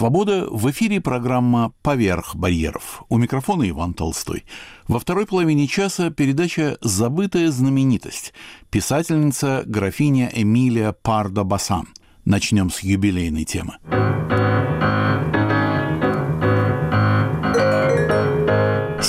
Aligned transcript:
Свобода 0.00 0.46
в 0.50 0.70
эфире 0.70 0.98
программа 0.98 1.74
«Поверх 1.82 2.34
барьеров». 2.34 3.02
У 3.10 3.18
микрофона 3.18 3.68
Иван 3.68 3.92
Толстой. 3.92 4.46
Во 4.88 4.98
второй 4.98 5.26
половине 5.26 5.66
часа 5.66 6.08
передача 6.08 6.78
«Забытая 6.80 7.50
знаменитость». 7.50 8.32
Писательница 8.70 9.62
графиня 9.66 10.30
Эмилия 10.32 10.94
Пардо-Басан. 10.94 11.88
Начнем 12.24 12.70
с 12.70 12.80
юбилейной 12.80 13.44
темы. 13.44 13.76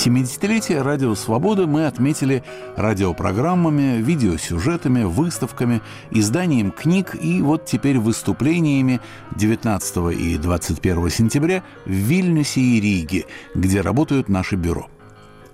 70-летие 0.04 0.82
Радио 0.82 1.14
Свобода 1.14 1.68
мы 1.68 1.86
отметили 1.86 2.42
радиопрограммами, 2.76 4.02
видеосюжетами, 4.02 5.04
выставками, 5.04 5.80
изданием 6.10 6.72
книг 6.72 7.14
и 7.14 7.40
вот 7.40 7.66
теперь 7.66 8.00
выступлениями 8.00 9.00
19 9.36 10.18
и 10.18 10.38
21 10.38 11.08
сентября 11.08 11.62
в 11.84 11.90
Вильнюсе 11.92 12.60
и 12.60 12.80
Риге, 12.80 13.26
где 13.54 13.80
работают 13.80 14.28
наши 14.28 14.56
бюро. 14.56 14.88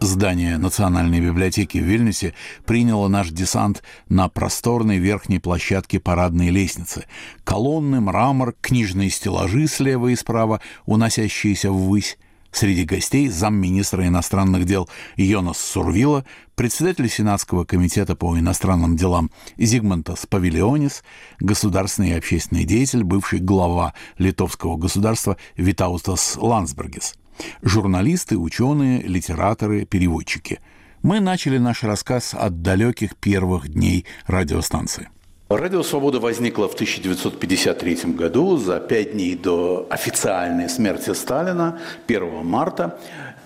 Здание 0.00 0.56
Национальной 0.56 1.20
библиотеки 1.20 1.76
в 1.76 1.82
Вильнюсе 1.82 2.32
приняло 2.64 3.08
наш 3.08 3.28
десант 3.28 3.82
на 4.08 4.30
просторной 4.30 4.96
верхней 4.96 5.40
площадке 5.40 6.00
парадной 6.00 6.48
лестницы. 6.48 7.04
Колонны, 7.44 8.00
мрамор, 8.00 8.54
книжные 8.62 9.10
стеллажи 9.10 9.66
слева 9.66 10.08
и 10.08 10.16
справа, 10.16 10.62
уносящиеся 10.86 11.70
ввысь, 11.70 12.16
Среди 12.50 12.84
гостей 12.84 13.28
замминистра 13.28 14.06
иностранных 14.06 14.64
дел 14.64 14.88
Йонас 15.16 15.58
Сурвила, 15.58 16.24
председатель 16.54 17.08
Сенатского 17.08 17.64
комитета 17.64 18.16
по 18.16 18.38
иностранным 18.38 18.96
делам 18.96 19.30
Зигмантас 19.58 20.26
Павилионис, 20.26 21.04
государственный 21.38 22.10
и 22.10 22.14
общественный 22.14 22.64
деятель, 22.64 23.04
бывший 23.04 23.40
глава 23.40 23.94
литовского 24.16 24.76
государства 24.76 25.36
Витаустас 25.56 26.36
Ландсбергес, 26.36 27.14
журналисты, 27.62 28.38
ученые, 28.38 29.02
литераторы, 29.02 29.84
переводчики. 29.84 30.60
Мы 31.02 31.20
начали 31.20 31.58
наш 31.58 31.84
рассказ 31.84 32.34
от 32.34 32.62
далеких 32.62 33.14
первых 33.16 33.68
дней 33.68 34.04
радиостанции. 34.26 35.10
Радио 35.50 35.82
«Свобода» 35.82 36.20
возникло 36.20 36.68
в 36.68 36.74
1953 36.74 38.12
году, 38.12 38.58
за 38.58 38.80
пять 38.80 39.12
дней 39.12 39.34
до 39.34 39.86
официальной 39.88 40.68
смерти 40.68 41.14
Сталина, 41.14 41.80
1 42.06 42.44
марта. 42.44 42.98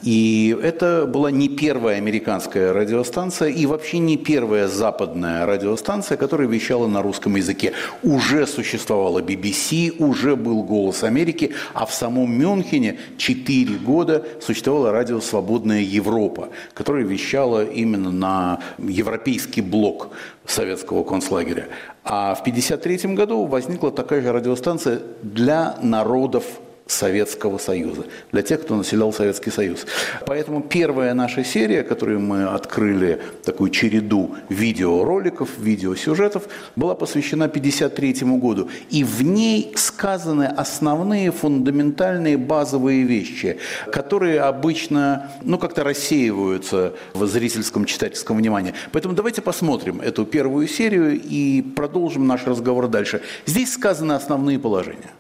И 0.03 0.59
это 0.61 1.06
была 1.06 1.31
не 1.31 1.48
первая 1.48 1.98
американская 1.98 2.72
радиостанция 2.72 3.50
и 3.50 3.67
вообще 3.67 3.98
не 3.98 4.17
первая 4.17 4.67
западная 4.67 5.47
радиостанция, 5.47 6.17
которая 6.17 6.48
вещала 6.48 6.89
на 6.89 7.03
русском 7.03 7.36
языке. 7.36 7.72
Уже 8.03 8.48
существовала 8.48 9.20
BBC, 9.20 9.94
уже 9.98 10.34
был 10.34 10.64
«Голос 10.64 11.05
Америки», 11.05 11.53
а 11.72 11.87
в 11.87 11.94
самом 11.94 12.37
Мюнхене 12.37 12.98
4 13.16 13.77
года 13.77 14.27
существовало 14.41 14.91
радио 14.91 15.20
«Свободная 15.20 15.83
Европа», 15.83 16.48
которое 16.75 17.05
вещало 17.05 17.64
именно 17.64 18.11
на 18.11 18.59
европейский 18.78 19.61
блок 19.61 20.09
советского 20.44 21.05
концлагеря. 21.05 21.69
А 22.05 22.34
в 22.34 22.41
1953 22.41 23.14
году 23.14 23.47
возникла 23.47 23.92
такая 23.92 24.22
же 24.22 24.33
радиостанция 24.33 25.00
для 25.22 25.77
народов 25.83 26.44
Советского 26.92 27.58
Союза, 27.58 28.04
для 28.30 28.42
тех, 28.42 28.62
кто 28.62 28.76
населял 28.76 29.12
Советский 29.12 29.50
Союз. 29.50 29.86
Поэтому 30.26 30.62
первая 30.62 31.14
наша 31.14 31.44
серия, 31.44 31.82
которую 31.82 32.20
мы 32.20 32.44
открыли, 32.44 33.20
такую 33.44 33.70
череду 33.70 34.36
видеороликов, 34.48 35.48
видеосюжетов, 35.58 36.44
была 36.76 36.94
посвящена 36.94 37.46
1953 37.46 38.38
году. 38.38 38.68
И 38.90 39.04
в 39.04 39.22
ней 39.22 39.72
сказаны 39.76 40.44
основные 40.44 41.30
фундаментальные 41.30 42.36
базовые 42.36 43.02
вещи, 43.04 43.58
которые 43.90 44.40
обычно 44.40 45.30
ну, 45.42 45.58
как-то 45.58 45.84
рассеиваются 45.84 46.94
в 47.14 47.26
зрительском 47.26 47.84
читательском 47.84 48.36
внимании. 48.36 48.74
Поэтому 48.92 49.14
давайте 49.14 49.42
посмотрим 49.42 50.00
эту 50.00 50.25
первую 50.25 50.69
серию 50.69 51.20
и 51.20 51.62
продолжим 51.62 52.26
наш 52.26 52.47
разговор 52.47 52.88
дальше. 52.88 53.22
Здесь 53.47 53.72
сказаны 53.72 54.12
основные 54.12 54.58
положения. 54.58 55.10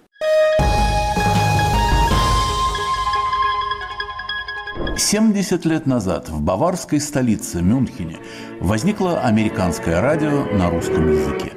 70 4.96 5.64
лет 5.64 5.86
назад 5.86 6.28
в 6.28 6.42
баварской 6.42 7.00
столице 7.00 7.62
Мюнхене 7.62 8.18
возникло 8.60 9.20
американское 9.20 10.00
радио 10.00 10.44
на 10.52 10.70
русском 10.70 11.10
языке. 11.10 11.52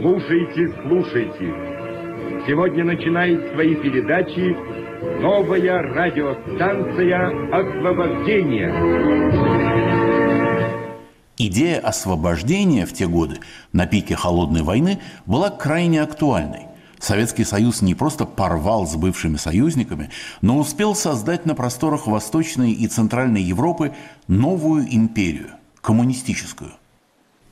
Слушайте, 0.00 0.74
слушайте. 0.82 1.54
Сегодня 2.46 2.84
начинает 2.84 3.52
свои 3.52 3.74
передачи 3.74 4.56
новая 5.20 5.82
радиостанция 5.82 7.28
«Освобождение». 7.52 8.72
Идея 11.38 11.80
освобождения 11.80 12.86
в 12.86 12.94
те 12.94 13.06
годы, 13.06 13.36
на 13.72 13.86
пике 13.86 14.16
холодной 14.16 14.62
войны, 14.62 15.00
была 15.26 15.50
крайне 15.50 16.00
актуальной. 16.00 16.65
Советский 16.98 17.44
Союз 17.44 17.82
не 17.82 17.94
просто 17.94 18.24
порвал 18.24 18.86
с 18.86 18.94
бывшими 18.96 19.36
союзниками, 19.36 20.10
но 20.40 20.58
успел 20.58 20.94
создать 20.94 21.46
на 21.46 21.54
просторах 21.54 22.06
Восточной 22.06 22.72
и 22.72 22.86
Центральной 22.88 23.42
Европы 23.42 23.94
новую 24.28 24.86
империю– 24.94 25.50
коммунистическую. 25.80 26.72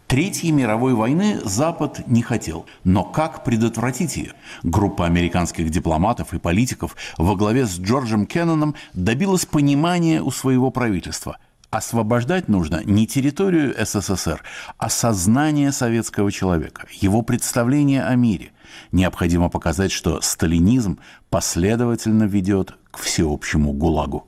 Третьей 0.07 0.53
мировой 0.53 0.95
войны 0.95 1.41
Запад 1.45 2.07
не 2.07 2.23
хотел, 2.23 2.67
но 2.85 3.05
как 3.05 3.43
предотвратить 3.43 4.17
ее? 4.17 4.33
Группа 4.63 5.07
американских 5.07 5.71
дипломатов 5.71 6.35
и 6.35 6.39
политиков 6.39 6.95
во 7.17 7.35
главе 7.37 7.67
с 7.67 7.79
Джорджем 7.79 8.27
Кенноном 8.27 8.75
добилась 8.93 9.47
понимания 9.47 10.23
у 10.23 10.31
своего 10.31 10.71
правительства– 10.71 11.39
освобождать 11.75 12.49
нужно 12.49 12.83
не 12.85 13.07
территорию 13.07 13.75
СССР, 13.79 14.43
а 14.79 14.89
сознание 14.89 15.73
советского 15.73 16.31
человека, 16.31 16.87
его 16.91 17.23
представление 17.23 18.05
о 18.05 18.15
мире. 18.15 18.53
Необходимо 18.93 19.49
показать, 19.49 19.93
что 19.93 20.21
сталинизм 20.21 20.99
последовательно 21.31 22.25
ведет 22.25 22.75
к 22.91 22.99
всеобщему 22.99 23.73
ГУЛАГу. 23.73 24.27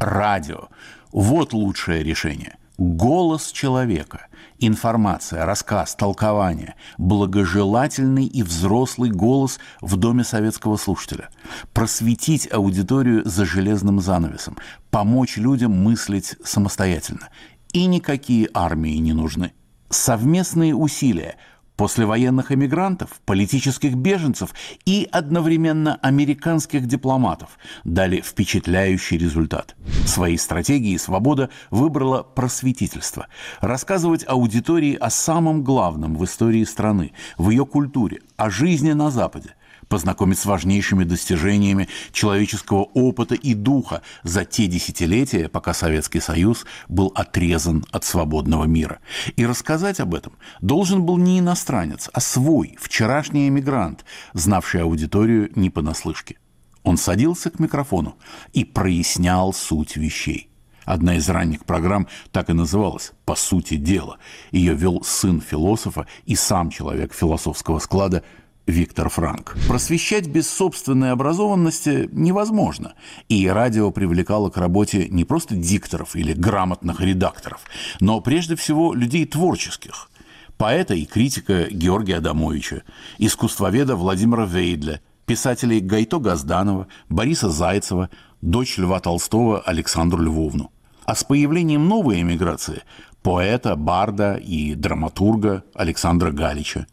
Радио– 0.00 0.68
вот 1.12 1.52
лучшее 1.52 2.02
решение. 2.02 2.57
Голос 2.78 3.50
человека, 3.50 4.28
информация, 4.60 5.44
рассказ, 5.44 5.96
толкование, 5.96 6.76
благожелательный 6.96 8.24
и 8.24 8.44
взрослый 8.44 9.10
голос 9.10 9.58
в 9.80 9.96
доме 9.96 10.22
советского 10.22 10.76
слушателя, 10.76 11.30
просветить 11.74 12.48
аудиторию 12.52 13.28
за 13.28 13.44
железным 13.44 13.98
занавесом, 13.98 14.56
помочь 14.92 15.38
людям 15.38 15.72
мыслить 15.72 16.36
самостоятельно. 16.44 17.30
И 17.72 17.84
никакие 17.86 18.48
армии 18.54 18.96
не 18.98 19.12
нужны. 19.12 19.52
Совместные 19.90 20.72
усилия– 20.72 21.34
послевоенных 21.78 22.50
эмигрантов, 22.50 23.20
политических 23.24 23.94
беженцев 23.94 24.50
и 24.84 25.08
одновременно 25.10 25.94
американских 26.02 26.86
дипломатов 26.86 27.56
дали 27.84 28.20
впечатляющий 28.20 29.16
результат. 29.16 29.76
Своей 30.04 30.38
стратегией 30.38 30.98
«Свобода» 30.98 31.50
выбрала 31.70 32.24
просветительство. 32.24 33.28
Рассказывать 33.60 34.24
аудитории 34.26 34.96
о 34.96 35.08
самом 35.08 35.62
главном 35.62 36.16
в 36.16 36.24
истории 36.24 36.64
страны, 36.64 37.12
в 37.38 37.50
ее 37.50 37.64
культуре, 37.64 38.22
о 38.36 38.50
жизни 38.50 38.92
на 38.92 39.10
Западе, 39.10 39.54
познакомить 39.88 40.38
с 40.38 40.46
важнейшими 40.46 41.04
достижениями 41.04 41.88
человеческого 42.12 42.82
опыта 42.94 43.34
и 43.34 43.54
духа 43.54 44.02
за 44.22 44.44
те 44.44 44.66
десятилетия, 44.66 45.48
пока 45.48 45.74
Советский 45.74 46.20
Союз 46.20 46.66
был 46.88 47.12
отрезан 47.14 47.84
от 47.90 48.04
свободного 48.04 48.64
мира. 48.64 49.00
И 49.36 49.46
рассказать 49.46 50.00
об 50.00 50.14
этом 50.14 50.34
должен 50.60 51.04
был 51.04 51.16
не 51.16 51.38
иностранец, 51.38 52.10
а 52.12 52.20
свой, 52.20 52.76
вчерашний 52.80 53.48
эмигрант, 53.48 54.04
знавший 54.34 54.82
аудиторию 54.82 55.50
не 55.54 55.70
понаслышке. 55.70 56.36
Он 56.82 56.96
садился 56.96 57.50
к 57.50 57.58
микрофону 57.58 58.16
и 58.52 58.64
прояснял 58.64 59.52
суть 59.52 59.96
вещей. 59.96 60.50
Одна 60.88 61.16
из 61.16 61.28
ранних 61.28 61.66
программ 61.66 62.08
так 62.32 62.48
и 62.48 62.54
называлась 62.54 63.12
«По 63.26 63.34
сути 63.34 63.74
дела». 63.76 64.16
Ее 64.52 64.72
вел 64.72 65.02
сын 65.04 65.42
философа 65.42 66.06
и 66.24 66.34
сам 66.34 66.70
человек 66.70 67.12
философского 67.12 67.78
склада 67.78 68.24
Виктор 68.68 69.08
Франк. 69.08 69.56
Просвещать 69.66 70.28
без 70.28 70.48
собственной 70.48 71.12
образованности 71.12 72.08
невозможно. 72.12 72.92
И 73.30 73.48
радио 73.48 73.90
привлекало 73.90 74.50
к 74.50 74.58
работе 74.58 75.08
не 75.08 75.24
просто 75.24 75.56
дикторов 75.56 76.14
или 76.14 76.34
грамотных 76.34 77.00
редакторов, 77.00 77.62
но 78.00 78.20
прежде 78.20 78.56
всего 78.56 78.92
людей 78.92 79.24
творческих. 79.24 80.10
Поэта 80.58 80.94
и 80.94 81.06
критика 81.06 81.68
Георгия 81.70 82.16
Адамовича, 82.16 82.82
искусствоведа 83.16 83.96
Владимира 83.96 84.44
Вейдля, 84.44 85.00
писателей 85.24 85.80
Гайто 85.80 86.18
Газданова, 86.18 86.88
Бориса 87.08 87.48
Зайцева, 87.48 88.10
дочь 88.42 88.76
Льва 88.76 89.00
Толстого 89.00 89.60
Александру 89.60 90.22
Львовну. 90.22 90.70
А 91.06 91.14
с 91.14 91.24
появлением 91.24 91.88
новой 91.88 92.20
эмиграции 92.20 92.82
поэта, 93.22 93.76
барда 93.76 94.34
и 94.34 94.74
драматурга 94.74 95.64
Александра 95.74 96.32
Галича, 96.32 96.86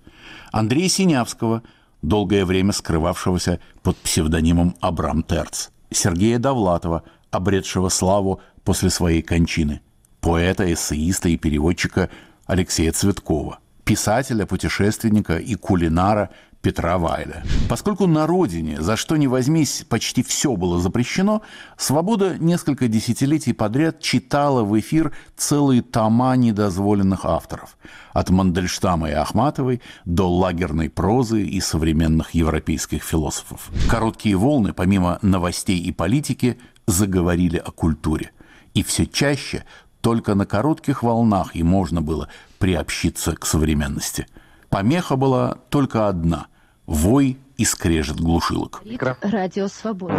Андрея 0.55 0.87
Синявского, 0.87 1.63
долгое 2.01 2.45
время 2.45 2.71
скрывавшегося 2.71 3.59
под 3.83 3.97
псевдонимом 3.97 4.77
Абрам 4.79 5.21
Терц, 5.21 5.67
Сергея 5.91 6.39
Довлатова, 6.39 7.03
обретшего 7.29 7.89
славу 7.89 8.39
после 8.63 8.89
своей 8.89 9.21
кончины, 9.21 9.81
поэта, 10.21 10.71
эссеиста 10.71 11.27
и 11.27 11.35
переводчика 11.35 12.09
Алексея 12.45 12.93
Цветкова, 12.93 13.59
писателя, 13.83 14.45
путешественника 14.45 15.39
и 15.39 15.55
кулинара 15.55 16.29
Петра 16.65 16.97
Вайля. 16.97 17.43
Поскольку 17.69 18.07
на 18.07 18.25
родине, 18.25 18.81
за 18.81 18.95
что 18.95 19.17
ни 19.17 19.27
возьмись, 19.27 19.85
почти 19.87 20.23
все 20.23 20.55
было 20.55 20.79
запрещено, 20.79 21.43
«Свобода» 21.77 22.39
несколько 22.39 22.87
десятилетий 22.87 23.53
подряд 23.53 23.99
читала 23.99 24.63
в 24.63 24.79
эфир 24.79 25.15
целые 25.37 25.83
тома 25.83 26.35
недозволенных 26.35 27.23
авторов. 27.23 27.77
От 28.13 28.31
Мандельштама 28.31 29.11
и 29.11 29.13
Ахматовой 29.13 29.79
до 30.05 30.27
лагерной 30.27 30.89
прозы 30.89 31.43
и 31.43 31.61
современных 31.61 32.31
европейских 32.31 33.03
философов. 33.03 33.69
Короткие 33.87 34.35
волны, 34.35 34.73
помимо 34.73 35.19
новостей 35.21 35.77
и 35.77 35.91
политики, 35.91 36.57
заговорили 36.87 37.57
о 37.57 37.69
культуре. 37.69 38.31
И 38.73 38.81
все 38.81 39.05
чаще 39.05 39.65
только 40.01 40.33
на 40.33 40.47
коротких 40.47 41.03
волнах 41.03 41.55
и 41.55 41.61
можно 41.61 42.01
было 42.01 42.27
приобщиться 42.57 43.35
к 43.35 43.45
современности. 43.45 44.25
Помеха 44.69 45.15
была 45.15 45.59
только 45.69 46.07
одна– 46.07 46.47
вой 46.85 47.37
и 47.57 47.65
скрежет 47.65 48.19
глушилок. 48.19 48.83
Радио 49.21 49.67
Свобода. 49.67 50.13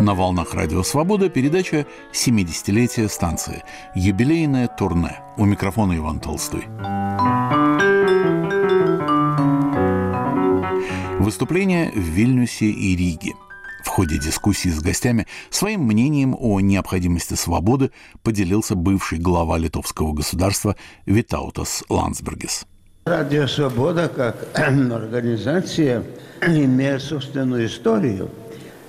На 0.00 0.14
волнах 0.14 0.52
Радио 0.52 0.82
Свобода 0.82 1.30
передача 1.30 1.86
«70-летие 2.12 3.08
станции». 3.08 3.64
Юбилейное 3.94 4.68
турне. 4.68 5.20
У 5.38 5.46
микрофона 5.46 5.96
Иван 5.96 6.20
Толстой. 6.20 6.66
Выступление 11.18 11.90
в 11.90 12.00
Вильнюсе 12.00 12.66
и 12.66 12.94
Риге– 12.94 13.32
в 13.84 13.88
ходе 13.88 14.18
дискуссии 14.18 14.70
с 14.70 14.80
гостями 14.80 15.26
своим 15.50 15.82
мнением 15.82 16.34
о 16.38 16.60
необходимости 16.60 17.34
свободы 17.34 17.90
поделился 18.22 18.74
бывший 18.74 19.18
глава 19.18 19.58
литовского 19.58 20.12
государства 20.12 20.74
Витаутас 21.06 21.84
Ландсбергес. 21.88 22.66
Радио 23.04 23.46
«Свобода» 23.46 24.08
как 24.08 24.36
организация 24.54 26.02
имеет 26.40 27.02
собственную 27.02 27.66
историю. 27.66 28.30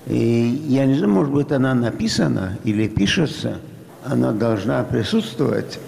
И 0.08 0.62
я 0.68 0.86
не 0.86 0.96
знаю, 0.96 1.12
может 1.12 1.34
быть, 1.34 1.52
она 1.52 1.74
написана 1.74 2.58
или 2.64 2.88
пишется. 2.88 3.60
Она 4.06 4.32
должна 4.32 4.84
присутствовать 4.84 5.80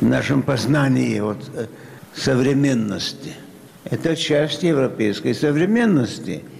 в 0.00 0.04
нашем 0.04 0.42
познании 0.42 1.20
вот, 1.20 1.38
э, 1.54 1.66
современности. 2.14 3.32
Это 3.84 4.16
часть 4.16 4.62
европейской 4.62 5.32
современности– 5.32 6.42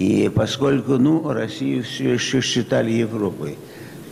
и 0.00 0.30
поскольку 0.30 0.92
ну, 0.92 1.30
Россию 1.30 1.84
все 1.84 2.14
еще 2.14 2.40
считали 2.40 2.90
Европой, 2.90 3.58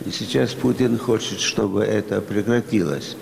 и 0.05 0.11
сейчас 0.11 0.51
Путин 0.51 0.99
хочет, 0.99 1.39
чтобы 1.39 1.83
это 1.83 2.21
прекратилось. 2.21 3.17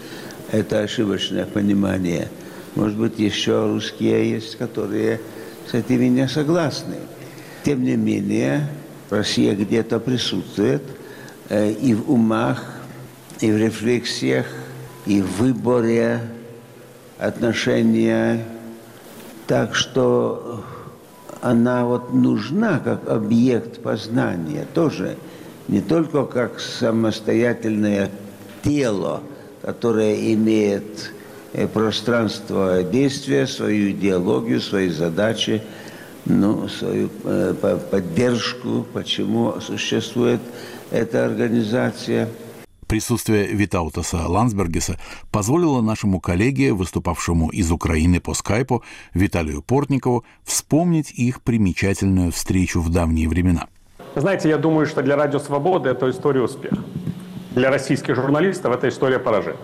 Это 0.52 0.82
ошибочное 0.82 1.46
понимание. 1.46 2.28
Может 2.76 2.98
быть, 2.98 3.20
еще 3.20 3.68
русские 3.68 4.32
есть, 4.32 4.58
которые 4.58 5.22
с 5.72 5.76
этими 5.76 6.08
не 6.08 6.28
согласны. 6.28 6.98
Тем 7.64 7.84
не 7.86 7.96
менее, 7.96 8.68
Россия 9.10 9.56
где-то 9.56 10.02
присутствует 10.02 10.84
э, 11.48 11.72
и 11.72 11.94
в 11.94 12.12
умах, 12.12 12.66
и 13.40 13.50
в 13.50 13.56
рефлексиях, 13.56 14.46
и 15.06 15.22
в 15.22 15.38
выборе 15.38 16.20
отношения. 17.18 18.44
Так 19.48 19.74
что 19.74 20.66
она 21.42 21.86
вот 21.86 22.14
нужна 22.14 22.80
как 22.80 23.08
объект 23.10 23.82
познания 23.82 24.66
тоже, 24.74 25.18
не 25.68 25.82
только 25.82 26.26
как 26.26 26.60
самостоятельное 26.60 28.10
тело, 28.64 29.22
которое 29.62 30.34
имеет 30.34 31.12
э, 31.54 31.68
пространство 31.68 32.84
действия, 32.84 33.48
свою 33.48 33.92
идеологию, 33.92 34.62
свои 34.62 34.90
задачи, 34.90 35.62
ну, 36.26 36.68
свою 36.68 37.10
э, 37.24 37.54
поддержку, 37.92 38.86
почему 38.94 39.56
существует 39.62 40.42
эта 40.92 41.26
организация– 41.26 42.30
Присутствие 42.88 43.48
Витаутаса 43.48 44.28
Ландсбергеса 44.28 44.98
позволило 45.30 45.82
нашему 45.82 46.22
коллеге, 46.22 46.72
выступавшему 46.72 47.50
из 47.50 47.70
Украины 47.70 48.22
по 48.22 48.34
скайпу, 48.34 48.82
Виталию 49.14 49.62
Портникову, 49.62 50.24
вспомнить 50.46 51.12
их 51.12 51.42
примечательную 51.42 52.32
встречу 52.32 52.80
в 52.80 52.90
давние 52.90 53.28
времена. 53.28 53.68
Знаете, 54.16 54.48
я 54.48 54.58
думаю, 54.58 54.86
что 54.86 55.02
для 55.04 55.18
Радио 55.18 55.40
Свободы 55.40 55.90
это 55.90 56.10
история 56.10 56.42
успеха. 56.42 56.78
Для 57.52 57.70
российских 57.70 58.16
журналистов 58.16 58.74
это 58.74 58.88
история 58.88 59.20
поражения. 59.20 59.60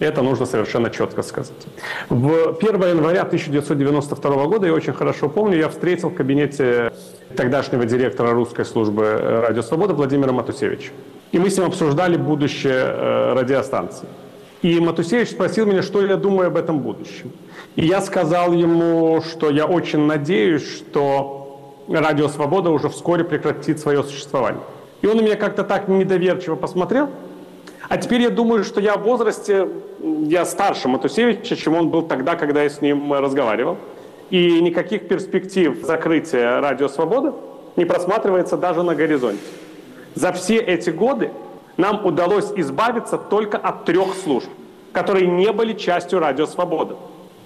Это 0.00 0.22
нужно 0.22 0.46
совершенно 0.46 0.90
четко 0.90 1.22
сказать. 1.22 1.66
В 2.08 2.56
1 2.58 2.82
января 2.88 3.22
1992 3.22 4.46
года, 4.46 4.66
я 4.66 4.72
очень 4.72 4.94
хорошо 4.94 5.28
помню, 5.28 5.58
я 5.58 5.68
встретил 5.68 6.08
в 6.08 6.14
кабинете 6.14 6.92
тогдашнего 7.36 7.84
директора 7.84 8.32
русской 8.32 8.64
службы 8.64 9.42
«Радио 9.46 9.62
Свобода» 9.62 9.94
Владимира 9.94 10.32
Матусевича. 10.32 10.90
И 11.32 11.38
мы 11.38 11.48
с 11.48 11.56
ним 11.56 11.66
обсуждали 11.66 12.16
будущее 12.16 12.74
э, 12.74 13.32
радиостанции. 13.32 14.06
И 14.60 14.78
Матусевич 14.78 15.30
спросил 15.30 15.66
меня, 15.66 15.82
что 15.82 16.04
я 16.04 16.16
думаю 16.16 16.48
об 16.48 16.56
этом 16.56 16.78
будущем. 16.80 17.32
И 17.74 17.86
я 17.86 18.00
сказал 18.00 18.52
ему, 18.52 19.20
что 19.22 19.50
я 19.50 19.66
очень 19.66 20.00
надеюсь, 20.00 20.62
что 20.62 21.74
Радио 21.88 22.28
Свобода 22.28 22.70
уже 22.70 22.88
вскоре 22.88 23.24
прекратит 23.24 23.80
свое 23.80 24.04
существование. 24.04 24.62
И 25.00 25.06
он 25.06 25.16
на 25.16 25.22
меня 25.22 25.36
как-то 25.36 25.64
так 25.64 25.88
недоверчиво 25.88 26.54
посмотрел. 26.54 27.08
А 27.88 27.96
теперь 27.96 28.20
я 28.22 28.30
думаю, 28.30 28.62
что 28.62 28.80
я 28.80 28.96
в 28.96 29.02
возрасте, 29.02 29.68
я 30.00 30.44
старше 30.44 30.88
Матусевича, 30.88 31.56
чем 31.56 31.74
он 31.74 31.88
был 31.88 32.02
тогда, 32.02 32.36
когда 32.36 32.62
я 32.62 32.70
с 32.70 32.80
ним 32.80 33.12
разговаривал. 33.12 33.78
И 34.30 34.60
никаких 34.60 35.08
перспектив 35.08 35.78
закрытия 35.82 36.60
Радио 36.60 36.88
Свобода 36.88 37.34
не 37.76 37.84
просматривается 37.84 38.56
даже 38.56 38.82
на 38.82 38.94
горизонте. 38.94 39.42
За 40.14 40.32
все 40.32 40.56
эти 40.56 40.90
годы 40.90 41.30
нам 41.76 42.04
удалось 42.04 42.52
избавиться 42.56 43.16
только 43.16 43.56
от 43.56 43.84
трех 43.84 44.14
служб, 44.14 44.48
которые 44.92 45.26
не 45.26 45.52
были 45.52 45.72
частью 45.72 46.20
«Радио 46.20 46.46
Свобода». 46.46 46.96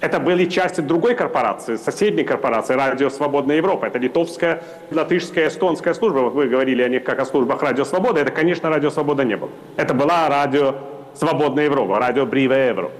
Это 0.00 0.20
были 0.20 0.44
части 0.44 0.82
другой 0.82 1.14
корпорации, 1.14 1.76
соседней 1.76 2.24
корпорации 2.24 2.74
«Радио 2.74 3.08
Свободная 3.08 3.56
Европа». 3.56 3.86
Это 3.86 3.98
литовская, 3.98 4.62
латышская, 4.90 5.48
эстонская 5.48 5.94
служба. 5.94 6.18
Вот 6.18 6.34
вы 6.34 6.48
говорили 6.48 6.82
о 6.82 6.88
них 6.88 7.02
как 7.02 7.18
о 7.18 7.24
службах 7.24 7.62
«Радио 7.62 7.84
Свобода». 7.84 8.20
Это, 8.20 8.30
конечно, 8.30 8.68
«Радио 8.68 8.90
Свобода» 8.90 9.24
не 9.24 9.36
было. 9.36 9.50
Это 9.76 9.94
была 9.94 10.28
«Радио 10.28 10.74
Свободная 11.14 11.64
Европа», 11.64 11.98
«Радио 11.98 12.26
Бриве 12.26 12.66
Евро». 12.68 12.90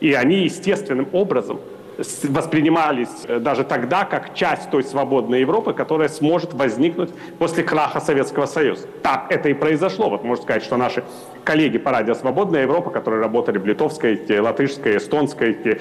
И 0.00 0.14
они 0.14 0.44
естественным 0.44 1.08
образом 1.12 1.60
воспринимались 1.98 3.24
э, 3.26 3.38
даже 3.38 3.64
тогда 3.64 4.04
как 4.04 4.34
часть 4.34 4.70
той 4.70 4.84
свободной 4.84 5.40
Европы, 5.40 5.72
которая 5.72 6.08
сможет 6.08 6.52
возникнуть 6.54 7.10
после 7.38 7.62
краха 7.62 8.00
Советского 8.00 8.46
Союза. 8.46 8.86
Так 9.02 9.26
это 9.30 9.48
и 9.48 9.54
произошло. 9.54 10.10
Вот 10.10 10.24
можно 10.24 10.42
сказать, 10.42 10.62
что 10.62 10.76
наши 10.76 11.04
коллеги 11.44 11.78
по 11.78 11.90
радио 11.90 12.14
«Свободная 12.14 12.62
Европа», 12.62 12.90
которые 12.90 13.22
работали 13.22 13.58
в 13.58 13.66
литовской, 13.66 14.20
латышской, 14.40 14.98
эстонской, 14.98 15.80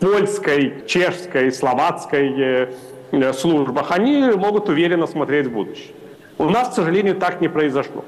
польской, 0.00 0.84
чешской, 0.86 1.50
словацкой 1.50 2.34
э, 2.40 2.72
э, 3.12 3.32
службах, 3.32 3.90
они 3.90 4.30
могут 4.36 4.68
уверенно 4.68 5.06
смотреть 5.06 5.48
в 5.48 5.52
будущее. 5.52 5.94
У 6.38 6.48
нас, 6.48 6.68
к 6.68 6.72
сожалению, 6.74 7.16
так 7.16 7.40
не 7.40 7.48
произошло. 7.48 8.04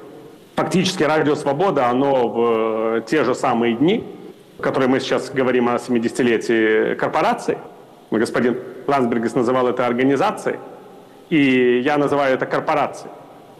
Фактически 0.55 1.03
радио 1.03 1.35
«Свобода», 1.35 1.89
оно 1.89 2.29
в 2.29 3.01
те 3.03 3.25
же 3.25 3.35
самые 3.35 3.75
дни– 3.75 4.05
которой 4.61 4.89
мы 4.89 5.01
сейчас 5.01 5.31
говорим 5.31 5.69
о 5.69 5.77
70-летии 5.77 6.95
корпорации, 6.97 7.59
господин 8.11 8.59
Лансбергес 8.87 9.35
называл 9.35 9.69
это 9.69 9.87
организацией, 9.87 10.57
и 11.31 11.81
я 11.85 11.99
называю 11.99 12.35
это 12.35 12.47
корпорацией. 12.47 13.13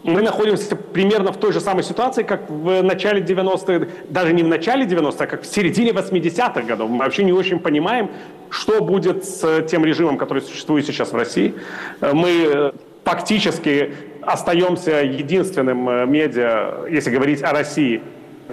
Мы 0.03 0.21
находимся 0.21 0.77
примерно 0.77 1.33
в 1.33 1.37
той 1.37 1.51
же 1.51 1.59
самой 1.59 1.83
ситуации, 1.83 2.23
как 2.23 2.49
в 2.49 2.81
начале 2.81 3.21
90-х, 3.21 3.87
даже 4.09 4.33
не 4.33 4.43
в 4.43 4.47
начале 4.47 4.85
90-х, 4.85 5.23
а 5.25 5.27
как 5.27 5.41
в 5.41 5.45
середине 5.45 5.91
80-х 5.91 6.61
годов. 6.61 6.89
Мы 6.89 6.99
вообще 6.99 7.23
не 7.23 7.33
очень 7.33 7.59
понимаем, 7.59 8.09
что 8.49 8.81
будет 8.81 9.25
с 9.25 9.61
тем 9.63 9.83
режимом, 9.83 10.17
который 10.17 10.41
существует 10.41 10.85
сейчас 10.85 11.11
в 11.11 11.17
России. 11.17 11.53
Мы 11.99 12.73
фактически 13.03 13.93
остаемся 14.21 15.01
единственным 15.03 16.09
медиа, 16.09 16.87
если 16.89 17.09
говорить 17.11 17.43
о 17.43 17.51
России, 17.51 18.01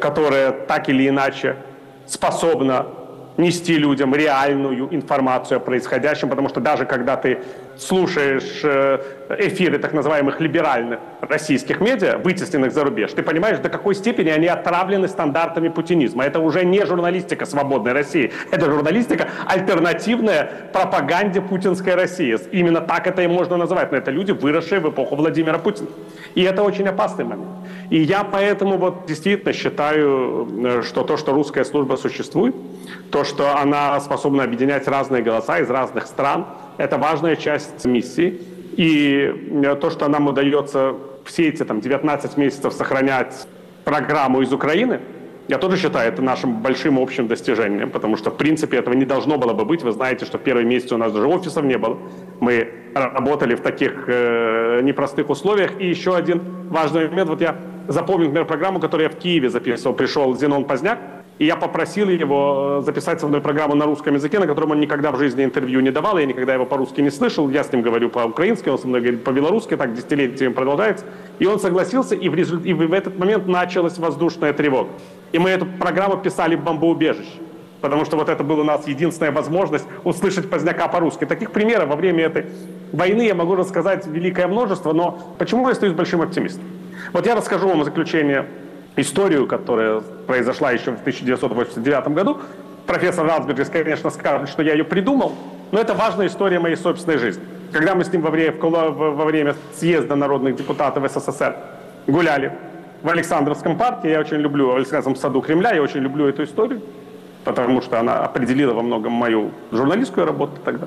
которая 0.01 0.51
так 0.51 0.89
или 0.89 1.09
иначе 1.09 1.57
способна 2.07 2.87
нести 3.37 3.77
людям 3.77 4.15
реальную 4.15 4.95
информацию 4.95 5.59
о 5.59 5.61
происходящем, 5.61 6.29
потому 6.29 6.49
что 6.49 6.61
даже 6.61 6.87
когда 6.87 7.17
ты 7.17 7.41
слушаешь 7.79 8.61
э, 8.63 8.99
эфиры 9.29 9.79
так 9.79 9.93
называемых 9.93 10.41
либеральных 10.41 11.01
российских 11.21 11.81
медиа, 11.81 12.19
вытесненных 12.19 12.73
за 12.73 12.85
рубеж, 12.85 13.13
ты 13.13 13.23
понимаешь, 13.23 13.59
до 13.59 13.69
какой 13.69 13.95
степени 13.95 14.31
они 14.31 14.47
отравлены 14.47 15.09
стандартами 15.09 15.69
путинизма. 15.69 16.25
Это 16.25 16.41
уже 16.41 16.65
не 16.65 16.85
журналистика 16.85 17.47
свободной 17.47 17.93
России, 17.93 18.33
это 18.51 18.67
журналистика 18.67 19.29
альтернативная 19.47 20.51
пропаганде 20.73 21.41
путинской 21.41 21.95
России. 21.95 22.37
Именно 22.53 22.81
так 22.81 23.07
это 23.07 23.23
и 23.23 23.27
можно 23.27 23.57
называть. 23.57 23.93
Но 23.93 23.99
это 23.99 24.11
люди, 24.11 24.33
выросшие 24.33 24.81
в 24.81 24.91
эпоху 24.91 25.17
Владимира 25.17 25.59
Путина. 25.59 25.89
И 26.35 26.43
это 26.43 26.63
очень 26.63 26.87
опасный 26.87 27.25
момент. 27.25 27.49
И 27.91 27.99
я 28.01 28.25
поэтому 28.25 28.79
вот 28.79 29.07
действительно 29.07 29.53
считаю, 29.53 30.49
э, 30.65 30.83
что 30.83 31.03
то, 31.03 31.17
что 31.17 31.33
русская 31.33 31.65
служба 31.65 31.97
существует, 31.97 32.55
то, 33.11 33.25
что 33.25 33.57
она 33.57 33.99
способна 34.01 34.43
объединять 34.43 34.89
разные 34.89 35.23
голоса 35.23 35.59
из 35.59 35.71
разных 35.71 36.07
стран, 36.07 36.47
это 36.79 36.99
важная 36.99 37.37
часть 37.37 37.85
миссии. 37.85 38.41
И 38.77 39.33
э, 39.65 39.77
то, 39.77 39.91
что 39.91 40.09
нам 40.09 40.29
удается 40.29 40.95
все 41.25 41.49
эти 41.49 41.65
там, 41.65 41.81
19 41.81 42.37
месяцев 42.37 42.73
сохранять 42.73 43.49
программу 43.85 44.43
из 44.43 44.53
Украины, 44.53 45.01
я 45.49 45.59
тоже 45.59 45.77
считаю 45.77 46.13
это 46.13 46.23
нашим 46.23 46.61
большим 46.61 46.99
общим 46.99 47.29
достижением, 47.29 47.91
потому 47.91 48.17
что, 48.17 48.31
в 48.31 48.37
принципе, 48.37 48.79
этого 48.79 48.95
не 48.95 49.05
должно 49.05 49.39
было 49.39 49.53
бы 49.53 49.65
быть. 49.65 49.83
Вы 49.83 49.93
знаете, 49.93 50.25
что 50.25 50.39
в 50.39 50.43
первые 50.43 50.67
месяцы 50.67 50.95
у 50.95 50.99
нас 50.99 51.13
даже 51.13 51.27
офисов 51.27 51.65
не 51.65 51.79
было. 51.79 51.99
Мы 52.41 52.69
работали 52.95 53.55
в 53.55 53.61
таких 53.61 54.05
э, 54.09 54.81
непростых 54.83 55.31
условиях. 55.31 55.81
И 55.81 55.89
еще 55.89 56.17
один 56.17 56.43
важный 56.69 57.09
момент. 57.09 57.31
Вот 57.31 57.41
я 57.41 57.57
запомнил, 57.87 58.27
например, 58.27 58.47
программу, 58.47 58.81
которую 58.81 59.09
я 59.09 59.15
в 59.15 59.19
Киеве 59.19 59.49
записывал. 59.49 59.95
Пришел 59.95 60.37
Зенон 60.37 60.65
Поздняк, 60.65 60.99
и 61.39 61.45
я 61.45 61.57
попросил 61.57 62.09
его 62.09 62.79
э, 62.81 62.85
записать 62.85 63.21
со 63.21 63.27
мной 63.27 63.43
программу 63.43 63.75
на 63.75 63.85
русском 63.85 64.15
языке, 64.15 64.39
на 64.39 64.47
котором 64.47 64.71
он 64.71 64.81
никогда 64.81 65.13
в 65.13 65.19
жизни 65.19 65.45
интервью 65.45 65.81
не 65.81 65.91
давал, 65.91 66.17
я 66.17 66.25
никогда 66.25 66.55
его 66.55 66.65
по-русски 66.65 67.03
не 67.03 67.11
слышал. 67.11 67.51
Я 67.51 67.63
с 67.63 67.71
ним 67.73 67.83
говорю 67.83 68.09
по-украински, 68.09 68.71
он 68.71 68.79
со 68.79 68.89
мной 68.89 69.01
говорит 69.01 69.23
по-белорусски, 69.23 69.77
так 69.77 69.93
десятилетиями 69.93 70.55
продолжается. 70.55 71.05
И 71.39 71.47
он 71.47 71.61
согласился, 71.61 72.15
и 72.15 72.31
в, 72.31 72.35
результ... 72.35 72.65
и 72.65 72.73
в 72.73 72.93
этот 72.93 73.19
момент 73.19 73.47
началась 73.47 73.99
воздушная 73.99 74.55
тревога. 74.55 74.91
И 75.33 75.39
мы 75.39 75.51
эту 75.51 75.67
программу 75.67 76.17
писали 76.17 76.57
в 76.57 76.65
бомбоубежище. 76.65 77.41
Потому 77.83 78.07
что 78.07 78.17
вот 78.17 78.31
это 78.31 78.43
была 78.43 78.63
у 78.63 78.65
нас 78.65 78.89
единственная 78.89 79.31
возможность 79.31 79.85
услышать 80.05 80.49
поздняка 80.49 80.89
по-русски. 80.89 81.27
Таких 81.27 81.51
примеров 81.51 81.91
во 81.91 81.97
время 81.97 82.25
этой 82.25 82.47
войны 82.93 83.27
я 83.27 83.35
могу 83.35 83.57
рассказать 83.57 84.07
великое 84.07 84.49
множество, 84.49 84.95
но 84.95 85.19
почему 85.37 85.67
я 85.67 85.73
остаюсь 85.73 85.93
большим 85.93 86.23
оптимистом? 86.23 86.65
Вот 87.13 87.27
я 87.27 87.35
расскажу 87.35 87.69
вам 87.69 87.85
заключение 87.85 88.47
историю, 88.97 89.47
которая 89.47 90.01
произошла 90.27 90.73
еще 90.73 90.93
в 90.93 91.01
1989 91.01 92.09
году. 92.09 92.39
Профессор 92.87 93.27
Радберджис, 93.27 93.69
конечно, 93.69 94.11
скажет, 94.11 94.49
что 94.49 94.63
я 94.63 94.73
ее 94.73 94.85
придумал, 94.85 95.33
но 95.73 95.81
это 95.81 95.95
важная 95.95 96.29
история 96.29 96.59
моей 96.59 96.77
собственной 96.77 97.19
жизни. 97.19 97.43
Когда 97.73 97.95
мы 97.95 98.05
с 98.05 98.13
ним 98.13 98.23
во 98.23 98.31
время, 98.31 98.53
во 98.61 99.25
время 99.25 99.57
съезда 99.75 100.15
народных 100.15 100.57
депутатов 100.57 101.11
СССР 101.11 101.57
гуляли 102.07 102.53
в 103.03 103.09
Александровском 103.09 103.77
парке, 103.77 104.11
я 104.11 104.21
очень 104.21 104.39
люблю, 104.39 104.69
в 104.69 104.77
Александровском 104.77 105.17
саду 105.17 105.41
Кремля, 105.41 105.75
я 105.75 105.83
очень 105.83 106.01
люблю 106.01 106.27
эту 106.27 106.45
историю, 106.45 106.81
потому 107.45 107.83
что 107.83 107.99
она 107.99 108.25
определила 108.25 108.73
во 108.73 108.83
многом 108.83 109.13
мою 109.13 109.51
журналистскую 109.73 110.27
работу 110.27 110.53
тогда. 110.65 110.87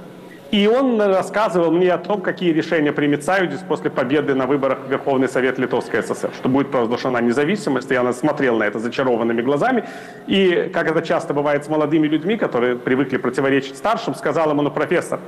И 0.51 0.67
он 0.67 0.99
рассказывал 0.99 1.71
мне 1.71 1.91
о 1.91 1.99
том, 1.99 2.21
какие 2.21 2.51
решения 2.51 2.91
примет 2.91 3.23
Саюдис 3.23 3.59
после 3.59 3.91
победы 3.91 4.33
на 4.33 4.47
выборах 4.47 4.79
в 4.87 4.89
Верховный 4.89 5.29
Совет 5.29 5.59
Литовской 5.59 6.01
ССР, 6.01 6.31
что 6.35 6.49
будет 6.49 6.71
провозглашена 6.71 7.21
независимость. 7.21 7.91
Я 7.91 8.11
смотрел 8.13 8.57
на 8.57 8.63
это 8.63 8.79
зачарованными 8.79 9.43
глазами. 9.43 9.87
И, 10.25 10.71
как 10.73 10.89
это 10.89 11.03
часто 11.03 11.35
бывает 11.35 11.65
с 11.65 11.69
молодыми 11.69 12.07
людьми, 12.07 12.35
которые 12.35 12.77
привыкли 12.77 13.17
противоречить 13.17 13.77
старшим, 13.77 14.15
сказал 14.15 14.49
ему, 14.49 14.63
ну, 14.63 14.71
профессор, 14.71 15.19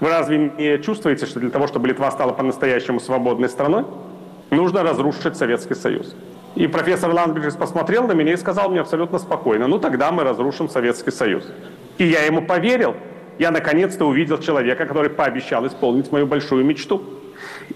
вы 0.00 0.08
разве 0.08 0.50
не 0.56 0.78
чувствуете, 0.78 1.26
что 1.26 1.40
для 1.40 1.50
того, 1.50 1.66
чтобы 1.66 1.88
Литва 1.88 2.10
стала 2.10 2.32
по-настоящему 2.32 3.00
свободной 3.00 3.50
страной, 3.50 3.84
нужно 4.48 4.82
разрушить 4.82 5.36
Советский 5.36 5.74
Союз? 5.74 6.16
И 6.54 6.66
профессор 6.66 7.12
Ландбриджес 7.12 7.54
посмотрел 7.54 8.06
на 8.06 8.12
меня 8.12 8.32
и 8.32 8.36
сказал 8.36 8.70
мне 8.70 8.80
абсолютно 8.80 9.18
спокойно, 9.18 9.68
ну 9.68 9.78
тогда 9.78 10.10
мы 10.10 10.24
разрушим 10.24 10.70
Советский 10.70 11.10
Союз. 11.10 11.46
И 11.98 12.04
я 12.04 12.24
ему 12.24 12.42
поверил, 12.42 12.96
я 13.40 13.50
наконец-то 13.50 14.04
увидел 14.04 14.36
человека, 14.36 14.84
который 14.84 15.08
пообещал 15.08 15.66
исполнить 15.66 16.12
мою 16.12 16.26
большую 16.26 16.62
мечту. 16.62 17.02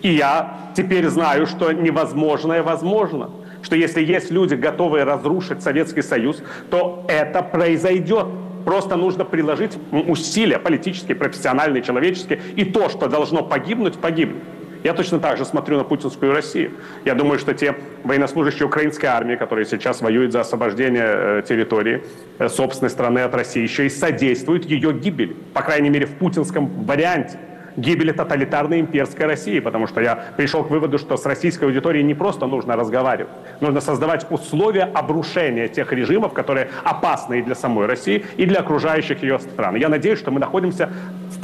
И 0.03 0.11
я 0.11 0.71
теперь 0.77 1.09
знаю, 1.09 1.47
что 1.47 1.73
невозможное 1.73 2.63
возможно. 2.63 3.31
Что 3.63 3.75
если 3.75 4.05
есть 4.05 4.31
люди, 4.31 4.57
готовые 4.57 5.05
разрушить 5.05 5.63
Советский 5.63 6.03
Союз, 6.03 6.43
то 6.71 7.07
это 7.09 7.43
произойдет. 7.43 8.27
Просто 8.67 8.97
нужно 8.97 9.25
приложить 9.25 9.73
усилия 9.91 10.59
политические, 10.59 11.17
профессиональные, 11.17 11.83
человеческие. 11.83 12.43
И 12.57 12.67
то, 12.67 12.91
что 12.91 13.09
должно 13.09 13.43
погибнуть, 13.43 13.95
погибнет. 13.95 14.43
Я 14.85 14.93
точно 14.93 15.19
так 15.19 15.39
же 15.39 15.47
смотрю 15.47 15.79
на 15.79 15.85
путинскую 15.85 16.33
Россию. 16.33 16.73
Я 17.07 17.15
думаю, 17.15 17.39
что 17.39 17.55
те 17.55 17.75
военнослужащие 18.05 18.67
украинской 18.67 19.07
армии, 19.07 19.35
которые 19.35 19.65
сейчас 19.65 20.03
воюют 20.03 20.33
за 20.33 20.43
освобождение 20.43 21.07
э, 21.07 21.43
территории 21.49 22.05
э, 22.39 22.51
собственной 22.51 22.91
страны 22.91 23.21
от 23.21 23.35
России, 23.35 23.63
еще 23.63 23.87
и 23.87 23.89
содействуют 23.89 24.67
ее 24.67 24.93
гибели. 24.93 25.35
По 25.55 25.63
крайней 25.63 25.89
мере, 25.89 26.05
в 26.05 26.17
путинском 26.17 26.85
варианте 26.85 27.39
гибели 27.77 28.13
тоталитарной 28.13 28.81
имперской 28.81 29.27
России, 29.27 29.59
потому 29.59 29.87
что 29.87 30.01
я 30.01 30.17
пришел 30.37 30.65
к 30.65 30.71
выводу, 30.71 30.99
что 30.99 31.17
с 31.17 31.27
российской 31.27 31.65
аудиторией 31.65 32.05
не 32.05 32.15
просто 32.15 32.47
нужно 32.47 32.77
разговаривать, 32.77 33.33
нужно 33.61 33.81
создавать 33.81 34.27
условия 34.31 34.85
обрушения 34.85 35.69
тех 35.69 35.93
режимов, 35.93 36.33
которые 36.35 36.69
опасны 36.85 37.41
и 37.41 37.43
для 37.43 37.55
самой 37.55 37.87
России, 37.87 38.25
и 38.37 38.47
для 38.47 38.61
окружающих 38.61 39.23
ее 39.23 39.39
стран. 39.39 39.77
Я 39.77 39.89
надеюсь, 39.89 40.19
что 40.19 40.31
мы 40.31 40.41
находимся 40.41 40.91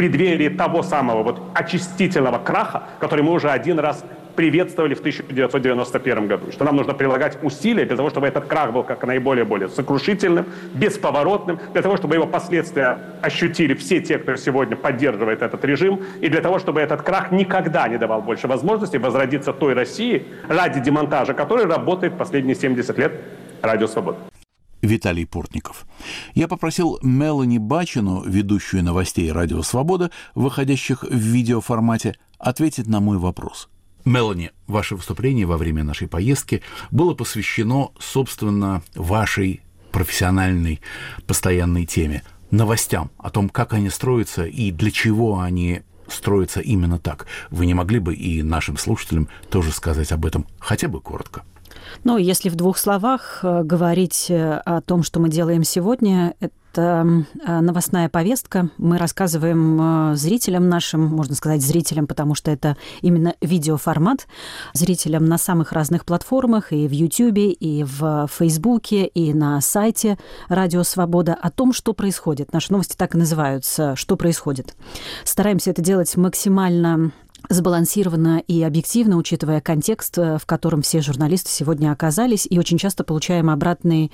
преддверии 0.00 0.48
того 0.48 0.82
самого 0.82 1.22
вот 1.22 1.42
очистительного 1.52 2.38
краха, 2.38 2.84
который 3.00 3.22
мы 3.22 3.32
уже 3.32 3.50
один 3.50 3.78
раз 3.78 4.02
приветствовали 4.34 4.94
в 4.94 5.00
1991 5.00 6.26
году, 6.26 6.52
что 6.52 6.64
нам 6.64 6.76
нужно 6.76 6.94
прилагать 6.94 7.36
усилия 7.42 7.84
для 7.84 7.98
того, 7.98 8.08
чтобы 8.08 8.26
этот 8.26 8.46
крах 8.46 8.72
был 8.72 8.82
как 8.82 9.04
наиболее 9.04 9.44
более 9.44 9.68
сокрушительным, 9.68 10.46
бесповоротным, 10.72 11.60
для 11.74 11.82
того, 11.82 11.98
чтобы 11.98 12.14
его 12.14 12.26
последствия 12.26 12.98
ощутили 13.20 13.74
все 13.74 14.00
те, 14.00 14.16
кто 14.16 14.36
сегодня 14.36 14.74
поддерживает 14.74 15.42
этот 15.42 15.62
режим, 15.66 16.00
и 16.22 16.30
для 16.30 16.40
того, 16.40 16.58
чтобы 16.58 16.80
этот 16.80 17.02
крах 17.02 17.30
никогда 17.30 17.86
не 17.86 17.98
давал 17.98 18.22
больше 18.22 18.48
возможности 18.48 18.96
возродиться 18.96 19.52
той 19.52 19.74
России, 19.74 20.24
ради 20.48 20.80
демонтажа 20.80 21.34
которой 21.34 21.66
работает 21.66 22.16
последние 22.16 22.54
70 22.54 22.96
лет 22.96 23.12
Радио 23.60 23.86
Свобода. 23.86 24.29
Виталий 24.82 25.26
Портников. 25.26 25.86
Я 26.34 26.48
попросил 26.48 26.98
Мелани 27.02 27.58
Бачину, 27.58 28.22
ведущую 28.24 28.82
новостей 28.82 29.30
«Радио 29.32 29.62
Свобода», 29.62 30.10
выходящих 30.34 31.02
в 31.02 31.14
видеоформате, 31.14 32.16
ответить 32.38 32.86
на 32.86 33.00
мой 33.00 33.18
вопрос– 33.18 33.68
Мелани, 34.04 34.50
ваше 34.66 34.96
выступление 34.96 35.46
во 35.46 35.56
время 35.56 35.84
нашей 35.84 36.08
поездки 36.08 36.62
было 36.90 37.14
посвящено, 37.14 37.90
собственно, 37.98 38.82
вашей 38.94 39.60
профессиональной 39.92 40.80
постоянной 41.26 41.84
теме, 41.84 42.22
новостям, 42.50 43.10
о 43.18 43.30
том, 43.30 43.48
как 43.48 43.74
они 43.74 43.90
строятся 43.90 44.46
и 44.46 44.70
для 44.70 44.90
чего 44.90 45.40
они 45.40 45.82
строятся 46.08 46.60
именно 46.60 46.98
так. 46.98 47.26
Вы 47.50 47.66
не 47.66 47.74
могли 47.74 47.98
бы 47.98 48.14
и 48.14 48.42
нашим 48.42 48.76
слушателям 48.76 49.28
тоже 49.50 49.70
сказать 49.70 50.12
об 50.12 50.24
этом 50.24 50.46
хотя 50.58 50.88
бы 50.88 51.00
коротко? 51.00 51.44
Ну, 52.04 52.16
если 52.16 52.48
в 52.48 52.54
двух 52.54 52.78
словах 52.78 53.40
э, 53.42 53.62
говорить 53.62 54.26
э, 54.28 54.60
о 54.64 54.80
том, 54.80 55.02
что 55.02 55.20
мы 55.20 55.28
делаем 55.28 55.64
сегодня, 55.64 56.34
это 56.40 57.24
э, 57.46 57.60
новостная 57.60 58.08
повестка. 58.08 58.70
Мы 58.78 58.98
рассказываем 58.98 60.14
зрителям 60.16 60.68
нашим, 60.68 61.04
можно 61.04 61.34
сказать, 61.34 61.62
зрителям, 61.62 62.06
потому 62.06 62.34
что 62.34 62.50
это 62.50 62.76
именно 63.02 63.34
видеоформат, 63.40 64.26
зрителям 64.72 65.24
на 65.24 65.38
самых 65.38 65.72
разных 65.72 66.04
платформах, 66.04 66.72
и 66.72 66.86
в 66.86 66.92
Ютьюбе, 66.92 67.50
и 67.50 67.84
в 67.84 68.28
Фейсбуке, 68.28 69.06
и 69.06 69.34
на 69.34 69.60
сайте 69.60 70.18
Радио 70.48 70.82
Свобода 70.82 71.34
о 71.34 71.50
том, 71.50 71.72
что 71.72 71.92
происходит. 71.92 72.52
Наши 72.52 72.72
новости 72.72 72.96
так 72.96 73.14
и 73.14 73.18
называются 73.18 73.96
«Что 73.96 74.16
происходит?». 74.16 74.74
Стараемся 75.24 75.70
это 75.70 75.82
делать 75.82 76.16
максимально 76.16 77.12
сбалансированно 77.50 78.42
и 78.46 78.62
объективно, 78.62 79.16
учитывая 79.16 79.60
контекст, 79.60 80.16
э, 80.18 80.38
в 80.38 80.46
котором 80.46 80.82
все 80.82 81.02
журналисты 81.02 81.50
сегодня 81.50 81.90
оказались, 81.90 82.46
и 82.48 82.58
очень 82.58 82.78
часто 82.78 83.02
получаем 83.02 83.50
обратный 83.50 84.12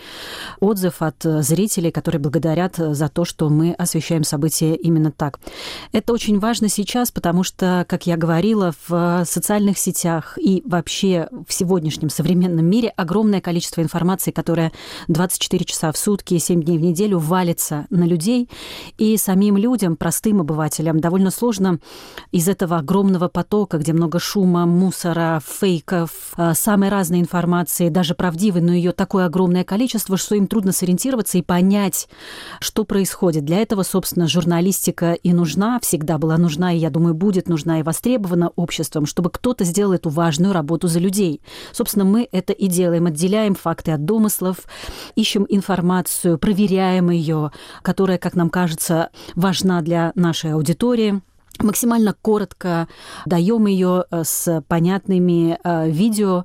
отзыв 0.59 1.03
от 1.03 1.25
э, 1.27 1.43
зрителей, 1.43 1.91
которые 1.91 2.19
благодарят 2.19 2.79
э, 2.79 2.95
за 2.95 3.09
то, 3.11 3.27
что 3.27 3.51
мы 3.51 3.73
освещаем 3.75 4.25
события 4.25 4.75
именно 4.75 5.13
так. 5.13 5.39
Это 5.93 6.15
очень 6.15 6.39
важно 6.39 6.71
сейчас, 6.71 7.13
потому 7.13 7.43
что, 7.43 7.85
как 7.89 8.07
я 8.07 8.17
говорила, 8.17 8.75
в 8.89 9.25
социальных 9.27 9.79
сетях 9.79 10.39
и 10.41 10.63
вообще 10.65 11.29
в 11.47 11.53
сегодняшнем 11.53 12.09
современном 12.09 12.65
мире 12.65 12.89
огромное 12.97 13.43
количество 13.43 13.83
информации, 13.83 14.31
которая 14.31 14.73
24 15.09 15.65
часа 15.67 15.93
в 15.93 15.99
сутки, 15.99 16.39
7 16.39 16.63
дней 16.63 16.79
в 16.79 16.83
неделю 16.83 17.19
валится 17.19 17.87
на 17.91 18.05
людей, 18.05 18.49
и 18.97 19.19
самим 19.19 19.59
людям, 19.59 19.97
простым 19.97 20.41
обывателям, 20.41 21.01
довольно 21.01 21.31
сложно 21.31 21.81
из 22.33 22.49
этого 22.49 22.79
огромного 22.79 23.26
информационного 23.27 23.29
потока, 23.29 23.79
где 23.79 23.93
много 23.93 24.19
шума, 24.19 24.67
мусора, 24.67 25.41
фейков, 25.45 26.11
э, 26.37 26.55
самой 26.55 26.89
разной 26.89 27.21
информации, 27.21 27.89
даже 27.89 28.15
правдивой, 28.15 28.63
но 28.63 28.73
ее 28.73 28.93
такое 28.93 29.27
огромное 29.27 29.65
количество, 29.65 30.17
что 30.17 30.35
им 30.35 30.47
трудно 30.47 30.73
сориентироваться 30.73 31.39
и 31.39 31.43
понять, 31.43 32.09
что 32.61 32.85
происходит. 32.85 33.45
Для 33.45 33.59
этого, 33.59 33.83
собственно, 33.83 34.29
журналистика 34.29 35.13
и 35.13 35.33
нужна, 35.33 35.79
всегда 35.81 36.19
была 36.19 36.39
нужна, 36.39 36.73
и, 36.73 36.79
я 36.79 36.91
думаю, 36.91 37.15
будет 37.15 37.49
нужна 37.49 37.81
и 37.81 37.83
востребована 37.83 38.51
обществом, 38.57 39.07
чтобы 39.07 39.31
кто-то 39.31 39.65
сделал 39.65 39.93
эту 39.93 40.11
важную 40.11 40.53
работу 40.53 40.89
за 40.89 41.01
людей. 41.01 41.41
Собственно, 41.73 42.05
мы 42.05 42.29
это 42.33 42.53
и 42.53 42.69
делаем, 42.69 43.07
отделяем 43.07 43.55
факты 43.55 43.93
от 43.93 44.05
домыслов, 44.05 44.57
ищем 45.17 45.47
информацию, 45.49 46.39
проверяем 46.39 47.11
ее, 47.11 47.51
которая, 47.83 48.19
как 48.19 48.35
нам 48.35 48.51
кажется, 48.51 49.11
важна 49.35 49.83
для 49.83 50.13
нашей 50.15 50.53
аудитории 50.53 51.21
максимально 51.63 52.15
коротко 52.21 52.89
даем 53.25 53.67
ее 53.67 54.05
э, 54.11 54.25
с 54.25 54.63
понятными 54.69 55.59
э, 55.63 55.89
видео, 55.91 56.45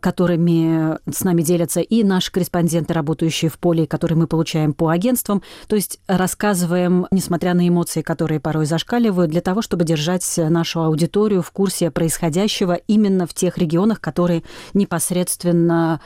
которыми 0.00 0.98
с 1.10 1.24
нами 1.24 1.42
делятся 1.42 1.80
и 1.80 2.02
наши 2.02 2.32
корреспонденты, 2.32 2.92
работающие 2.94 3.50
в 3.50 3.58
поле, 3.58 3.86
которые 3.86 4.18
мы 4.18 4.26
получаем 4.26 4.72
по 4.72 4.88
агентствам. 4.88 5.42
То 5.66 5.76
есть 5.76 6.00
рассказываем, 6.06 7.06
несмотря 7.10 7.54
на 7.54 7.68
эмоции, 7.68 8.02
которые 8.02 8.40
порой 8.40 8.66
зашкаливают, 8.66 9.30
для 9.30 9.40
того, 9.40 9.62
чтобы 9.62 9.84
держать 9.84 10.24
нашу 10.36 10.82
аудиторию 10.82 11.42
в 11.42 11.50
курсе 11.50 11.90
происходящего 11.90 12.74
именно 12.74 13.26
в 13.26 13.34
тех 13.34 13.58
регионах, 13.58 14.00
которые 14.00 14.42
непосредственно 14.74 16.00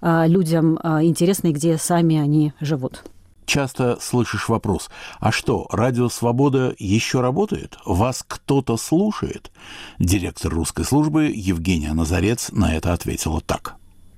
э, 0.00 0.24
людям 0.26 0.78
интересны, 0.78 1.52
где 1.52 1.78
сами 1.78 2.16
они 2.16 2.52
живут 2.60 3.02
часто 3.48 3.98
слышишь 4.00 4.48
вопрос, 4.48 4.90
а 5.18 5.32
что, 5.32 5.66
радио 5.70 6.08
«Свобода» 6.08 6.74
еще 6.78 7.20
работает? 7.20 7.78
Вас 7.84 8.24
кто-то 8.26 8.76
слушает? 8.76 9.50
Директор 9.98 10.52
русской 10.52 10.84
службы 10.84 11.32
Евгения 11.34 11.92
Назарец 11.94 12.50
на 12.52 12.76
это 12.76 12.92
ответила 12.92 13.40
так. 13.40 13.74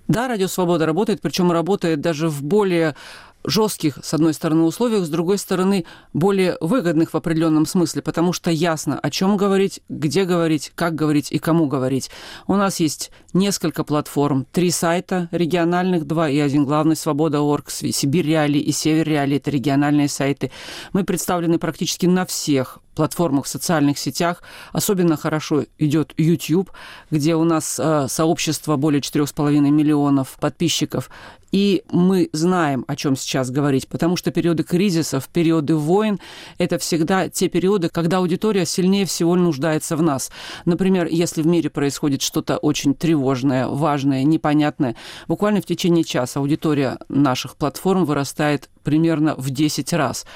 Да, 0.09 0.29
радио 0.29 0.49
«Свобода» 0.49 0.85
работает, 0.85 1.23
причем 1.23 1.53
работает 1.53 2.01
даже 2.01 2.29
в 2.29 2.43
более 2.43 2.97
жестких, 3.45 3.99
с 4.03 4.15
одной 4.15 4.35
стороны, 4.35 4.63
условиях, 4.63 5.05
с 5.05 5.09
другой 5.09 5.39
стороны, 5.39 5.85
более 6.13 6.57
выгодных 6.61 7.13
в 7.13 7.17
определенном 7.17 7.67
смысле, 7.67 8.03
потому 8.03 8.33
что 8.33 8.51
ясно, 8.51 8.99
о 8.99 9.11
чем 9.11 9.37
говорить, 9.37 9.81
где 9.89 10.25
говорить, 10.25 10.73
как 10.75 10.95
говорить 10.95 11.33
и 11.33 11.39
кому 11.39 11.67
говорить. 11.67 12.11
У 12.47 12.55
нас 12.55 12.81
есть 12.81 13.11
несколько 13.33 13.85
платформ, 13.85 14.47
три 14.53 14.71
сайта 14.71 15.29
региональных, 15.31 16.07
два 16.07 16.29
и 16.29 16.39
один 16.39 16.65
главный, 16.65 16.97
Свобода.орг, 16.97 17.71
Сибирь 17.71 18.27
Реали 18.27 18.59
и 18.59 18.73
Север 18.73 19.07
Реали, 19.07 19.37
это 19.37 19.51
региональные 19.51 20.09
сайты. 20.09 20.51
Мы 20.93 21.05
представлены 21.05 21.59
практически 21.59 22.07
на 22.07 22.27
всех 22.27 22.81
платформах 22.95 23.47
социальных 23.47 23.99
сетях. 23.99 24.43
Особенно 24.73 25.17
хорошо 25.17 25.65
идет 25.79 26.13
YouTube, 26.19 26.71
где 27.11 27.35
у 27.35 27.45
нас 27.45 27.81
э, 27.81 28.09
сообщество 28.09 28.77
более 28.77 29.01
4,5 29.01 29.59
миллионов 29.71 30.37
подписчиков. 30.39 31.09
И 31.53 31.83
мы 31.91 32.29
знаем, 32.33 32.85
о 32.87 32.97
чем 32.97 33.17
сейчас 33.17 33.51
говорить, 33.51 33.89
потому 33.89 34.17
что 34.17 34.31
периоды 34.31 34.63
кризисов, 34.63 35.29
периоды 35.29 35.75
войн– 35.75 36.21
это 36.59 36.79
всегда 36.79 37.29
те 37.29 37.49
периоды, 37.49 37.89
когда 37.89 38.19
аудитория 38.19 38.65
сильнее 38.65 39.05
всего 39.05 39.35
нуждается 39.35 39.97
в 39.97 40.03
нас. 40.03 40.31
Например, 40.65 41.07
если 41.11 41.43
в 41.43 41.47
мире 41.47 41.71
происходит 41.71 42.23
что-то 42.23 42.57
очень 42.59 42.95
тревожное, 42.95 43.67
важное, 43.67 44.23
непонятное, 44.25 44.97
буквально 45.27 45.61
в 45.61 45.67
течение 45.67 46.05
часа 46.05 46.41
аудитория 46.41 46.99
наших 47.09 47.57
платформ 47.57 48.05
вырастает 48.05 48.71
примерно 48.85 49.35
в 49.37 49.51
10 49.51 49.93
раз. 49.93 50.27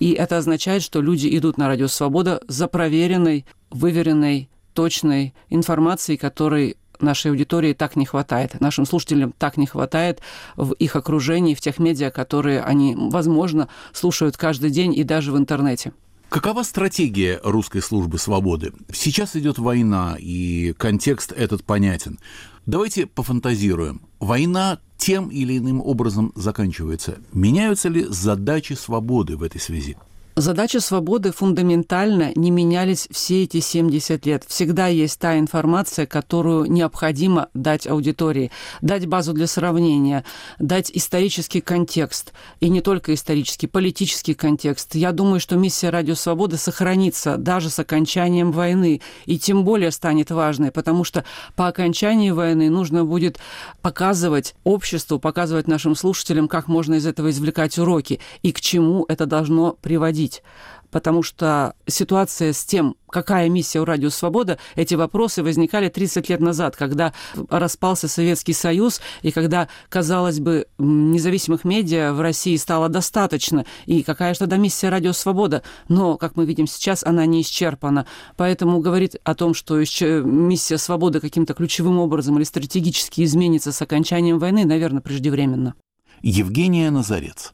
И 0.00 0.12
это 0.12 0.38
означает, 0.38 0.82
что 0.82 1.00
люди 1.00 1.36
идут 1.36 1.58
на 1.58 1.68
Радио 1.68 1.88
Свобода 1.88 2.40
за 2.48 2.68
проверенной, 2.68 3.46
выверенной, 3.70 4.48
точной 4.74 5.34
информацией, 5.48 6.18
которой 6.18 6.76
нашей 7.04 7.30
аудитории 7.30 7.72
так 7.72 7.96
не 7.96 8.06
хватает, 8.06 8.60
нашим 8.60 8.86
слушателям 8.86 9.32
так 9.38 9.56
не 9.56 9.66
хватает 9.66 10.20
в 10.56 10.72
их 10.72 10.96
окружении, 10.96 11.54
в 11.54 11.60
тех 11.60 11.78
медиа, 11.78 12.10
которые 12.10 12.62
они, 12.62 12.96
возможно, 12.96 13.68
слушают 13.92 14.36
каждый 14.36 14.70
день 14.70 14.94
и 14.94 15.04
даже 15.04 15.32
в 15.32 15.38
интернете. 15.38 15.92
Какова 16.28 16.64
стратегия 16.64 17.40
русской 17.44 17.80
службы 17.80 18.18
свободы? 18.18 18.72
Сейчас 18.92 19.36
идет 19.36 19.58
война, 19.58 20.16
и 20.18 20.74
контекст 20.76 21.30
этот 21.30 21.62
понятен. 21.62 22.18
Давайте 22.66 23.06
пофантазируем. 23.06 24.02
Война 24.18 24.78
тем 24.96 25.28
или 25.28 25.58
иным 25.58 25.80
образом 25.80 26.32
заканчивается. 26.34 27.18
Меняются 27.32 27.88
ли 27.88 28.04
задачи 28.08 28.72
свободы 28.72 29.36
в 29.36 29.42
этой 29.42 29.60
связи? 29.60 29.96
Задачи 30.36 30.78
свободы 30.78 31.30
фундаментально 31.30 32.32
не 32.34 32.50
менялись 32.50 33.06
все 33.12 33.44
эти 33.44 33.60
70 33.60 34.26
лет. 34.26 34.42
Всегда 34.48 34.88
есть 34.88 35.20
та 35.20 35.38
информация, 35.38 36.06
которую 36.06 36.68
необходимо 36.68 37.50
дать 37.54 37.86
аудитории, 37.86 38.50
дать 38.80 39.06
базу 39.06 39.32
для 39.32 39.46
сравнения, 39.46 40.24
дать 40.58 40.90
исторический 40.92 41.60
контекст. 41.60 42.32
И 42.58 42.68
не 42.68 42.80
только 42.80 43.14
исторический, 43.14 43.68
политический 43.68 44.34
контекст. 44.34 44.96
Я 44.96 45.12
думаю, 45.12 45.38
что 45.38 45.54
миссия 45.54 45.90
Радио 45.90 46.16
Свободы 46.16 46.56
сохранится 46.56 47.36
даже 47.36 47.70
с 47.70 47.78
окончанием 47.78 48.50
войны. 48.50 49.02
И 49.26 49.38
тем 49.38 49.64
более 49.64 49.92
станет 49.92 50.32
важной, 50.32 50.72
потому 50.72 51.04
что 51.04 51.24
по 51.54 51.68
окончании 51.68 52.32
войны 52.32 52.70
нужно 52.70 53.04
будет 53.04 53.38
показывать 53.82 54.56
обществу, 54.64 55.20
показывать 55.20 55.68
нашим 55.68 55.94
слушателям, 55.94 56.48
как 56.48 56.66
можно 56.66 56.94
из 56.94 57.06
этого 57.06 57.30
извлекать 57.30 57.78
уроки 57.78 58.18
и 58.42 58.50
к 58.50 58.60
чему 58.60 59.04
это 59.06 59.26
должно 59.26 59.76
приводить 59.80 60.23
обсудить, 60.24 60.42
потому 60.90 61.22
что 61.22 61.74
ситуация 61.86 62.52
с 62.52 62.64
тем, 62.64 62.94
какая 63.10 63.48
миссия 63.48 63.80
у 63.80 63.84
Радио 63.84 64.10
Свобода, 64.10 64.58
эти 64.76 64.94
вопросы 64.94 65.42
возникали 65.42 65.88
30 65.88 66.28
лет 66.28 66.40
назад, 66.40 66.76
когда 66.76 67.12
распался 67.50 68.06
Советский 68.06 68.52
Союз, 68.52 69.00
и 69.22 69.32
когда, 69.32 69.68
казалось 69.88 70.38
бы, 70.38 70.66
независимых 70.78 71.64
медиа 71.64 72.12
в 72.12 72.20
России 72.20 72.56
стало 72.56 72.88
достаточно, 72.88 73.64
и 73.86 74.02
какая 74.02 74.34
же 74.34 74.40
тогда 74.40 74.56
миссия 74.56 74.88
Радио 74.88 75.12
Свобода, 75.12 75.62
но, 75.88 76.16
как 76.16 76.36
мы 76.36 76.46
видим 76.46 76.66
сейчас, 76.66 77.02
она 77.02 77.26
не 77.26 77.40
исчерпана. 77.42 78.06
Поэтому 78.36 78.80
говорить 78.80 79.16
о 79.24 79.34
том, 79.34 79.54
что 79.54 79.78
миссия 79.78 80.78
Свободы 80.78 81.20
каким-то 81.20 81.54
ключевым 81.54 81.98
образом 81.98 82.36
или 82.36 82.44
стратегически 82.44 83.24
изменится 83.24 83.72
с 83.72 83.82
окончанием 83.82 84.38
войны, 84.38 84.64
наверное, 84.64 85.00
преждевременно. 85.00 85.74
Евгения 86.22 86.90
Назарец. 86.90 87.52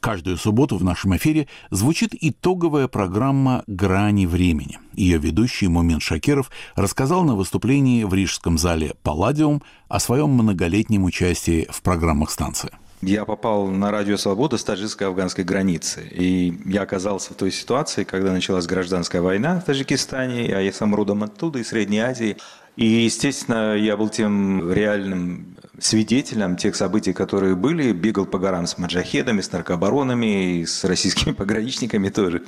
Каждую 0.00 0.38
субботу 0.38 0.78
в 0.78 0.84
нашем 0.84 1.14
эфире 1.16 1.46
звучит 1.70 2.14
итоговая 2.18 2.88
программа 2.88 3.64
«Грани 3.66 4.24
времени». 4.24 4.78
Ее 4.94 5.18
ведущий 5.18 5.68
Мумин 5.68 6.00
Шакиров 6.00 6.50
рассказал 6.74 7.22
на 7.24 7.36
выступлении 7.36 8.04
в 8.04 8.14
Рижском 8.14 8.56
зале 8.56 8.94
«Палладиум» 9.02 9.62
о 9.88 10.00
своем 10.00 10.30
многолетнем 10.30 11.04
участии 11.04 11.68
в 11.70 11.82
программах 11.82 12.30
станции. 12.30 12.70
Я 13.02 13.26
попал 13.26 13.66
на 13.66 13.90
радио 13.90 14.16
«Свобода» 14.18 14.56
с 14.56 14.64
таджикско-афганской 14.64 15.42
границы. 15.42 16.06
И 16.10 16.54
я 16.66 16.82
оказался 16.82 17.32
в 17.32 17.36
той 17.36 17.50
ситуации, 17.50 18.04
когда 18.04 18.32
началась 18.32 18.66
гражданская 18.66 19.22
война 19.22 19.60
в 19.60 19.64
Таджикистане, 19.64 20.54
а 20.54 20.60
я 20.60 20.72
сам 20.72 20.94
родом 20.94 21.22
оттуда, 21.22 21.58
из 21.60 21.68
Средней 21.68 22.00
Азии. 22.00 22.36
И, 22.80 22.86
естественно, 22.86 23.76
я 23.76 23.94
был 23.98 24.08
тем 24.08 24.72
реальным 24.72 25.54
свидетелем 25.78 26.56
тех 26.56 26.74
событий, 26.74 27.12
которые 27.12 27.54
были. 27.54 27.92
Бегал 27.92 28.24
по 28.24 28.38
горам 28.38 28.66
с 28.66 28.78
маджахедами, 28.78 29.42
с 29.42 29.52
наркобаронами, 29.52 30.60
и 30.60 30.64
с 30.64 30.84
российскими 30.84 31.32
пограничниками 31.34 32.08
тоже. 32.08 32.42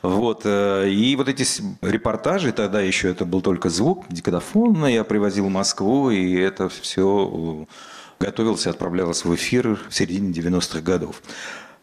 Вот. 0.00 0.46
Э, 0.46 0.88
и 0.88 1.14
вот 1.14 1.28
эти 1.28 1.44
репортажи, 1.82 2.52
тогда 2.52 2.80
еще 2.80 3.10
это 3.10 3.26
был 3.26 3.42
только 3.42 3.68
звук, 3.68 4.06
диктофон, 4.08 4.86
я 4.86 5.04
привозил 5.04 5.44
в 5.44 5.50
Москву, 5.50 6.08
и 6.08 6.32
это 6.32 6.70
все 6.70 7.66
э, 7.68 8.24
готовился, 8.24 8.70
отправлялось 8.70 9.26
в 9.26 9.34
эфир 9.34 9.78
в 9.90 9.94
середине 9.94 10.32
90-х 10.32 10.80
годов. 10.80 11.20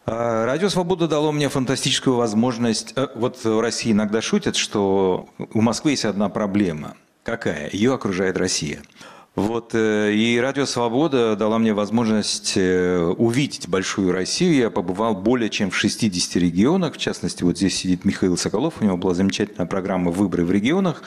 А 0.08 0.48
Радио 0.48 0.70
«Свобода» 0.70 1.08
дало 1.08 1.32
мне 1.32 1.48
фантастическую 1.48 2.16
возможность. 2.16 2.94
Э, 2.96 3.10
вот 3.14 3.44
в 3.44 3.62
России 3.62 3.92
иногда 3.92 4.20
шутят, 4.20 4.56
что 4.56 5.30
у 5.38 5.62
Москвы 5.62 5.92
есть 5.92 6.06
одна 6.06 6.30
проблема– 6.30 6.96
Какая? 7.24 7.70
Ее 7.72 7.94
окружает 7.94 8.38
Россия. 8.38 8.82
Вот, 9.36 9.74
э, 9.74 10.14
и 10.14 10.38
Радио 10.38 10.66
Свобода 10.66 11.36
дала 11.36 11.58
мне 11.58 11.74
возможность 11.74 12.54
э, 12.56 13.00
увидеть 13.00 13.68
большую 13.68 14.12
Россию. 14.12 14.54
Я 14.54 14.70
побывал 14.70 15.16
более 15.16 15.50
чем 15.50 15.72
в 15.72 15.76
60 15.76 16.36
регионах. 16.36 16.94
В 16.94 16.98
частности, 16.98 17.44
вот 17.44 17.58
здесь 17.58 17.76
сидит 17.76 18.06
Михаил 18.06 18.38
Соколов. 18.38 18.76
У 18.80 18.84
него 18.84 18.96
была 18.96 19.16
замечательная 19.16 19.66
программа 19.66 20.12
«Выборы 20.12 20.46
в 20.46 20.52
регионах». 20.52 21.02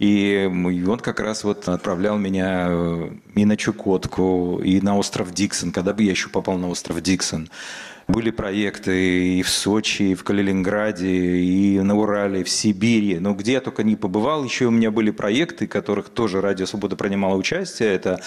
И 0.00 0.50
он 0.50 0.98
как 0.98 1.20
раз 1.20 1.44
вот 1.44 1.68
отправлял 1.68 2.18
меня 2.18 2.66
э, 2.68 3.10
и 3.36 3.44
на 3.44 3.56
Чукотку, 3.56 4.60
и 4.64 4.80
на 4.80 4.98
остров 4.98 5.32
Диксон, 5.32 5.70
когда 5.70 5.92
бы 5.92 6.02
я 6.02 6.10
еще 6.10 6.30
попал 6.30 6.58
на 6.58 6.68
остров 6.68 7.00
Диксон. 7.00 7.48
Были 8.08 8.30
проекты 8.30 9.38
и 9.38 9.42
в 9.42 9.48
Сочи, 9.48 10.02
и 10.02 10.14
в 10.14 10.24
Калининграде, 10.24 11.08
и 11.08 11.80
на 11.80 11.96
Урале, 11.96 12.40
и 12.40 12.44
в 12.44 12.48
Сибири. 12.48 13.18
Но 13.18 13.34
где 13.34 13.52
я 13.52 13.60
только 13.60 13.82
не 13.82 13.96
побывал, 13.96 14.44
еще 14.44 14.66
у 14.66 14.70
меня 14.70 14.90
были 14.90 15.10
проекты, 15.10 15.66
в 15.66 15.70
которых 15.70 16.08
тоже 16.08 16.40
Радио 16.40 16.66
Свобода 16.66 16.96
принимало 16.96 17.36
участие. 17.36 17.90
Это 17.90 18.20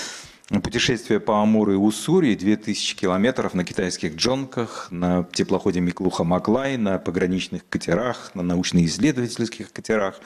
путешествие 0.63 1.19
по 1.19 1.41
Амуру 1.41 1.73
и 1.73 1.75
Уссури, 1.75 2.35
2000 2.35 2.95
километров 2.95 3.53
на 3.53 3.63
китайских 3.63 4.15
джонках, 4.15 4.88
на 4.91 5.27
теплоходе 5.33 5.79
Миклуха-Маклай, 5.79 6.77
на 6.77 6.99
пограничных 6.99 7.67
катерах, 7.67 8.31
на 8.35 8.43
научно-исследовательских 8.43 9.71
катерах. 9.71 10.19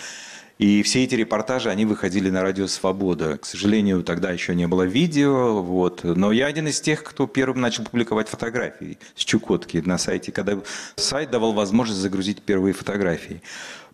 И 0.60 0.84
все 0.84 1.06
эти 1.06 1.16
репортажи, 1.16 1.70
они 1.70 1.86
выходили 1.86 2.30
на 2.30 2.42
радио 2.42 2.68
«Свобода». 2.68 3.38
К 3.38 3.46
сожалению, 3.46 4.04
тогда 4.04 4.30
еще 4.32 4.54
не 4.54 4.68
было 4.68 4.84
видео, 4.84 5.64
вот. 5.64 6.04
но 6.04 6.34
я 6.34 6.48
один 6.48 6.68
из 6.68 6.82
тех, 6.82 7.02
кто 7.02 7.28
первым 7.28 7.62
начал 7.62 7.86
публиковать 7.86 8.28
фотографии 8.28 9.00
с 9.16 9.24
Чукотки 9.24 9.78
на 9.78 9.98
сайте, 9.98 10.34
когда 10.34 10.60
сайт 10.98 11.32
давал 11.32 11.54
возможность 11.54 12.02
загрузить 12.02 12.42
первые 12.42 12.74
фотографии. 12.74 13.42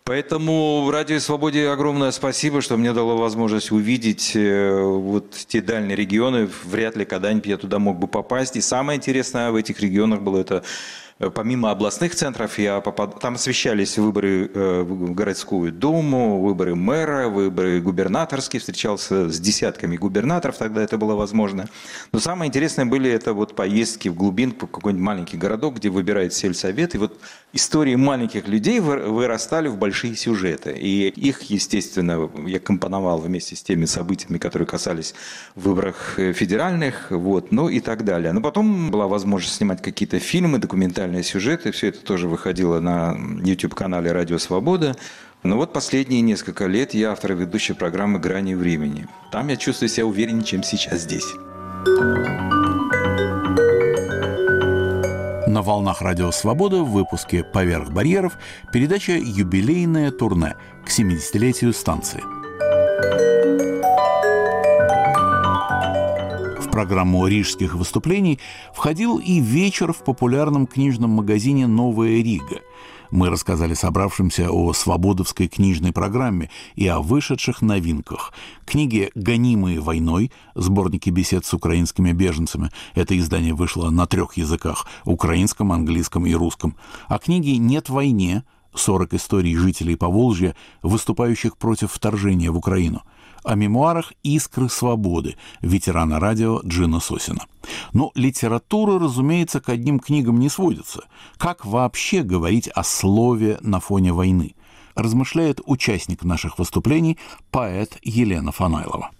Поэтому 0.04 0.90
Радио 0.92 1.20
Свободе 1.20 1.70
огромное 1.70 2.10
спасибо, 2.10 2.62
что 2.62 2.78
мне 2.78 2.94
дало 2.94 3.16
возможность 3.16 3.72
увидеть 3.72 4.36
э, 4.36 4.80
вот 4.82 5.32
те 5.32 5.62
дальние 5.62 5.96
регионы. 5.96 6.50
Вряд 6.64 6.96
ли 6.96 7.06
когда-нибудь 7.06 7.48
я 7.48 7.58
туда 7.58 7.78
мог 7.78 7.98
бы 7.98 8.08
попасть. 8.08 8.56
И 8.56 8.62
самое 8.62 8.98
интересное 8.98 9.52
в 9.52 9.56
этих 9.56 9.80
регионах 9.80 10.22
было 10.22 10.40
это 10.40 10.64
помимо 11.18 11.72
областных 11.72 12.14
центров, 12.14 12.60
я 12.60 12.82
попад... 12.82 13.20
там 13.22 13.36
освещались 13.36 13.98
выборы 13.98 14.52
э, 14.54 14.82
в 14.82 15.14
городскую 15.14 15.72
думу, 15.72 16.42
выборы 16.42 16.76
мэра, 16.76 17.30
выборы 17.30 17.80
губернаторские, 17.80 18.60
встречался 18.60 19.30
с 19.30 19.40
десятками 19.40 19.96
губернаторов, 19.96 20.58
тогда 20.58 20.84
это 20.84 20.98
было 20.98 21.16
возможно. 21.16 21.70
Но 22.12 22.20
самое 22.20 22.50
интересное 22.50 22.86
были 22.86 23.10
это 23.10 23.34
вот 23.34 23.56
поездки 23.56 24.10
в 24.10 24.16
глубинку, 24.16 24.68
в 24.68 24.72
какой-нибудь 24.72 25.06
маленький 25.06 25.38
городок, 25.38 25.76
где 25.76 25.90
выбирает 25.90 26.34
сельсовет, 26.34 26.96
и 26.96 26.98
вот 26.98 27.18
истории 27.54 27.96
маленьких 27.96 28.50
людей 28.50 28.82
вырастали 28.82 29.70
в 29.70 29.78
большие 29.78 30.18
сюжеты. 30.18 30.74
И 30.78 31.08
их, 31.08 31.44
естественно, 31.44 32.30
я 32.46 32.60
компоновал 32.60 33.20
вместе 33.20 33.56
с 33.56 33.64
теми 33.64 33.86
событиями, 33.86 34.38
которые 34.38 34.68
касались 34.68 35.16
выборов 35.56 36.16
э, 36.18 36.34
федеральных, 36.34 37.12
вот, 37.12 37.54
ну 37.54 37.70
и 37.70 37.80
так 37.80 38.04
далее. 38.04 38.34
Но 38.34 38.42
потом 38.42 38.92
была 38.92 39.08
возможность 39.08 39.56
снимать 39.56 39.82
какие-то 39.82 40.20
фильмы, 40.20 40.60
документальные 40.60 41.05
документальные 41.06 41.24
сюжеты. 41.24 41.72
Все 41.72 41.88
это 41.88 42.04
тоже 42.04 42.28
выходило 42.28 42.80
на 42.80 43.16
YouTube-канале 43.44 44.12
«Радио 44.12 44.38
Свобода». 44.38 44.96
Но 45.44 45.58
вот 45.58 45.74
последние 45.74 46.22
несколько 46.22 46.66
лет 46.66 46.94
я 46.96 47.12
автор 47.12 47.34
и 47.34 47.36
ведущий 47.36 47.74
программы 47.74 48.20
«Грани 48.20 48.56
времени». 48.56 49.08
Там 49.32 49.48
я 49.50 49.58
чувствую 49.58 49.90
себя 49.90 50.06
увереннее, 50.08 50.44
чем 50.44 50.64
сейчас 50.64 51.02
здесь. 51.02 51.28
На 55.48 55.62
волнах 55.62 56.02
Радио 56.02 56.32
Свобода 56.32 56.78
в 56.78 56.92
выпуске 56.92 57.44
«Поверх 57.44 57.92
барьеров» 57.92 58.34
передача 58.74 59.14
«Юбилейное 59.14 60.12
турне» 60.12 60.56
к 60.84 60.90
70-летию 60.90 61.74
станции– 61.74 62.24
программу 66.76 67.26
рижских 67.26 67.74
выступлений 67.74 68.38
входил 68.74 69.18
и 69.18 69.40
вечер 69.40 69.94
в 69.94 70.04
популярном 70.04 70.68
книжном 70.68 71.12
магазине 71.12 71.68
«Новая 71.68 72.22
Рига». 72.22 72.60
Мы 73.12 73.30
рассказали 73.30 73.74
собравшимся 73.74 74.52
о 74.52 74.74
свободовской 74.74 75.48
книжной 75.48 75.94
программе 75.94 76.50
и 76.76 76.86
о 76.88 77.00
вышедших 77.00 77.62
новинках. 77.62 78.34
Книги 78.66 79.10
«Гонимые 79.16 79.80
войной», 79.80 80.34
сборники 80.54 81.10
бесед 81.10 81.46
с 81.46 81.54
украинскими 81.54 82.12
беженцами. 82.12 82.72
Это 82.94 83.18
издание 83.18 83.54
вышло 83.54 83.90
на 83.90 84.06
трех 84.06 84.36
языках– 84.36 84.86
украинском, 85.06 85.72
английском 85.72 86.26
и 86.26 86.34
русском. 86.34 86.76
А 87.08 87.20
книги 87.20 87.52
«Нет 87.52 87.88
войне», 87.88 88.44
40 88.74 89.14
историй 89.14 89.56
жителей 89.56 89.96
Поволжья, 89.96 90.58
выступающих 90.82 91.56
против 91.56 91.94
вторжения 91.94 92.52
в 92.52 92.58
Украину– 92.58 93.04
о 93.46 93.56
мемуарах 93.56 94.14
«Искры 94.24 94.70
свободы» 94.70 95.38
ветерана 95.62 96.20
радио 96.20 96.62
Джина 96.66 97.00
Сосина. 97.00 97.46
Но 97.94 98.12
литература, 98.16 99.00
разумеется, 99.00 99.62
к 99.62 99.70
одним 99.70 100.00
книгам 100.00 100.40
не 100.40 100.50
сводится. 100.50 101.06
Как 101.38 101.66
вообще 101.66 102.24
говорить 102.24 102.68
о 102.68 102.84
слове 102.84 103.58
на 103.62 103.80
фоне 103.80 104.12
войны? 104.14 104.56
Размышляет 104.96 105.62
участник 105.66 106.24
наших 106.24 106.58
выступлений, 106.58 107.18
поэт 107.52 107.98
Елена 108.02 108.52
Фанайлова. 108.52 109.12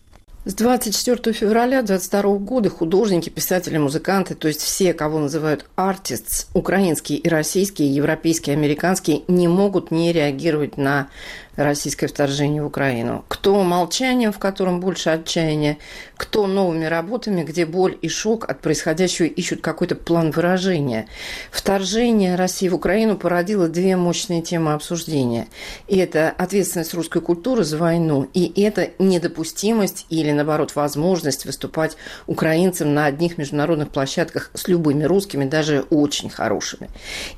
С 0.48 0.54
24 0.54 1.34
февраля 1.34 1.82
22 1.82 2.38
года 2.38 2.70
художники, 2.70 3.30
писатели, 3.30 3.80
музыканты, 3.80 4.36
то 4.36 4.48
есть 4.48 4.62
все, 4.62 4.94
кого 4.94 5.18
называют 5.18 5.68
artists, 5.76 6.46
украинские 6.54 7.18
и 7.18 7.28
российские, 7.28 7.90
европейские, 7.90 8.56
американские, 8.56 9.24
не 9.28 9.48
могут 9.48 9.90
не 9.90 10.14
реагировать 10.14 10.78
на 10.78 11.08
российское 11.56 12.08
вторжение 12.08 12.64
в 12.64 12.68
Украину. 12.68 13.26
Кто 13.28 13.64
молчанием, 13.64 14.32
в 14.32 14.40
котором 14.40 14.80
больше 14.80 15.10
отчаяния, 15.10 15.78
кто 16.18 16.48
новыми 16.48 16.86
работами, 16.86 17.44
где 17.44 17.66
боль 17.66 17.98
и 18.02 18.08
шок 18.08 18.50
от 18.50 18.62
происходящего 18.62 19.26
ищут 19.26 19.62
какой-то 19.62 19.96
план 19.96 20.32
выражения. 20.32 21.08
Вторжение 21.52 22.36
России 22.36 22.70
в 22.70 22.76
Украину 22.76 23.18
породило 23.18 23.68
две 23.68 23.96
мощные 23.98 24.42
темы 24.42 24.74
обсуждения. 24.74 25.48
И 25.88 25.98
это 25.98 26.30
ответственность 26.30 26.94
русской 26.94 27.22
культуры 27.22 27.64
за 27.64 27.78
войну, 27.78 28.30
и 28.34 28.62
это 28.62 28.90
недопустимость 29.00 30.06
или, 30.10 30.32
наоборот, 30.32 30.76
возможность 30.76 31.46
выступать 31.46 31.98
украинцам 32.28 32.94
на 32.94 33.06
одних 33.06 33.38
международных 33.38 33.90
площадках 33.90 34.52
с 34.54 34.68
любыми 34.68 35.04
русскими, 35.04 35.46
даже 35.46 35.86
очень 35.90 36.30
хорошими. 36.30 36.90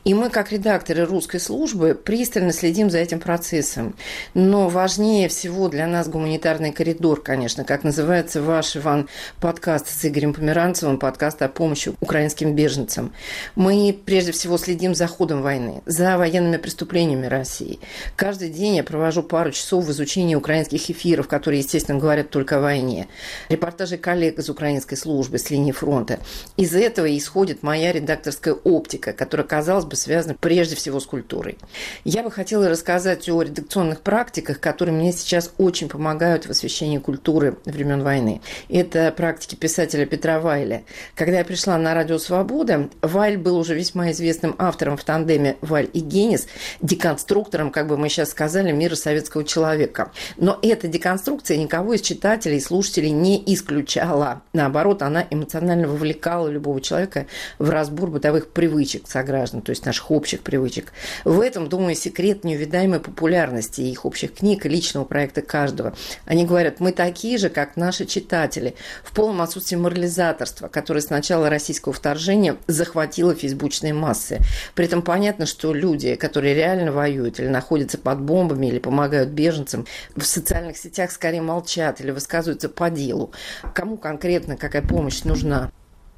И 0.03 0.13
мы, 0.13 0.30
как 0.30 0.51
редакторы 0.51 1.06
русской 1.06 1.39
службы, 1.39 1.93
пристально 1.95 2.53
следим 2.53 2.89
за 2.89 2.99
этим 2.99 3.19
процессом. 3.19 3.95
Но 4.33 4.69
важнее 4.69 5.27
всего 5.29 5.67
для 5.69 5.87
нас 5.87 6.07
гуманитарный 6.07 6.71
коридор, 6.71 7.21
конечно, 7.21 7.63
как 7.63 7.83
называется 7.83 8.41
ваш, 8.41 8.75
Иван, 8.75 9.09
подкаст 9.39 9.87
с 9.87 10.05
Игорем 10.05 10.33
Померанцевым, 10.33 10.97
подкаст 10.97 11.41
о 11.41 11.49
помощи 11.49 11.93
украинским 11.99 12.55
беженцам. 12.55 13.13
Мы 13.55 13.97
прежде 14.05 14.31
всего 14.31 14.57
следим 14.57 14.95
за 14.95 15.07
ходом 15.07 15.41
войны, 15.41 15.81
за 15.85 16.17
военными 16.17 16.57
преступлениями 16.57 17.25
России. 17.25 17.79
Каждый 18.15 18.49
день 18.49 18.75
я 18.75 18.83
провожу 18.83 19.23
пару 19.23 19.51
часов 19.51 19.85
в 19.85 19.91
изучении 19.91 20.35
украинских 20.35 20.89
эфиров, 20.89 21.27
которые, 21.27 21.59
естественно, 21.59 21.99
говорят 21.99 22.29
только 22.29 22.57
о 22.57 22.61
войне. 22.61 23.07
Репортажи 23.49 23.97
коллег 23.97 24.39
из 24.39 24.49
украинской 24.49 24.95
службы 24.95 25.37
с 25.37 25.49
линии 25.49 25.71
фронта. 25.71 26.19
Из 26.55 26.73
этого 26.75 27.15
исходит 27.17 27.63
моя 27.63 27.91
редакторская 27.91 28.53
оптика, 28.53 29.13
которая, 29.13 29.47
казалось 29.47 29.85
бы, 29.85 29.95
связана 29.95 30.35
прежде 30.39 30.75
всего 30.75 30.99
с 30.99 31.05
культурой. 31.05 31.57
Я 32.03 32.23
бы 32.23 32.31
хотела 32.31 32.69
рассказать 32.69 33.29
о 33.29 33.41
редакционных 33.41 33.96
определенных 33.97 34.01
практиках, 34.01 34.60
которые 34.60 34.95
мне 34.95 35.12
сейчас 35.12 35.51
очень 35.57 35.89
помогают 35.89 36.45
в 36.45 36.49
освещении 36.49 36.97
культуры 36.97 37.57
времен 37.65 38.03
войны. 38.03 38.41
Это 38.69 39.12
практики 39.12 39.55
писателя 39.55 40.05
Петра 40.05 40.39
Вайля. 40.39 40.83
Когда 41.15 41.39
я 41.39 41.45
пришла 41.45 41.77
на 41.77 41.93
Радио 41.93 42.17
Свобода, 42.17 42.89
Вайль 43.01 43.38
был 43.38 43.57
уже 43.57 43.75
весьма 43.75 44.12
известным 44.12 44.55
автором 44.57 44.97
в 44.97 45.03
тандеме 45.03 45.57
Вайль 45.62 45.89
и 45.93 45.99
Генис, 45.99 46.47
деконструктором, 46.81 47.71
как 47.71 47.88
бы 47.88 47.97
мы 47.97 48.10
сейчас 48.10 48.31
сказали, 48.31 48.71
мира 48.71 48.95
советского 48.95 49.43
человека. 49.43 50.12
Но 50.38 50.57
эта 50.62 50.88
деконструкция 50.88 51.57
никого 51.57 51.93
из 51.93 52.01
читателей 52.01 52.57
и 52.57 52.62
слушателей 52.62 53.12
не 53.12 53.41
исключала. 53.53 54.41
Наоборот, 54.53 55.01
она 55.01 55.25
эмоционально 55.29 55.88
вовлекала 55.88 56.47
любого 56.47 56.81
человека 56.81 57.27
в 57.60 57.69
разбор 57.69 58.10
бытовых 58.10 58.49
привычек 58.49 59.07
сограждан, 59.07 59.62
то 59.62 59.71
есть 59.71 59.86
наших 59.86 60.12
общих 60.12 60.41
привычек. 60.41 60.93
В 61.25 61.41
этом, 61.41 61.69
думаю, 61.69 61.95
секрет 61.95 62.43
неувидаемой 62.43 62.99
популярности 62.99 63.87
их 63.91 64.06
общих 64.06 64.34
книг 64.34 64.65
и 64.65 64.69
личного 64.69 65.06
проекта 65.06 65.41
каждого. 65.41 65.95
Они 66.26 66.45
говорят, 66.45 66.80
мы 66.80 66.91
такие 66.91 67.38
же, 67.38 67.50
как 67.50 67.76
наши 67.76 68.06
читатели, 68.06 68.76
в 69.04 69.13
полном 69.13 69.41
отсутствии 69.41 69.76
морализаторства, 69.76 70.67
которое 70.67 71.02
с 71.02 71.10
начала 71.10 71.50
российского 71.50 71.93
вторжения 71.93 72.58
захватило 72.67 73.34
фейсбучные 73.34 73.93
массы. 73.93 74.39
При 74.76 74.86
этом 74.86 75.02
понятно, 75.02 75.45
что 75.45 75.73
люди, 75.73 76.15
которые 76.15 76.54
реально 76.54 76.91
воюют 76.91 77.39
или 77.39 77.47
находятся 77.47 77.97
под 77.97 78.21
бомбами, 78.21 78.67
или 78.67 78.80
помогают 78.80 79.30
беженцам, 79.30 79.86
в 80.15 80.23
социальных 80.23 80.78
сетях 80.78 81.12
скорее 81.12 81.41
молчат 81.41 82.02
или 82.02 82.12
высказываются 82.12 82.69
по 82.69 82.89
делу. 82.89 83.32
Кому 83.73 83.97
конкретно 83.97 84.58
какая 84.58 84.82
помощь 84.82 85.23
нужна? 85.23 85.71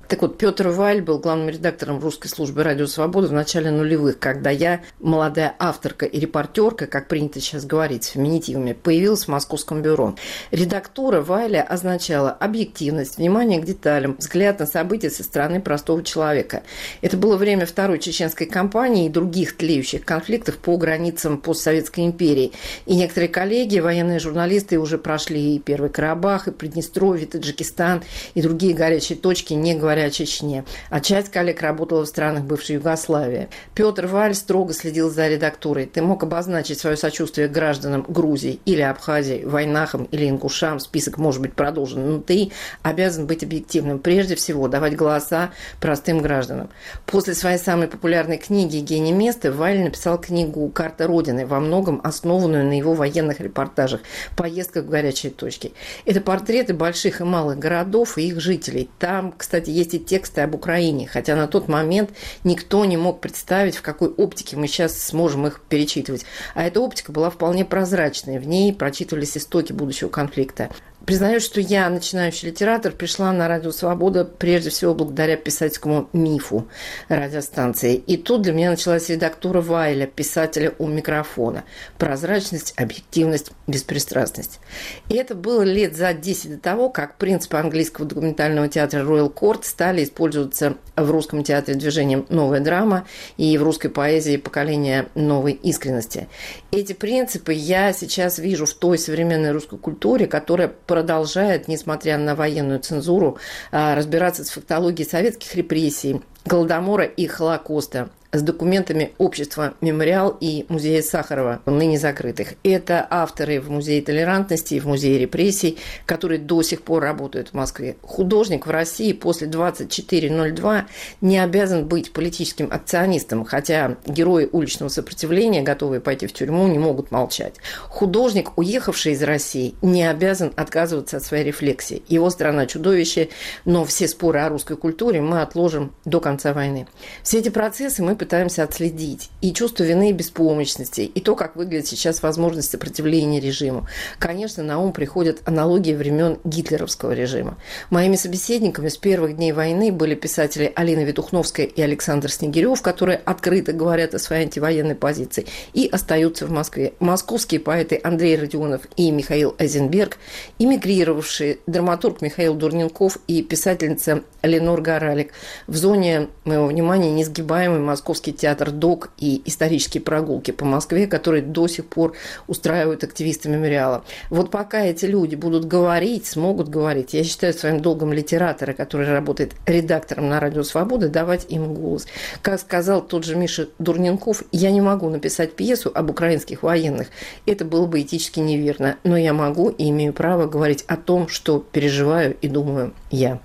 Так 0.10 0.24
вот, 0.24 0.39
Петр 0.39 0.69
Валь 0.69 1.02
был 1.04 1.19
главным 1.19 1.50
редактором 1.50 2.00
русской 2.00 2.30
службы 2.30 2.63
«Радио 2.63 2.88
Свобода» 2.88 3.28
в 3.28 3.32
начале 3.32 3.69
нулевых, 3.69 4.17
когда 4.17 4.50
я, 4.50 4.82
молодая 5.00 5.54
авторка 5.60 6.08
и 6.08 6.19
репортерка, 6.19 6.88
как 6.88 7.08
принято 7.08 7.39
сейчас 7.39 7.63
говорить, 7.63 8.06
с 8.06 8.08
феминитивами, 8.08 8.74
появилась 8.74 9.26
в 9.26 9.28
московском 9.28 9.84
бюро. 9.84 10.15
Редактура 10.50 11.22
Валя 11.22 11.62
означала 11.62 12.32
объективность, 12.32 13.19
внимание 13.19 13.62
к 13.62 13.65
деталям, 13.65 14.15
взгляд 14.17 14.58
на 14.58 14.65
события 14.65 15.12
со 15.12 15.24
стороны 15.24 15.62
простого 15.62 16.04
человека. 16.04 16.63
Это 17.02 17.15
было 17.15 17.38
время 17.38 17.67
Второй 17.67 18.00
Чеченской 18.00 18.48
кампании 18.48 19.06
и 19.06 19.10
других 19.10 19.58
тлеющих 19.58 20.06
конфликтов 20.06 20.58
по 20.58 20.76
границам 20.78 21.38
постсоветской 21.38 22.06
империи. 22.06 22.54
И 22.88 22.95
некоторые 22.95 23.30
коллеги, 23.30 23.78
военные 23.78 24.17
журналисты, 24.17 24.80
уже 24.80 24.98
прошли 24.98 25.58
и 25.58 25.60
Первый 25.60 25.91
Карабах, 25.91 26.48
и 26.48 26.52
Приднестровье, 26.52 27.28
и 27.28 27.30
Таджикистан, 27.30 28.02
и 28.34 28.41
другие 28.41 28.74
горячие 28.74 29.15
точки, 29.15 29.54
не 29.54 29.76
говоря 29.76 29.99
говоря 30.00 30.08
о 30.08 30.12
Чечне, 30.12 30.64
а 30.90 31.00
часть 31.00 31.30
коллег 31.30 31.62
работала 31.62 32.06
в 32.06 32.08
странах 32.08 32.44
бывшей 32.44 32.76
Югославии. 32.76 33.50
Петр 33.76 34.08
Валь 34.08 34.34
строго 34.34 34.74
следил 34.74 35.10
за 35.10 35.28
редактурой. 35.28 35.86
Ты 35.86 36.02
мог 36.02 36.24
обозначить 36.24 36.80
свое 36.80 36.96
сочувствие 36.96 37.48
гражданам 37.48 38.06
Грузии 38.08 38.60
или 38.66 38.82
Абхазии, 38.82 39.44
войнахам 39.44 40.06
или 40.06 40.30
ингушам, 40.30 40.80
список 40.80 41.18
может 41.18 41.42
быть 41.42 41.54
продолжен, 41.54 42.10
но 42.10 42.20
ты 42.20 42.52
обязан 42.82 43.28
быть 43.28 43.44
объективным. 43.44 44.00
Прежде 44.00 44.36
всего, 44.36 44.68
давать 44.68 44.96
голоса 44.96 45.52
простым 45.82 46.22
гражданам. 46.22 46.70
После 47.06 47.34
своей 47.34 47.58
самой 47.58 47.88
популярной 47.88 48.38
книги 48.38 48.78
«Гений 48.78 49.12
места» 49.12 49.52
Валь 49.52 49.80
написал 49.80 50.20
книгу 50.20 50.68
«Карта 50.70 51.08
Родины», 51.08 51.46
во 51.46 51.60
многом 51.60 52.00
основанную 52.04 52.66
на 52.66 52.78
его 52.78 52.94
военных 52.94 53.40
репортажах, 53.40 54.02
поездках 54.36 54.86
в 54.86 54.90
горячие 54.90 55.32
точки. 55.32 55.74
Это 56.06 56.22
портреты 56.22 56.74
больших 56.74 57.22
и 57.22 57.24
малых 57.24 57.60
городов 57.60 58.18
и 58.18 58.28
их 58.28 58.40
жителей. 58.40 58.90
Там, 59.00 59.34
кстати, 59.36 59.70
есть 59.70 59.88
и 59.93 59.99
тексты 59.99 60.41
об 60.41 60.56
Украине, 60.56 61.08
хотя 61.08 61.36
на 61.36 61.47
тот 61.47 61.67
момент 61.67 62.12
никто 62.43 62.86
не 62.86 62.97
мог 62.97 63.21
представить, 63.21 63.75
в 63.75 63.82
какой 63.82 64.10
оптике 64.10 64.58
мы 64.58 64.67
сейчас 64.67 64.97
сможем 64.97 65.47
их 65.47 65.62
перечитывать. 65.67 66.25
А 66.56 66.63
эта 66.63 66.80
оптика 66.80 67.12
была 67.12 67.30
вполне 67.30 67.65
прозрачной, 67.65 68.39
в 68.39 68.47
ней 68.47 68.73
прочитывались 68.73 69.38
истоки 69.38 69.73
будущего 69.73 70.10
конфликта. 70.10 70.69
Признаюсь, 71.06 71.44
что 71.44 71.62
я, 71.62 71.90
начинающий 71.90 72.50
литератор, 72.50 72.92
пришла 72.92 73.32
на 73.32 73.48
Радио 73.48 73.72
Свобода 73.72 74.26
прежде 74.26 74.70
всего 74.70 74.94
благодаря 74.94 75.38
писательскому 75.38 76.10
мифу 76.14 76.68
радиостанции. 77.08 77.96
И 77.96 78.18
тут 78.18 78.42
для 78.42 78.54
меня 78.54 78.72
началась 78.72 79.10
редактура 79.10 79.62
Вайля, 79.62 80.06
писателя 80.06 80.74
у 80.78 80.88
микрофона. 80.88 81.64
Прозрачность, 81.98 82.74
объективность, 82.76 83.52
беспристрастность. 83.66 84.60
И 85.08 85.16
это 85.16 85.36
было 85.36 85.64
лет 85.64 85.96
за 85.96 86.14
10 86.14 86.56
до 86.56 86.58
того, 86.58 86.90
как 86.90 87.18
принципы 87.18 87.58
английского 87.58 88.06
документального 88.06 88.68
театра 88.68 89.00
Royal 89.00 89.34
Court 89.34 89.62
стали 89.64 90.04
использоваться 90.04 90.76
в 90.96 91.10
русском 91.10 91.44
театре 91.44 91.78
движением 91.78 92.26
«Новая 92.30 92.60
драма» 92.60 93.08
и 93.38 93.58
в 93.58 93.64
русской 93.64 93.90
поэзии 93.90 94.38
поколения 94.38 95.08
новой 95.16 95.54
искренности. 95.54 96.28
Эти 96.72 96.94
принципы 96.94 97.54
я 97.54 97.94
сейчас 97.94 98.38
вижу 98.38 98.66
в 98.66 98.74
той 98.74 98.98
современной 98.98 99.52
русской 99.52 99.80
культуре, 99.80 100.28
которая 100.28 100.68
продолжает, 100.89 101.67
несмотря 101.67 102.17
на 102.17 102.34
военную 102.34 102.80
цензуру, 102.80 103.38
а, 103.71 103.93
разбираться 103.93 104.43
с 104.43 104.49
фактологией 104.49 105.08
советских 105.08 105.54
репрессий, 105.54 106.21
Голодомора 106.45 107.04
и 107.04 107.28
Холокоста, 107.28 108.10
с 108.32 108.44
документами 108.44 109.12
общества 109.18 109.74
«Мемориал» 109.82 110.38
и 110.39 110.65
музея 110.70 111.02
Сахарова, 111.02 111.62
ныне 111.65 111.98
закрытых. 111.98 112.54
Это 112.63 113.06
авторы 113.10 113.60
в 113.60 113.72
Музее 113.72 114.04
толерантности 114.04 114.76
и 114.76 114.80
в 114.80 114.86
Музее 114.86 115.18
репрессий, 115.18 115.80
которые 116.06 116.39
до 116.39 116.62
сих 116.62 116.84
пор 116.84 117.02
работают 117.02 117.50
в 117.50 117.54
Москве. 117.54 117.96
Художник 118.04 118.68
в 118.68 118.70
России 118.70 119.13
после 119.13 119.48
24.02 119.48 120.84
не 121.22 121.39
обязан 121.39 121.88
быть 121.88 122.13
политическим 122.13 122.68
акционистом, 122.72 123.46
хотя 123.46 123.98
герои 124.06 124.48
уличного 124.52 124.89
сопротивления, 124.89 125.63
готовые 125.63 126.00
пойти 126.00 126.28
в 126.28 126.34
тюрьму, 126.34 126.68
не 126.68 126.78
могут 126.78 127.12
молчать. 127.12 127.56
Художник, 127.88 128.56
уехавший 128.58 129.13
из 129.13 129.24
России, 129.24 129.74
не 129.82 130.08
обязан 130.08 130.54
отказываться 130.56 131.18
от 131.18 131.24
своей 131.24 131.46
рефлексии. 131.46 132.04
Его 132.08 132.30
страна 132.30 132.68
чудовище, 132.68 133.30
но 133.65 133.86
все 133.86 134.08
споры 134.08 134.42
о 134.42 134.50
русской 134.50 134.78
культуре 134.78 135.20
мы 135.20 135.42
отложим 135.42 135.96
до 136.06 136.20
конца 136.20 136.54
войны. 136.54 136.88
Все 137.24 137.39
эти 137.39 137.50
процессы 137.50 138.04
мы 138.04 138.19
пытаемся 138.20 138.64
отследить. 138.64 139.32
И 139.42 139.52
чувство 139.54 139.84
вины 139.84 140.12
и 140.12 140.14
беспомощности, 140.14 141.02
и 141.02 141.20
то, 141.22 141.36
как 141.36 141.56
выглядит 141.56 141.88
сейчас 141.88 142.22
возможность 142.22 142.70
сопротивления 142.70 143.40
режиму. 143.40 143.88
Конечно, 144.20 144.62
на 144.64 144.80
ум 144.80 144.92
приходят 144.94 145.40
аналогии 145.46 145.94
времен 145.94 146.38
гитлеровского 146.44 147.14
режима. 147.14 147.58
Моими 147.90 148.18
собеседниками 148.18 148.90
с 148.90 148.98
первых 148.98 149.38
дней 149.38 149.54
войны 149.54 149.92
были 149.92 150.14
писатели 150.14 150.72
Алина 150.76 151.04
Ветухновская 151.06 151.66
и 151.66 151.82
Александр 151.82 152.30
Снегирев, 152.30 152.82
которые 152.82 153.22
открыто 153.26 153.74
говорят 153.74 154.14
о 154.14 154.20
своей 154.20 154.44
антивоенной 154.44 154.96
позиции 154.96 155.46
и 155.74 155.88
остаются 155.88 156.46
в 156.46 156.52
Москве. 156.52 156.94
Московские 157.00 157.62
поэты 157.62 158.00
Андрей 158.04 158.38
Родионов 158.38 158.82
и 158.98 159.10
Михаил 159.12 159.56
Айзенберг, 159.58 160.18
эмигрировавшие 160.60 161.60
драматург 161.66 162.22
Михаил 162.22 162.54
Дурненков 162.54 163.18
и 163.28 163.42
писательница 163.42 164.24
Ленор 164.44 164.82
Горалик. 164.82 165.32
В 165.68 165.78
зоне 165.78 166.28
моего 166.44 166.68
внимания 166.68 167.12
несгибаемый 167.12 167.80
московский 167.80 168.09
Московский 168.10 168.34
театр 168.34 168.72
ДОК 168.72 169.12
и 169.19 169.43
исторические 169.45 170.02
прогулки 170.02 170.50
по 170.50 170.65
Москве, 170.65 171.06
которые 171.06 171.43
до 171.43 171.67
сих 171.67 171.86
пор 171.86 172.15
устраивают 172.48 173.04
активисты 173.04 173.50
мемориала. 173.50 174.04
Вот 174.32 174.50
пока 174.50 174.80
эти 174.80 175.06
люди 175.06 175.36
будут 175.36 175.65
говорить, 175.65 176.26
смогут 176.26 176.69
говорить, 176.69 177.13
я 177.13 177.24
считаю 177.24 177.54
своим 177.54 177.82
долгом 177.82 178.12
литератора, 178.12 178.74
который 178.74 179.08
работает 179.08 179.54
редактором 179.67 180.28
на 180.28 180.39
Радио 180.39 180.63
Свобода, 180.63 181.08
давать 181.08 181.45
им 181.50 181.76
голос. 181.76 182.08
Как 182.41 182.60
сказал 182.60 183.04
тот 183.04 183.26
же 183.26 183.36
Миша 183.36 183.69
Дурненков, 183.78 184.41
я 184.52 184.72
не 184.72 184.82
могу 184.82 185.08
написать 185.12 185.54
пьесу 185.54 185.91
об 185.93 186.10
украинских 186.10 186.63
военных. 186.63 187.10
Это 187.45 187.63
было 187.63 187.86
бы 187.86 188.02
этически 188.02 188.39
неверно. 188.39 188.98
Но 189.04 189.17
я 189.17 189.34
могу 189.34 189.69
и 189.69 189.88
имею 189.91 190.13
право 190.13 190.48
говорить 190.48 190.84
о 190.88 190.98
том, 190.98 191.28
что 191.28 191.60
переживаю 191.60 192.36
и 192.41 192.48
думаю 192.48 192.91
я. 193.12 193.39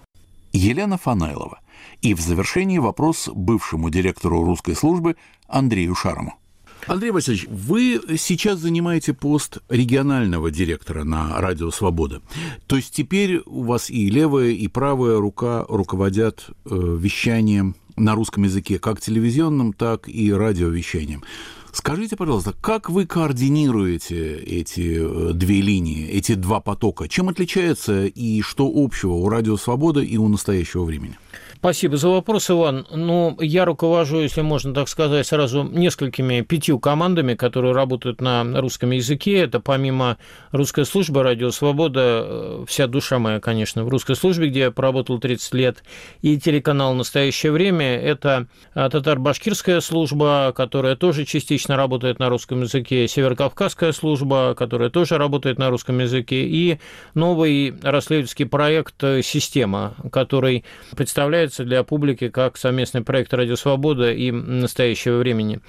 Елена 0.53 0.97
Фанайлова 0.97 1.59
и 2.05 2.13
в 2.13 2.21
завершении 2.21 2.79
вопрос 2.79 3.31
бывшему 3.35 3.89
директору 3.89 4.45
русской 4.45 4.77
службы 4.77 5.17
Андрею 5.49 5.95
Шарому. 5.95 6.35
Андрей 6.87 7.13
Васильевич, 7.13 7.47
вы 7.49 7.99
сейчас 8.19 8.59
занимаете 8.59 9.15
пост 9.15 9.59
регионального 9.71 10.51
директора 10.51 11.05
на 11.05 11.41
Радио 11.41 11.71
Свобода. 11.71 12.21
То 12.67 12.77
есть 12.77 12.95
теперь 12.95 13.41
у 13.47 13.63
вас 13.63 13.89
и 13.89 14.11
левая, 14.11 14.51
и 14.51 14.69
правая 14.69 15.17
рука 15.17 15.65
руководят 15.67 16.45
э, 16.67 16.75
вещанием 16.75 17.75
на 17.97 18.15
русском 18.15 18.43
языке, 18.43 18.79
как 18.79 19.01
телевизионным, 19.01 19.73
так 19.73 20.07
и 20.07 20.31
радиовещанием. 20.31 21.23
Скажите, 21.73 22.17
пожалуйста, 22.17 22.53
как 22.61 22.91
вы 22.91 23.07
координируете 23.07 24.37
эти 24.37 24.99
э, 25.01 25.33
две 25.33 25.63
линии, 25.63 26.07
эти 26.09 26.35
два 26.35 26.61
потока? 26.61 27.09
Чем 27.09 27.31
отличается 27.31 28.05
и 28.05 28.43
что 28.43 28.71
общего 28.71 29.15
у 29.15 29.29
Радио 29.31 29.57
Свобода 29.57 30.01
и 30.01 30.19
у 30.19 30.29
настоящего 30.29 30.85
времени? 30.85 31.17
Спасибо 31.65 31.97
за 31.97 32.11
вопрос, 32.11 32.51
Иван. 32.51 32.87
Ну, 32.91 33.39
я 33.41 33.65
руковожу, 33.65 34.21
если 34.21 34.43
можно 34.43 34.75
так 34.75 34.87
сказать, 34.87 35.27
сразу 35.27 35.63
несколькими 35.63 36.43
пятью 36.43 36.79
командами, 36.79 37.33
которые 37.33 37.73
работают 37.73 38.21
на 38.21 38.45
русском 38.61 38.91
языке. 38.91 39.39
Это 39.39 39.61
помимо 39.61 40.19
русской 40.53 40.85
службы 40.85 41.23
«Радио 41.23 41.51
Свобода», 41.51 42.23
э, 42.27 42.65
вся 42.69 42.87
душа 42.87 43.19
моя, 43.19 43.41
конечно, 43.41 43.83
в 43.83 43.89
русской 43.89 44.15
службе, 44.15 44.51
где 44.51 44.61
я 44.61 44.73
поработал 44.73 45.19
30 45.19 45.55
лет, 45.55 45.83
и 46.21 46.39
телеканал 46.39 46.93
«Настоящее 46.93 47.51
время». 47.51 47.99
Это 47.99 48.47
э, 48.75 48.87
татар-башкирская 48.91 49.81
служба, 49.81 50.53
которая 50.55 50.97
тоже 50.97 51.25
частично 51.25 51.79
работает 51.79 52.19
на 52.19 52.29
русском 52.29 52.61
языке, 52.61 53.09
северокавказская 53.09 53.93
служба, 53.93 54.55
которая 54.55 54.91
тоже 54.91 55.17
работает 55.17 55.59
на 55.59 55.71
русском 55.71 55.99
языке, 55.99 56.45
и 56.45 56.79
новый 57.15 57.73
расследовательский 57.83 58.45
проект 58.45 59.03
«Система», 59.23 59.95
который 60.13 60.67
представляет 60.95 61.54
представляется 61.55 61.65
для 61.65 61.85
публики 61.85 62.29
как 62.29 62.57
совместный 62.57 63.03
проект 63.03 63.33
«Радио 63.33 63.57
Свобода» 63.57 64.13
и 64.13 64.31
«Настоящего 64.31 65.19
времени». 65.19 65.61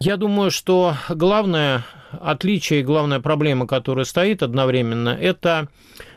Я 0.00 0.16
думаю, 0.16 0.50
что 0.50 0.94
главное 1.08 1.84
отличие 2.20 2.80
и 2.80 2.84
главная 2.84 3.20
проблема, 3.20 3.66
которая 3.66 4.04
стоит 4.04 4.42
одновременно, 4.42 5.10
это 5.10 5.68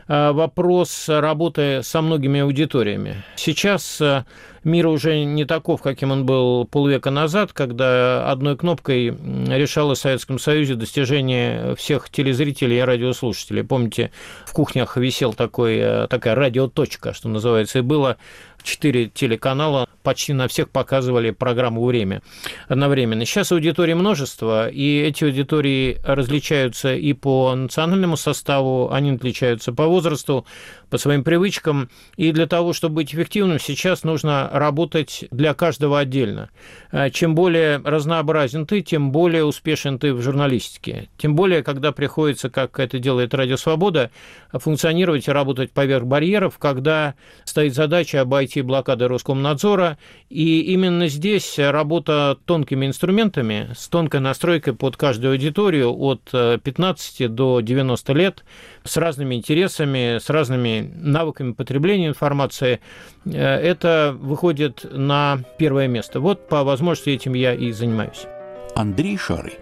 э, 0.06 0.32
вопрос 0.32 1.08
работы 1.08 1.82
со 1.82 2.00
многими 2.00 2.40
аудиториями. 2.40 3.24
Сейчас 3.36 4.00
э, 4.00 4.24
мир 4.64 4.86
уже 4.86 5.24
не 5.24 5.44
таков, 5.44 5.82
каким 5.82 6.10
он 6.10 6.26
был 6.26 6.64
полвека 6.64 7.10
назад, 7.10 7.52
когда 7.52 8.30
одной 8.30 8.56
кнопкой 8.56 9.08
решалось 9.08 9.98
в 9.98 10.02
Советском 10.02 10.38
Союзе 10.38 10.74
достижение 10.74 11.74
всех 11.76 12.10
телезрителей 12.10 12.78
и 12.78 12.82
радиослушателей. 12.82 13.64
Помните, 13.64 14.10
в 14.46 14.52
кухнях 14.52 14.96
висел 14.96 15.34
такой, 15.34 15.76
э, 15.76 16.06
такая 16.08 16.34
радиоточка, 16.34 17.12
что 17.12 17.28
называется, 17.28 17.78
и 17.78 17.82
было 17.82 18.16
четыре 18.62 19.06
телеканала, 19.08 19.88
почти 20.02 20.32
на 20.32 20.48
всех 20.48 20.70
показывали 20.70 21.30
программу 21.30 21.84
«Время» 21.84 22.22
одновременно. 22.66 23.24
Сейчас 23.24 23.52
аудитории 23.52 23.94
множество, 23.94 24.68
и 24.68 25.00
эти 25.00 25.24
аудитории 25.24 25.98
различаются 26.04 26.94
и 26.94 27.12
по 27.12 27.54
национальному 27.54 28.16
составу, 28.16 28.90
они 28.90 29.12
отличаются 29.12 29.72
по 29.72 29.86
возрасту, 29.86 30.46
по 30.90 30.98
своим 30.98 31.24
привычкам. 31.24 31.88
И 32.16 32.32
для 32.32 32.46
того, 32.46 32.72
чтобы 32.72 32.96
быть 32.96 33.14
эффективным, 33.14 33.58
сейчас 33.58 34.04
нужно 34.04 34.50
работать 34.52 35.24
для 35.30 35.54
каждого 35.54 35.98
отдельно. 35.98 36.50
Э, 36.90 37.10
чем 37.10 37.34
более 37.34 37.78
разнообразен 37.84 38.66
ты, 38.66 38.80
тем 38.82 39.12
более 39.12 39.44
успешен 39.44 39.98
ты 39.98 40.12
в 40.12 40.20
журналистике. 40.20 41.08
Тем 41.16 41.34
более, 41.36 41.62
когда 41.62 41.92
приходится, 41.92 42.50
как 42.50 42.78
это 42.80 42.98
делает 42.98 43.34
Радио 43.34 43.56
Свобода, 43.56 44.10
функционировать 44.52 45.28
и 45.28 45.32
работать 45.32 45.72
поверх 45.72 46.04
барьеров, 46.06 46.58
когда 46.58 47.14
стоит 47.44 47.74
задача 47.74 48.20
обойти 48.20 48.48
IT-блокады 48.48 49.08
Роскомнадзора. 49.08 49.98
И 50.28 50.60
именно 50.72 51.08
здесь 51.08 51.58
работа 51.58 52.38
тонкими 52.44 52.86
инструментами, 52.86 53.70
с 53.76 53.88
тонкой 53.88 54.20
настройкой 54.20 54.74
под 54.74 54.96
каждую 54.96 55.32
аудиторию 55.32 55.92
от 55.92 56.22
15 56.30 57.20
э, 57.20 57.28
до 57.28 57.60
90 57.60 58.12
лет, 58.12 58.44
с 58.84 58.96
разными 58.96 59.34
интересами, 59.34 60.18
с 60.18 60.30
разными 60.30 60.92
навыками 60.96 61.52
потребления 61.52 62.08
информации, 62.08 62.80
э, 63.24 63.30
это 63.30 64.16
выходит 64.18 64.86
на 64.90 65.40
первое 65.58 65.88
место. 65.88 66.20
Вот 66.20 66.48
по 66.48 66.64
возможности 66.64 67.10
этим 67.10 67.34
я 67.34 67.54
и 67.54 67.72
занимаюсь. 67.72 68.26
Андрей 68.74 69.16
Шарый. 69.16 69.54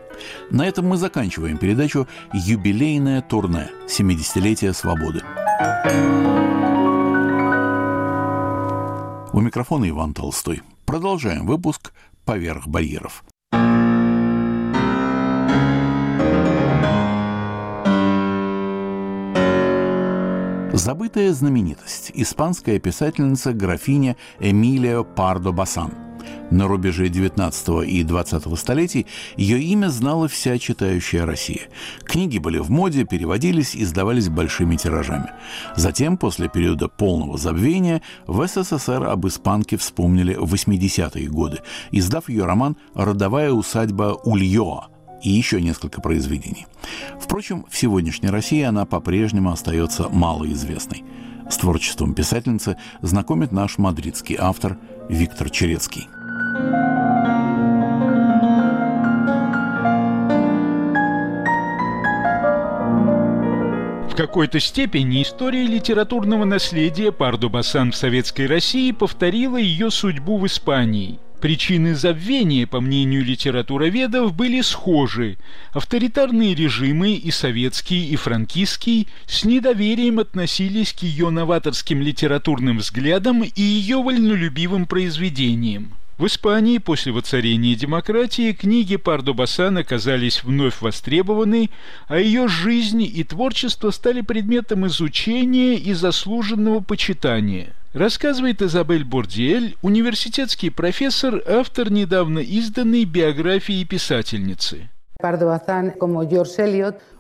На 0.51 0.67
этом 0.67 0.87
мы 0.87 0.97
заканчиваем 0.97 1.59
передачу 1.59 2.07
«Юбилейное 2.33 3.23
турне. 3.23 3.71
70-летие 3.87 4.73
свободы». 4.73 5.23
У 9.33 9.41
микрофона 9.41 9.89
Иван 9.89 10.15
Толстой. 10.15 10.63
Продолжаем 10.87 11.47
выпуск 11.47 11.93
«Поверх 12.25 12.67
барьеров». 12.67 13.23
Забытая 20.73 21.33
знаменитость– 21.33 22.11
испанская 22.15 22.79
писательница 22.79 23.53
графиня 23.53 24.17
Эмилия 24.41 25.03
Пардо 25.03 25.53
Басан– 25.53 25.93
на 26.51 26.69
рубеже 26.69 27.09
19 27.09 27.89
и 27.89 28.03
20 28.03 28.59
столетий 28.59 29.07
ее 29.37 29.61
имя 29.61 29.89
знала 29.89 30.29
вся 30.29 30.59
читающая 30.59 31.27
Россия. 31.27 31.63
Книги 32.05 32.39
были 32.39 32.59
в 32.59 32.71
моде, 32.71 33.05
переводились 33.05 33.75
и 33.75 33.83
издавались 33.83 34.29
большими 34.29 34.77
тиражами. 34.77 35.31
Затем, 35.77 36.17
после 36.17 36.49
периода 36.49 36.89
полного 36.89 37.39
забвения, 37.39 38.03
в 38.27 38.47
СССР 38.47 39.05
об 39.05 39.27
испанке 39.27 39.77
вспомнили 39.77 40.35
в 40.35 40.53
80-е 40.55 41.29
годы, 41.29 41.59
издав 41.91 42.29
ее 42.29 42.45
роман 42.45 42.77
«Родовая 42.95 43.53
усадьба 43.53 44.19
Ульоа», 44.25 44.89
и 45.23 45.31
еще 45.31 45.61
несколько 45.61 46.01
произведений. 46.01 46.67
Впрочем, 47.21 47.65
в 47.69 47.77
сегодняшней 47.77 48.31
России 48.31 48.63
она 48.63 48.85
по-прежнему 48.85 49.51
остается 49.51 50.09
малоизвестной. 50.09 51.05
С 51.49 51.57
творчеством 51.59 52.15
писательницы 52.15 52.77
знакомит 53.03 53.53
наш 53.53 53.79
мадридский 53.79 54.37
автор 54.39 54.79
Виктор 55.09 55.49
Черецкий. 55.51 56.09
В 64.11 64.17
какой-то 64.17 64.59
степени 64.61 65.23
история 65.23 65.67
литературного 65.67 66.45
наследия 66.47 67.13
Парду 67.13 67.51
Басан 67.51 67.93
в 67.93 67.97
Советской 67.97 68.47
России 68.47 68.91
повторила 68.91 69.59
ее 69.59 69.91
судьбу 69.91 70.39
в 70.39 70.47
Испании. 70.47 71.21
Причины 71.41 71.95
забвения, 71.95 72.67
по 72.67 72.81
мнению 72.81 73.23
литературоведов, 73.23 74.35
были 74.35 74.63
схожи. 74.63 75.37
Авторитарные 75.73 76.55
режимы, 76.55 77.13
и 77.13 77.31
советский, 77.31 78.09
и 78.09 78.17
франкистский, 78.17 79.07
с 79.27 79.45
недоверием 79.45 80.19
относились 80.19 80.95
к 80.95 81.03
ее 81.03 81.29
новаторским 81.29 82.01
литературным 82.01 82.79
взглядам 82.79 83.43
и 83.43 83.61
ее 83.61 83.99
вольнолюбивым 83.99 84.87
произведениям. 84.87 85.93
В 86.19 86.27
Испании 86.29 86.79
после 86.79 87.13
воцарения 87.13 87.75
демократии 87.75 88.53
книги 88.53 88.97
Пардо 88.97 89.35
Басан 89.35 89.77
оказались 89.77 90.43
вновь 90.43 90.81
востребованы, 90.81 91.69
а 92.09 92.19
ее 92.19 92.49
жизнь 92.49 93.03
и 93.03 93.23
творчество 93.23 93.91
стали 93.91 94.23
предметом 94.23 94.87
изучения 94.87 95.75
и 95.75 95.93
заслуженного 95.93 96.81
почитания. 96.81 97.75
Рассказывает 97.93 98.63
Изабель 98.63 99.05
Бордиэль, 99.05 99.77
университетский 99.83 100.71
профессор, 100.71 101.43
автор 101.47 101.93
недавно 101.93 102.39
изданной 102.39 103.05
биографии 103.05 103.85
писательницы. 103.85 104.89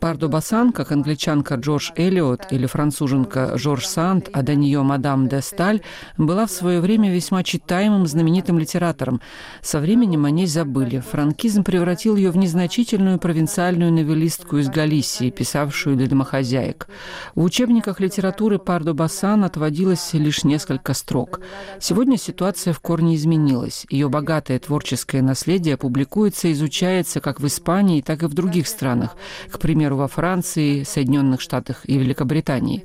Пардо 0.00 0.28
Басан, 0.28 0.72
как 0.72 0.92
англичанка 0.92 1.54
Джордж 1.54 1.90
Эллиот 1.96 2.52
или 2.52 2.66
француженка 2.66 3.56
Жорж 3.56 3.86
Санд, 3.86 4.28
а 4.32 4.42
до 4.42 4.54
нее 4.54 4.82
мадам 4.82 5.28
де 5.28 5.40
Сталь, 5.40 5.80
была 6.18 6.46
в 6.46 6.50
свое 6.50 6.80
время 6.80 7.10
весьма 7.12 7.42
читаемым 7.42 8.06
знаменитым 8.06 8.58
литератором. 8.58 9.20
Со 9.62 9.80
временем 9.80 10.26
о 10.26 10.30
ней 10.30 10.46
забыли. 10.46 11.00
Франкизм 11.00 11.64
превратил 11.64 12.16
ее 12.16 12.30
в 12.30 12.36
незначительную 12.36 13.18
провинциальную 13.18 13.90
новеллистку 13.90 14.58
из 14.58 14.68
Галисии, 14.68 15.30
писавшую 15.30 15.96
для 15.96 16.06
домохозяек. 16.06 16.88
В 17.34 17.42
учебниках 17.42 17.98
литературы 17.98 18.58
Пардо 18.58 18.92
Басан 18.92 19.42
отводилось 19.42 20.12
лишь 20.12 20.44
несколько 20.44 20.92
строк. 20.92 21.40
Сегодня 21.80 22.18
ситуация 22.18 22.72
в 22.72 22.80
корне 22.80 23.16
изменилась. 23.16 23.86
Ее 23.88 24.08
богатое 24.08 24.58
творческое 24.58 25.22
наследие 25.22 25.76
публикуется 25.76 26.48
и 26.48 26.52
изучается 26.52 27.20
как 27.20 27.40
в 27.40 27.46
Испании, 27.46 27.95
Германии, 27.96 28.02
так 28.02 28.22
и 28.22 28.26
в 28.26 28.34
других 28.34 28.66
странах, 28.66 29.16
к 29.50 29.58
примеру, 29.58 29.96
во 29.96 30.08
Франции, 30.08 30.84
Соединенных 30.84 31.40
Штатах 31.40 31.82
и 31.88 31.98
Великобритании. 31.98 32.84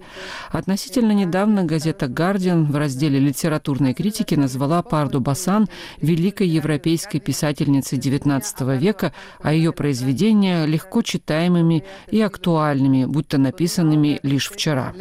Относительно 0.51 1.13
недавно 1.13 1.63
газета 1.63 2.07
«Гардиан» 2.07 2.71
в 2.71 2.75
разделе 2.75 3.19
литературной 3.19 3.93
критики 3.93 4.35
назвала 4.35 4.81
Парду 4.81 5.19
Басан 5.19 5.67
великой 6.01 6.47
европейской 6.47 7.19
писательницей 7.19 7.99
XIX 7.99 8.77
века, 8.77 9.11
а 9.41 9.53
ее 9.53 9.71
произведения 9.71 10.65
легко 10.65 11.01
читаемыми 11.01 11.83
и 12.11 12.21
актуальными, 12.21 13.05
будто 13.05 13.37
написанными 13.37 14.19
лишь 14.23 14.49
вчера. 14.49 14.93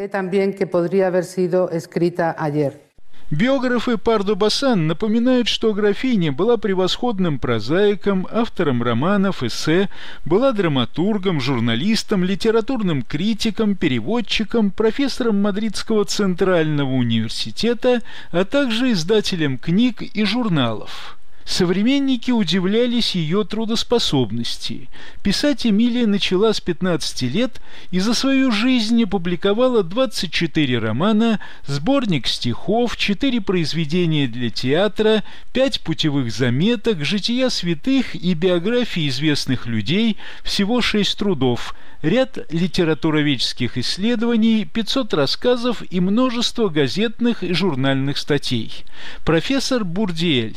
Биографы 3.31 3.97
Пардо 3.97 4.35
Басан 4.35 4.88
напоминают, 4.88 5.47
что 5.47 5.73
графиня 5.73 6.33
была 6.33 6.57
превосходным 6.57 7.38
прозаиком, 7.38 8.27
автором 8.29 8.83
романов, 8.83 9.45
эссе, 9.45 9.88
была 10.25 10.51
драматургом, 10.51 11.40
журналистом, 11.40 12.25
литературным 12.25 13.03
критиком, 13.03 13.77
переводчиком, 13.77 14.73
профессором 14.73 15.40
Мадридского 15.43 16.07
центрального 16.07 16.90
университета, 16.90 18.03
а 18.33 18.45
также 18.45 18.90
издателем 18.90 19.59
книг 19.59 20.03
и 20.03 20.25
журналов. 20.25 21.16
Современники 21.44 22.31
удивлялись 22.31 23.14
ее 23.14 23.44
трудоспособности. 23.44 24.88
Писать 25.22 25.66
Эмилия 25.66 26.07
начала 26.07 26.53
с 26.53 26.61
15 26.61 27.22
лет 27.22 27.61
и 27.90 27.98
за 27.98 28.14
свою 28.14 28.53
жизнь 28.53 29.03
опубликовала 29.03 29.83
24 29.83 30.79
романа, 30.79 31.40
сборник 31.66 32.26
стихов, 32.26 32.96
4 32.96 33.40
произведения 33.40 34.29
для 34.29 34.50
театра, 34.50 35.24
5 35.53 35.81
путевых 35.81 36.31
заметок, 36.31 37.05
жития 37.05 37.48
святых 37.48 38.14
и 38.14 38.35
биографии 38.35 39.09
известных 39.09 39.66
людей, 39.66 40.18
всего 40.44 40.81
6 40.81 41.18
трудов, 41.18 41.74
ряд 42.03 42.38
литературоведческих 42.53 43.79
исследований, 43.79 44.68
500 44.70 45.14
рассказов 45.14 45.83
и 45.90 46.00
множество 46.00 46.68
газетных 46.68 47.42
и 47.42 47.53
журнальных 47.55 48.18
статей. 48.18 48.85
Профессор 49.24 49.85
Бурдиэль 49.85 50.57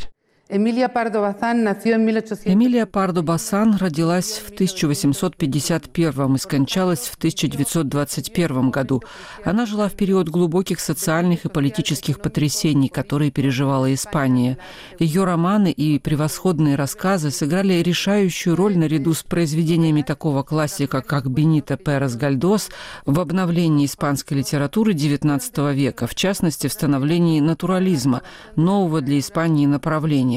Эмилия 2.53 2.85
Пардо 2.85 3.21
Басан 3.21 3.77
родилась 3.77 4.39
в 4.45 4.51
1851 4.51 6.35
и 6.35 6.37
скончалась 6.37 7.07
в 7.07 7.15
1921 7.15 8.69
году. 8.69 9.01
Она 9.45 9.65
жила 9.65 9.87
в 9.87 9.93
период 9.93 10.27
глубоких 10.27 10.81
социальных 10.81 11.45
и 11.45 11.49
политических 11.49 12.19
потрясений, 12.19 12.89
которые 12.89 13.31
переживала 13.31 13.93
Испания. 13.93 14.57
Ее 14.99 15.23
романы 15.23 15.71
и 15.71 15.97
превосходные 15.97 16.75
рассказы 16.75 17.31
сыграли 17.31 17.75
решающую 17.75 18.53
роль 18.57 18.77
наряду 18.77 19.13
с 19.13 19.23
произведениями 19.23 20.01
такого 20.01 20.43
классика, 20.43 21.01
как 21.01 21.31
Бенито 21.31 21.77
Перес 21.77 22.17
Гальдос, 22.17 22.69
в 23.05 23.17
обновлении 23.21 23.85
испанской 23.85 24.39
литературы 24.39 24.91
XIX 24.91 25.73
века, 25.73 26.05
в 26.05 26.15
частности, 26.15 26.67
в 26.67 26.73
становлении 26.73 27.39
натурализма, 27.39 28.23
нового 28.57 28.99
для 28.99 29.19
Испании 29.19 29.67
направления. 29.67 30.32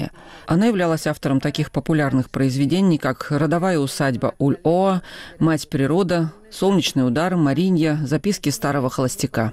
Она 0.46 0.66
являлась 0.66 1.06
автором 1.06 1.40
таких 1.40 1.70
популярных 1.70 2.30
произведений, 2.30 2.98
как 2.98 3.26
«Родовая 3.30 3.78
усадьба 3.78 4.34
Уль-Оа», 4.38 5.02
«Мать 5.38 5.68
природа», 5.68 6.32
«Солнечный 6.50 7.06
удар», 7.06 7.36
«Маринья», 7.36 7.98
«Записки 8.04 8.48
старого 8.50 8.90
холостяка». 8.90 9.52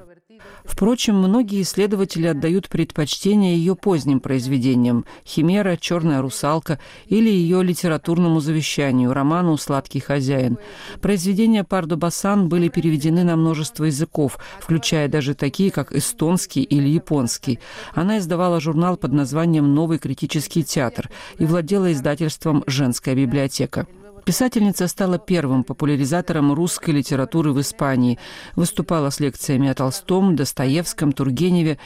Впрочем, 0.66 1.16
многие 1.18 1.62
исследователи 1.62 2.28
отдают 2.28 2.70
предпочтение 2.70 3.58
ее 3.58 3.76
поздним 3.76 4.20
произведениям 4.20 5.06
«Химера», 5.26 5.76
«Черная 5.76 6.22
русалка» 6.22 6.80
или 7.08 7.30
ее 7.30 7.64
литературному 7.64 8.40
завещанию, 8.40 9.14
роману 9.14 9.58
«Сладкий 9.58 10.00
хозяин». 10.00 10.58
Произведения 11.02 11.64
Пардо 11.64 11.98
Басан 11.98 12.48
были 12.48 12.70
переведены 12.70 13.24
на 13.24 13.36
множество 13.36 13.84
языков, 13.86 14.38
включая 14.60 15.08
даже 15.08 15.36
такие, 15.36 15.70
как 15.70 15.92
эстонский 15.92 16.64
или 16.64 16.88
японский. 16.88 17.60
Она 17.94 18.20
издавала 18.20 18.60
журнал 18.60 18.96
под 18.96 19.12
названием 19.12 19.74
«Новый 19.76 20.00
критический 20.00 20.64
театр» 20.64 21.10
и 21.38 21.46
владела 21.46 21.92
издательством 21.92 22.64
«Женская 22.68 23.16
библиотека». 23.16 23.86
Писательница 24.26 24.88
стала 24.88 25.20
первым 25.20 25.66
популяризатором 25.66 26.54
русской 26.54 26.92
литературы 26.92 27.52
в 27.52 27.60
Испании, 27.60 28.18
выступала 28.56 29.10
с 29.10 29.20
лекциями 29.20 29.70
о 29.70 29.74
Толстом, 29.74 30.36
Достоевском, 30.36 31.12
Тургеневе. 31.12 31.78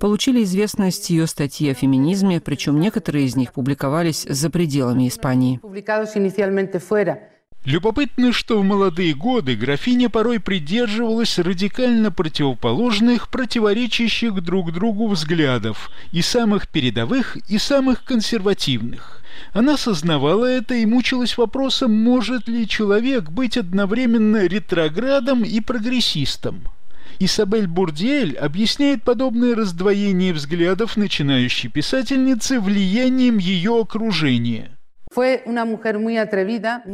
Получили 0.00 0.42
известность 0.42 1.10
ее 1.10 1.26
статьи 1.26 1.70
о 1.70 1.74
феминизме, 1.74 2.40
причем 2.40 2.80
некоторые 2.80 3.26
из 3.26 3.36
них 3.36 3.52
публиковались 3.52 4.22
за 4.22 4.48
пределами 4.48 5.06
Испании. 5.08 5.60
Любопытно, 7.64 8.32
что 8.32 8.60
в 8.60 8.64
молодые 8.64 9.14
годы 9.14 9.54
графиня 9.54 10.10
порой 10.10 10.40
придерживалась 10.40 11.38
радикально 11.38 12.10
противоположных, 12.10 13.28
противоречащих 13.28 14.42
друг 14.42 14.72
другу 14.72 15.06
взглядов, 15.06 15.88
и 16.10 16.22
самых 16.22 16.66
передовых, 16.66 17.36
и 17.48 17.58
самых 17.58 18.02
консервативных. 18.02 19.22
Она 19.52 19.76
сознавала 19.76 20.46
это 20.46 20.74
и 20.74 20.84
мучилась 20.86 21.38
вопросом, 21.38 21.92
может 21.92 22.48
ли 22.48 22.66
человек 22.66 23.30
быть 23.30 23.56
одновременно 23.56 24.44
ретроградом 24.44 25.44
и 25.44 25.60
прогрессистом. 25.60 26.64
Исабель 27.20 27.68
Бурдиэль 27.68 28.36
объясняет 28.36 29.04
подобное 29.04 29.54
раздвоение 29.54 30.32
взглядов 30.32 30.96
начинающей 30.96 31.68
писательницы 31.68 32.58
влиянием 32.58 33.38
ее 33.38 33.80
окружения– 33.80 34.76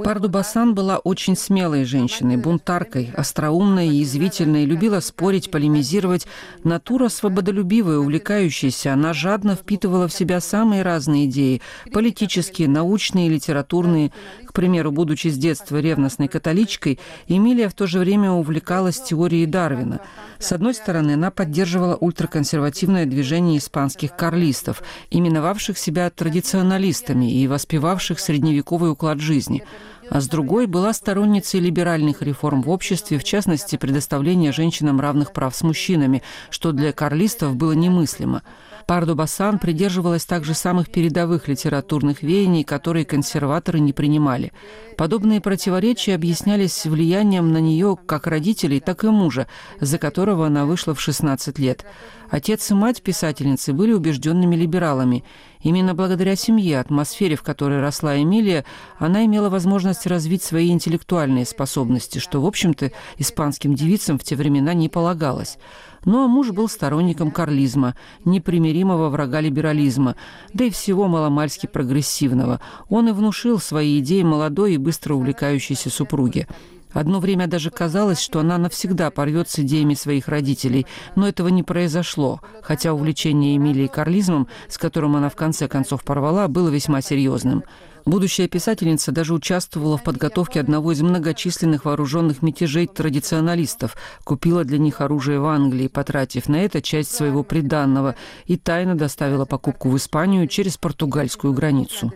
Парду 0.05 0.29
Басан 0.29 0.75
была 0.75 0.99
очень 0.99 1.37
смелой 1.37 1.85
женщиной, 1.85 2.37
бунтаркой, 2.37 3.13
остроумной 3.17 3.87
и 3.89 3.99
язвительной, 3.99 4.65
любила 4.65 4.99
спорить, 4.99 5.53
полемизировать. 5.53 6.27
Натура 6.65 7.09
свободолюбивая, 7.11 7.99
увлекающаяся, 7.99 8.93
она 8.93 9.13
жадно 9.13 9.55
впитывала 9.55 10.09
в 10.09 10.13
себя 10.13 10.41
самые 10.41 10.83
разные 10.83 11.27
идеи– 11.27 11.63
политические, 11.93 12.69
научные, 12.69 13.29
литературные. 13.29 14.13
К 14.49 14.53
примеру, 14.55 14.91
будучи 14.93 15.29
с 15.29 15.37
детства 15.37 15.77
ревностной 15.77 16.27
католичкой, 16.27 16.99
Эмилия 17.27 17.69
в 17.69 17.75
то 17.75 17.87
же 17.87 17.99
время 17.99 18.31
увлекалась 18.31 18.99
теорией 18.99 19.45
Дарвина. 19.45 20.01
С 20.39 20.53
одной 20.53 20.73
стороны, 20.73 21.13
она 21.13 21.31
поддерживала 21.31 21.97
ультраконсервативное 21.97 23.05
движение 23.05 23.59
испанских 23.59 24.17
карлистов, 24.17 24.83
именовавших 25.11 25.77
себя 25.77 26.09
традиционалистами 26.09 27.31
и 27.31 27.47
воспевавших 27.47 28.19
средневековый 28.19 28.91
уклад 28.91 29.21
жизни, 29.21 29.65
а 30.09 30.23
с 30.23 30.29
другой 30.29 30.67
была 30.67 30.95
сторонницей 30.95 31.61
либеральных 31.61 32.23
реформ 32.23 32.63
в 32.63 32.71
обществе, 32.71 33.19
в 33.19 33.25
частности, 33.25 33.77
предоставления 33.77 34.53
женщинам 34.53 34.99
равных 34.99 35.35
прав 35.35 35.55
с 35.55 35.61
мужчинами, 35.61 36.23
что 36.49 36.73
для 36.73 36.95
карлистов 36.95 37.55
было 37.55 37.73
немыслимо. 37.73 38.43
Пардо 38.89 39.15
Басан 39.15 39.59
придерживалась 39.59 40.25
также 40.25 40.55
самых 40.55 40.89
передовых 40.89 41.47
литературных 41.47 42.23
веяний, 42.23 42.65
которые 42.65 43.05
консерваторы 43.05 43.81
не 43.81 43.93
принимали. 43.93 44.51
Подобные 44.97 45.43
противоречия 45.43 46.15
объяснялись 46.15 46.87
влиянием 46.87 47.53
на 47.53 47.59
нее 47.59 47.99
как 48.07 48.27
родителей, 48.27 48.81
так 48.81 49.05
и 49.05 49.09
мужа, 49.09 49.47
за 49.79 49.99
которого 49.99 50.47
она 50.47 50.65
вышла 50.65 50.95
в 50.95 51.03
16 51.03 51.59
лет. 51.59 51.85
Отец 52.31 52.71
и 52.71 52.75
мать 52.75 53.03
писательницы 53.03 53.75
были 53.75 53.93
убежденными 53.93 54.57
либералами. 54.57 55.23
Именно 55.61 55.95
благодаря 55.95 56.35
семье, 56.35 56.81
атмосфере, 56.81 57.37
в 57.37 57.43
которой 57.43 57.81
росла 57.81 58.17
Эмилия, 58.21 58.65
она 58.99 59.27
имела 59.27 59.51
возможность 59.51 60.07
развить 60.07 60.43
свои 60.43 60.71
интеллектуальные 60.71 61.45
способности, 61.45 62.21
что, 62.21 62.41
в 62.41 62.47
общем-то, 62.47 62.93
испанским 63.19 63.75
девицам 63.75 64.19
в 64.19 64.25
те 64.25 64.35
времена 64.35 64.73
не 64.73 64.89
полагалось. 64.89 65.59
Ну 66.05 66.25
а 66.25 66.29
муж 66.29 66.51
был 66.51 66.69
сторонником 66.69 67.31
карлизма, 67.31 67.95
непримиримого 68.25 69.09
врага 69.09 69.41
либерализма, 69.41 70.17
да 70.53 70.65
и 70.65 70.71
всего 70.71 71.09
маломальски 71.09 71.67
прогрессивного. 71.67 72.61
Он 72.89 73.09
и 73.09 73.13
внушил 73.13 73.59
свои 73.59 73.99
идеи 74.01 74.23
молодой 74.23 74.75
и 74.75 74.79
быстро 74.79 75.15
увлекающейся 75.15 75.91
супруге. 75.91 76.47
Одно 76.93 77.21
время 77.21 77.47
даже 77.47 77.71
казалось, 77.71 78.21
что 78.21 78.41
она 78.41 78.57
навсегда 78.57 79.11
порвет 79.11 79.51
с 79.51 79.59
идеями 79.59 79.95
своих 79.95 80.29
родителей, 80.29 80.87
но 81.17 81.29
этого 81.29 81.49
не 81.49 81.63
произошло, 81.63 82.41
хотя 82.63 82.95
увлечение 82.95 83.57
Эмилией 83.57 83.89
карлизмом, 83.89 84.49
с 84.69 84.79
которым 84.79 85.17
она 85.17 85.29
в 85.29 85.37
конце 85.37 85.69
концов 85.69 86.03
порвала, 86.03 86.49
было 86.49 86.69
весьма 86.71 87.03
серьезным. 87.03 87.63
Будущая 88.05 88.49
писательница 88.49 89.13
даже 89.13 89.35
участвовала 89.35 89.97
в 89.97 90.03
подготовке 90.03 90.61
одного 90.61 90.93
из 90.93 91.03
многочисленных 91.03 91.85
вооруженных 91.85 92.43
мятежей 92.43 92.87
традиционалистов, 92.87 93.97
купила 94.25 94.65
для 94.65 94.79
них 94.79 95.01
оружие 95.01 95.41
в 95.41 95.47
Англии, 95.47 95.89
потратив 95.89 96.49
на 96.49 96.65
это 96.65 96.81
часть 96.83 97.15
своего 97.15 97.43
приданного, 97.43 98.15
и 98.47 98.57
тайно 98.57 98.97
доставила 98.97 99.45
покупку 99.45 99.91
в 99.91 99.97
Испанию 99.97 100.47
через 100.47 100.77
португальскую 100.77 101.53
границу. 101.53 102.13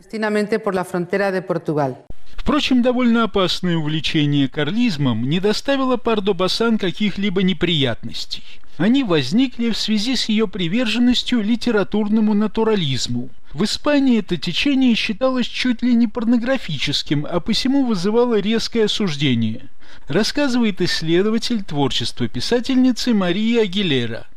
Впрочем, 2.36 2.82
довольно 2.82 3.24
опасное 3.24 3.76
увлечение 3.76 4.48
карлизмом 4.48 5.28
не 5.28 5.40
доставило 5.40 5.96
Пардо 5.96 6.34
Басан 6.34 6.78
каких-либо 6.78 7.42
неприятностей. 7.42 8.42
Они 8.78 9.04
возникли 9.04 9.70
в 9.70 9.76
связи 9.76 10.16
с 10.16 10.28
ее 10.28 10.48
приверженностью 10.48 11.42
литературному 11.42 12.34
натурализму. 12.34 13.30
В 13.52 13.64
Испании 13.64 14.18
это 14.18 14.36
течение 14.36 14.94
считалось 14.94 15.46
чуть 15.46 15.82
ли 15.82 15.94
не 15.94 16.08
порнографическим, 16.08 17.26
а 17.28 17.38
посему 17.40 17.84
вызывало 17.84 18.40
резкое 18.40 18.84
осуждение. 18.84 19.68
Рассказывает 20.08 20.80
исследователь 20.80 21.62
творчества 21.62 22.28
писательницы 22.28 23.12
Мария 23.12 23.62
Агилера– 23.62 24.26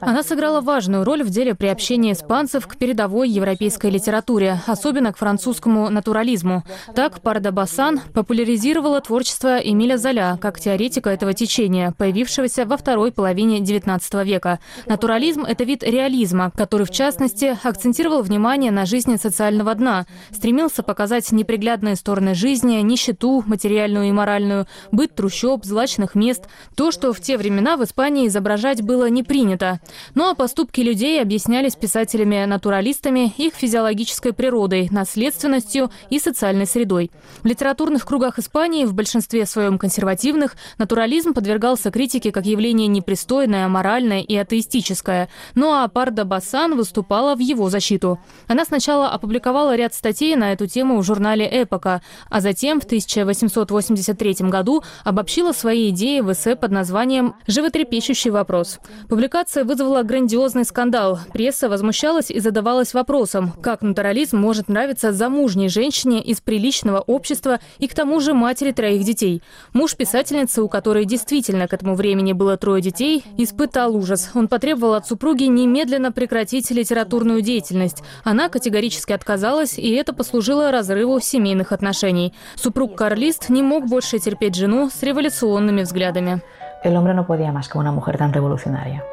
она 0.00 0.22
сыграла 0.22 0.60
важную 0.60 1.02
роль 1.02 1.24
в 1.24 1.28
деле 1.28 1.56
приобщения 1.56 2.12
испанцев 2.12 2.68
к 2.68 2.76
передовой 2.76 3.28
европейской 3.28 3.90
литературе, 3.90 4.60
особенно 4.68 5.12
к 5.12 5.18
французскому 5.18 5.90
натурализму. 5.90 6.62
Так 6.94 7.20
Парда 7.20 7.50
Басан 7.50 8.00
популяризировала 8.14 9.00
творчество 9.00 9.58
Эмиля 9.58 9.96
Золя 9.96 10.38
как 10.40 10.60
теоретика 10.60 11.10
этого 11.10 11.34
течения, 11.34 11.92
появившегося 11.98 12.64
во 12.64 12.76
второй 12.76 13.10
половине 13.10 13.58
XIX 13.58 14.24
века. 14.24 14.60
Натурализм– 14.86 15.44
это 15.48 15.64
вид 15.64 15.82
реализма, 15.82 16.52
который, 16.54 16.86
в 16.86 16.90
частности, 16.90 17.58
акцентировал 17.64 18.22
внимание 18.22 18.70
на 18.70 18.86
жизни 18.86 19.16
социального 19.16 19.74
дна, 19.74 20.06
стремился 20.30 20.84
показать 20.84 21.32
неприглядные 21.32 21.96
стороны 21.96 22.36
жизни, 22.36 22.76
нищету, 22.82 23.42
материальную 23.44 24.06
и 24.06 24.12
моральную, 24.12 24.68
быт 24.92 25.16
трущоб, 25.16 25.64
злачных 25.64 26.14
мест, 26.14 26.44
то, 26.76 26.92
что 26.92 27.12
в 27.12 27.18
те 27.20 27.36
времена 27.36 27.76
в 27.76 27.82
Испании 27.82 28.27
изображать 28.28 28.82
было 28.82 29.08
не 29.10 29.22
принято. 29.22 29.80
Ну 30.14 30.28
а 30.28 30.34
поступки 30.34 30.80
людей 30.80 31.20
объяснялись 31.20 31.76
писателями-натуралистами 31.76 33.32
их 33.36 33.54
физиологической 33.54 34.32
природой, 34.32 34.88
наследственностью 34.90 35.90
и 36.10 36.18
социальной 36.18 36.66
средой. 36.66 37.10
В 37.42 37.46
литературных 37.46 38.06
кругах 38.06 38.38
Испании, 38.38 38.84
в 38.84 38.94
большинстве 38.94 39.46
своем 39.46 39.78
консервативных, 39.78 40.56
натурализм 40.78 41.34
подвергался 41.34 41.90
критике 41.90 42.32
как 42.32 42.46
явление 42.46 42.86
непристойное, 42.86 43.66
аморальное 43.66 44.20
и 44.20 44.36
атеистическое. 44.36 45.28
Ну 45.54 45.72
а 45.72 45.88
Парда 45.88 46.24
Басан 46.24 46.76
выступала 46.76 47.34
в 47.34 47.40
его 47.40 47.70
защиту. 47.70 48.18
Она 48.46 48.64
сначала 48.64 49.08
опубликовала 49.08 49.74
ряд 49.76 49.94
статей 49.94 50.36
на 50.36 50.52
эту 50.52 50.66
тему 50.66 50.98
в 50.98 51.04
журнале 51.04 51.48
«Эпока», 51.50 52.02
а 52.28 52.40
затем 52.40 52.80
в 52.80 52.84
1883 52.84 54.48
году 54.48 54.82
обобщила 55.04 55.52
свои 55.52 55.90
идеи 55.90 56.20
в 56.20 56.32
эссе 56.32 56.56
под 56.56 56.70
названием 56.70 57.34
«Животрепещущий 57.46 58.17
следующий 58.18 58.30
вопрос. 58.30 58.80
Публикация 59.08 59.64
вызвала 59.64 60.02
грандиозный 60.02 60.64
скандал. 60.64 61.20
Пресса 61.32 61.68
возмущалась 61.68 62.30
и 62.30 62.40
задавалась 62.40 62.92
вопросом, 62.94 63.52
как 63.62 63.82
натурализм 63.82 64.38
может 64.38 64.68
нравиться 64.68 65.12
замужней 65.12 65.68
женщине 65.68 66.20
из 66.20 66.40
приличного 66.40 66.98
общества 66.98 67.60
и 67.78 67.86
к 67.86 67.94
тому 67.94 68.18
же 68.20 68.34
матери 68.34 68.72
троих 68.72 69.04
детей. 69.04 69.40
Муж 69.72 69.94
писательницы, 69.94 70.62
у 70.62 70.68
которой 70.68 71.04
действительно 71.04 71.68
к 71.68 71.74
этому 71.74 71.94
времени 71.94 72.32
было 72.32 72.56
трое 72.56 72.82
детей, 72.82 73.24
испытал 73.36 73.94
ужас. 73.94 74.30
Он 74.34 74.48
потребовал 74.48 74.94
от 74.94 75.06
супруги 75.06 75.44
немедленно 75.44 76.10
прекратить 76.10 76.70
литературную 76.72 77.42
деятельность. 77.42 78.02
Она 78.24 78.48
категорически 78.48 79.12
отказалась, 79.12 79.78
и 79.78 79.90
это 79.92 80.12
послужило 80.12 80.72
разрыву 80.72 81.20
семейных 81.20 81.70
отношений. 81.70 82.34
Супруг 82.56 82.96
Карлист 82.96 83.48
не 83.48 83.62
мог 83.62 83.86
больше 83.86 84.18
терпеть 84.18 84.56
жену 84.56 84.90
с 84.90 85.02
революционными 85.04 85.82
взглядами. 85.82 86.42
El 86.82 86.96
hombre 86.96 87.14
no 87.14 87.26
podía 87.26 87.52
más 87.52 87.68
que 87.68 87.78
una 87.78 87.92
mujer 87.92 88.16
tan 88.18 88.32
revolucionaria. 88.32 89.04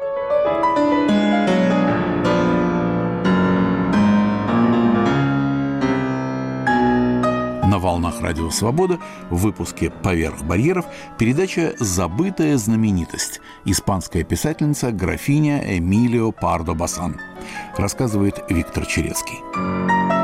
На 7.76 7.78
волнах 7.78 8.22
Радио 8.22 8.48
Свобода 8.50 8.98
в 9.28 9.36
выпуске 9.36 9.90
«Поверх 9.90 10.44
барьеров» 10.44 10.86
передача 11.18 11.74
«Забытая 11.78 12.56
знаменитость» 12.56 13.40
испанская 13.66 14.24
писательница 14.24 14.92
графиня 14.92 15.76
Эмилио 15.76 16.32
Пардо 16.32 16.72
Басан. 16.72 17.20
Рассказывает 17.76 18.42
Виктор 18.48 18.86
Черецкий. 18.86 20.15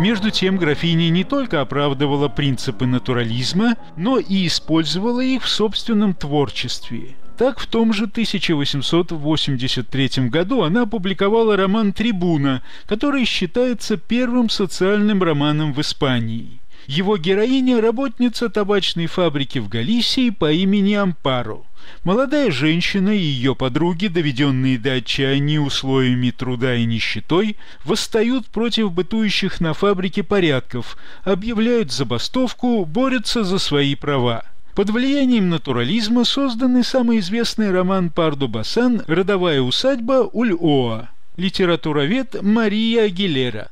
Между 0.00 0.30
тем, 0.30 0.56
графиня 0.56 1.10
не 1.10 1.24
только 1.24 1.60
оправдывала 1.60 2.28
принципы 2.28 2.86
натурализма, 2.86 3.76
но 3.98 4.18
и 4.18 4.46
использовала 4.46 5.20
их 5.20 5.42
в 5.42 5.48
собственном 5.50 6.14
творчестве. 6.14 7.16
Так, 7.36 7.58
в 7.58 7.66
том 7.66 7.92
же 7.92 8.04
1883 8.04 10.28
году 10.30 10.62
она 10.62 10.84
опубликовала 10.84 11.54
роман 11.54 11.92
«Трибуна», 11.92 12.62
который 12.86 13.26
считается 13.26 13.98
первым 13.98 14.48
социальным 14.48 15.22
романом 15.22 15.74
в 15.74 15.82
Испании. 15.82 16.60
Его 16.86 17.18
героиня– 17.18 17.78
работница 17.82 18.48
табачной 18.48 19.06
фабрики 19.06 19.58
в 19.58 19.68
Галисии 19.68 20.30
по 20.30 20.50
имени 20.50 20.94
Ампаро. 20.94 21.66
Молодая 22.04 22.50
женщина 22.50 23.10
и 23.10 23.18
ее 23.18 23.54
подруги, 23.54 24.06
доведенные 24.06 24.78
до 24.78 24.94
отчаяния 24.94 25.60
условиями 25.60 26.30
труда 26.30 26.76
и 26.76 26.84
нищетой, 26.84 27.56
восстают 27.84 28.46
против 28.46 28.92
бытующих 28.92 29.60
на 29.60 29.74
фабрике 29.74 30.22
порядков, 30.22 30.96
объявляют 31.24 31.92
забастовку, 31.92 32.84
борются 32.84 33.44
за 33.44 33.58
свои 33.58 33.94
права. 33.94 34.44
Под 34.74 34.90
влиянием 34.90 35.50
натурализма 35.50 36.24
создан 36.24 36.82
самый 36.84 37.18
известный 37.18 37.70
роман 37.70 38.10
Пардо 38.10 38.46
Басан 38.46 39.02
«Родовая 39.06 39.60
усадьба 39.60 40.28
Уль-Оа». 40.32 41.08
Литературовед 41.36 42.40
Мария 42.42 43.04
Агилера. 43.04 43.70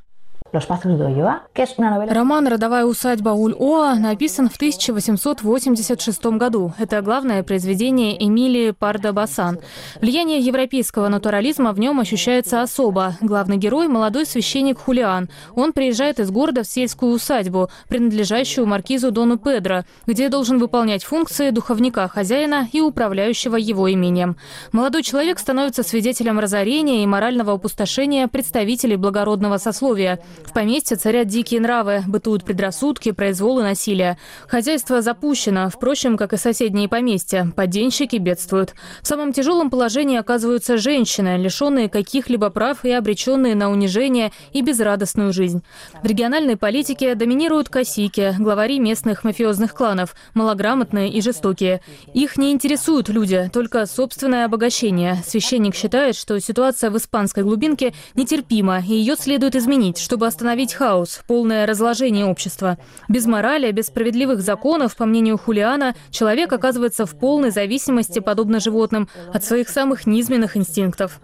Роман 2.11 2.49
«Родовая 2.49 2.87
усадьба 2.87 3.31
Уль-Оа» 3.31 3.97
написан 3.97 4.49
в 4.49 4.57
1886 4.57 6.25
году. 6.39 6.73
Это 6.79 7.03
главное 7.03 7.43
произведение 7.43 8.17
Эмилии 8.25 8.71
Парда-Басан. 8.71 9.59
Влияние 10.01 10.39
европейского 10.39 11.09
натурализма 11.09 11.73
в 11.73 11.79
нем 11.79 12.01
ощущается 12.01 12.63
особо. 12.63 13.17
Главный 13.21 13.59
герой– 13.59 13.89
молодой 13.89 14.25
священник 14.25 14.79
Хулиан. 14.79 15.29
Он 15.55 15.75
приезжает 15.75 16.19
из 16.19 16.31
города 16.31 16.63
в 16.63 16.67
сельскую 16.67 17.13
усадьбу, 17.13 17.69
принадлежащую 17.89 18.67
маркизу 18.67 19.11
Дону 19.11 19.37
Педро, 19.37 19.83
где 20.07 20.31
должен 20.31 20.59
выполнять 20.59 21.05
функции 21.05 21.51
духовника 21.51 22.09
хозяина 22.09 22.69
и 22.73 22.81
управляющего 22.81 23.57
его 23.57 23.93
имением. 23.93 24.37
Молодой 24.73 25.03
человек 25.03 25.41
становится 25.41 25.83
свидетелем 25.83 26.39
разорения 26.39 27.03
и 27.03 27.07
морального 27.07 27.53
опустошения 27.53 28.29
представителей 28.29 28.97
благородного 28.97 29.59
сословия– 29.59 30.21
в 30.45 30.53
поместье 30.53 30.97
царят 30.97 31.27
дикие 31.27 31.61
нравы, 31.61 32.03
бытуют 32.07 32.45
предрассудки, 32.45 33.13
произвол 33.13 33.61
и 33.61 33.63
насилие. 33.63 34.19
Хозяйство 34.47 35.03
запущено, 35.03 35.71
впрочем, 35.71 36.17
как 36.17 36.33
и 36.33 36.37
соседние 36.37 36.89
поместья. 36.89 37.53
Подденщики 37.55 38.17
бедствуют. 38.17 38.75
В 39.03 39.07
самом 39.07 39.33
тяжелом 39.33 39.71
положении 39.71 40.19
оказываются 40.19 40.79
женщины, 40.79 41.37
лишенные 41.37 41.89
каких-либо 41.89 42.51
прав 42.51 42.85
и 42.85 42.91
обреченные 42.91 43.55
на 43.55 43.71
унижение 43.71 44.33
и 44.53 44.63
безрадостную 44.63 45.33
жизнь. 45.33 45.63
В 46.03 46.07
региональной 46.07 46.57
политике 46.57 47.15
доминируют 47.15 47.69
косики, 47.69 48.35
главари 48.39 48.79
местных 48.79 49.25
мафиозных 49.25 49.75
кланов, 49.75 50.15
малограмотные 50.35 51.11
и 51.11 51.21
жестокие. 51.21 51.81
Их 52.15 52.37
не 52.37 52.53
интересуют 52.53 53.09
люди, 53.09 53.51
только 53.53 53.85
собственное 53.87 54.45
обогащение. 54.45 55.23
Священник 55.27 55.75
считает, 55.75 56.17
что 56.17 56.39
ситуация 56.41 56.91
в 56.91 56.97
испанской 56.97 57.43
глубинке 57.43 57.93
нетерпима, 58.15 58.81
и 58.81 58.95
ее 58.95 59.17
следует 59.17 59.57
изменить, 59.57 59.99
чтобы 59.99 60.27
остановить 60.29 60.75
хаос, 60.75 61.23
полное 61.27 61.67
разложение 61.67 62.27
общества. 62.27 62.79
Без 63.09 63.27
морали, 63.27 63.73
без 63.73 63.87
справедливых 63.87 64.41
законов, 64.41 64.97
по 64.97 65.05
мнению 65.05 65.39
Хулиана, 65.39 65.95
человек 66.11 66.53
оказывается 66.53 67.07
в 67.07 67.19
полной 67.19 67.51
зависимости, 67.51 68.21
подобно 68.21 68.61
животным, 68.61 69.09
от 69.33 69.45
своих 69.45 69.69
самых 69.69 70.07
низменных 70.07 70.57
инстинктов. 70.57 71.19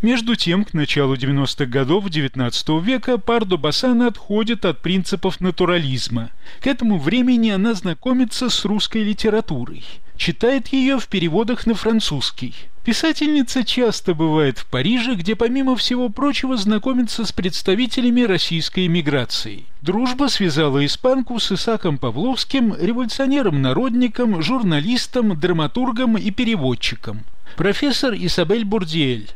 Между 0.00 0.36
тем, 0.36 0.64
к 0.64 0.74
началу 0.74 1.16
90-х 1.16 1.66
годов 1.66 2.06
XIX 2.06 2.80
века 2.84 3.18
Пардо 3.18 3.56
Бассана 3.56 4.06
отходит 4.06 4.64
от 4.64 4.80
принципов 4.80 5.40
натурализма. 5.40 6.30
К 6.60 6.68
этому 6.68 6.98
времени 6.98 7.50
она 7.50 7.74
знакомится 7.74 8.48
с 8.48 8.64
русской 8.64 9.02
литературой. 9.02 9.84
Читает 10.16 10.68
ее 10.68 11.00
в 11.00 11.08
переводах 11.08 11.66
на 11.66 11.74
французский. 11.74 12.54
Писательница 12.84 13.64
часто 13.64 14.14
бывает 14.14 14.58
в 14.58 14.66
Париже, 14.66 15.16
где 15.16 15.34
помимо 15.34 15.74
всего 15.74 16.08
прочего 16.10 16.56
знакомится 16.56 17.24
с 17.24 17.32
представителями 17.32 18.22
российской 18.22 18.86
эмиграции. 18.86 19.64
Дружба 19.82 20.28
связала 20.28 20.86
испанку 20.86 21.40
с 21.40 21.50
Исаком 21.50 21.98
Павловским, 21.98 22.72
революционером-народником, 22.80 24.42
журналистом, 24.42 25.38
драматургом 25.38 26.16
и 26.16 26.30
переводчиком. 26.30 27.24
Профессор 27.56 28.14
Исабель 28.14 28.64
Бурдиэль 28.64 29.28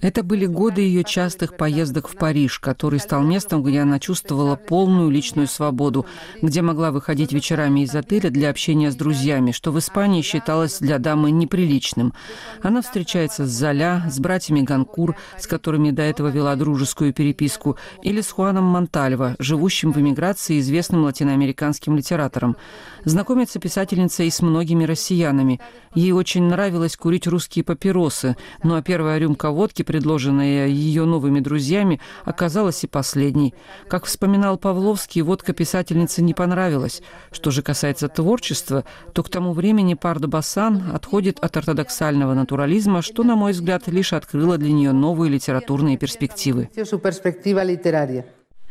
это 0.00 0.24
были 0.24 0.44
годы 0.46 0.80
ее 0.80 1.04
частых 1.04 1.56
поездок 1.56 2.08
в 2.08 2.16
Париж, 2.16 2.58
который 2.58 2.98
стал 2.98 3.22
местом, 3.22 3.62
где 3.62 3.78
она 3.78 4.00
чувствовала 4.00 4.56
полную 4.56 5.08
личную 5.08 5.46
свободу, 5.46 6.04
где 6.42 6.62
могла 6.62 6.90
выходить 6.90 7.32
вечерами 7.32 7.84
из 7.84 7.94
отеля 7.94 8.30
для 8.30 8.50
общения 8.50 8.90
с 8.90 8.96
друзьями, 8.96 9.52
что 9.52 9.70
в 9.70 9.78
Испании 9.78 10.22
считалось 10.22 10.80
для 10.80 10.98
дамы 10.98 11.30
неприличным. 11.30 12.12
Она 12.60 12.82
встречается 12.82 13.46
с 13.46 13.50
Золя, 13.50 14.04
с 14.10 14.18
братьями 14.18 14.62
Ганкур, 14.62 15.14
с 15.38 15.46
которыми 15.46 15.92
до 15.92 16.02
этого 16.02 16.26
вела 16.26 16.56
дружескую 16.56 17.12
переписку, 17.12 17.76
или 18.02 18.20
с 18.20 18.32
Хуаном 18.32 18.64
Монтальво, 18.64 19.36
живущим 19.38 19.92
в 19.92 20.00
эмиграции 20.00 20.58
известным 20.58 21.04
латиноамериканским 21.04 21.96
литератором. 21.96 22.56
Знакомится 23.04 23.60
писательница 23.60 24.24
и 24.24 24.30
с 24.30 24.42
многими 24.42 24.82
россиянами. 24.82 25.60
Ей 25.94 26.10
очень 26.10 26.42
нравилось 26.42 26.96
курить 26.96 27.28
русские 27.28 27.59
русские 27.60 27.64
папиросы, 27.64 28.36
ну 28.62 28.74
а 28.74 28.82
первая 28.82 29.18
рюмка 29.18 29.50
водки, 29.50 29.82
предложенная 29.82 30.66
ее 30.68 31.04
новыми 31.04 31.40
друзьями, 31.40 32.00
оказалась 32.24 32.84
и 32.84 32.86
последней. 32.86 33.54
Как 33.88 34.04
вспоминал 34.04 34.58
Павловский, 34.58 35.22
водка 35.22 35.52
писательнице 35.52 36.22
не 36.22 36.34
понравилась. 36.34 37.02
Что 37.32 37.50
же 37.50 37.62
касается 37.62 38.08
творчества, 38.08 38.84
то 39.12 39.22
к 39.22 39.28
тому 39.28 39.52
времени 39.52 39.94
Пардо 39.94 40.28
Бассан 40.28 40.82
отходит 40.92 41.38
от 41.40 41.56
ортодоксального 41.56 42.34
натурализма, 42.34 43.02
что, 43.02 43.22
на 43.24 43.36
мой 43.36 43.52
взгляд, 43.52 43.88
лишь 43.88 44.12
открыло 44.12 44.56
для 44.56 44.72
нее 44.72 44.92
новые 44.92 45.30
литературные 45.30 45.96
перспективы. 45.96 46.68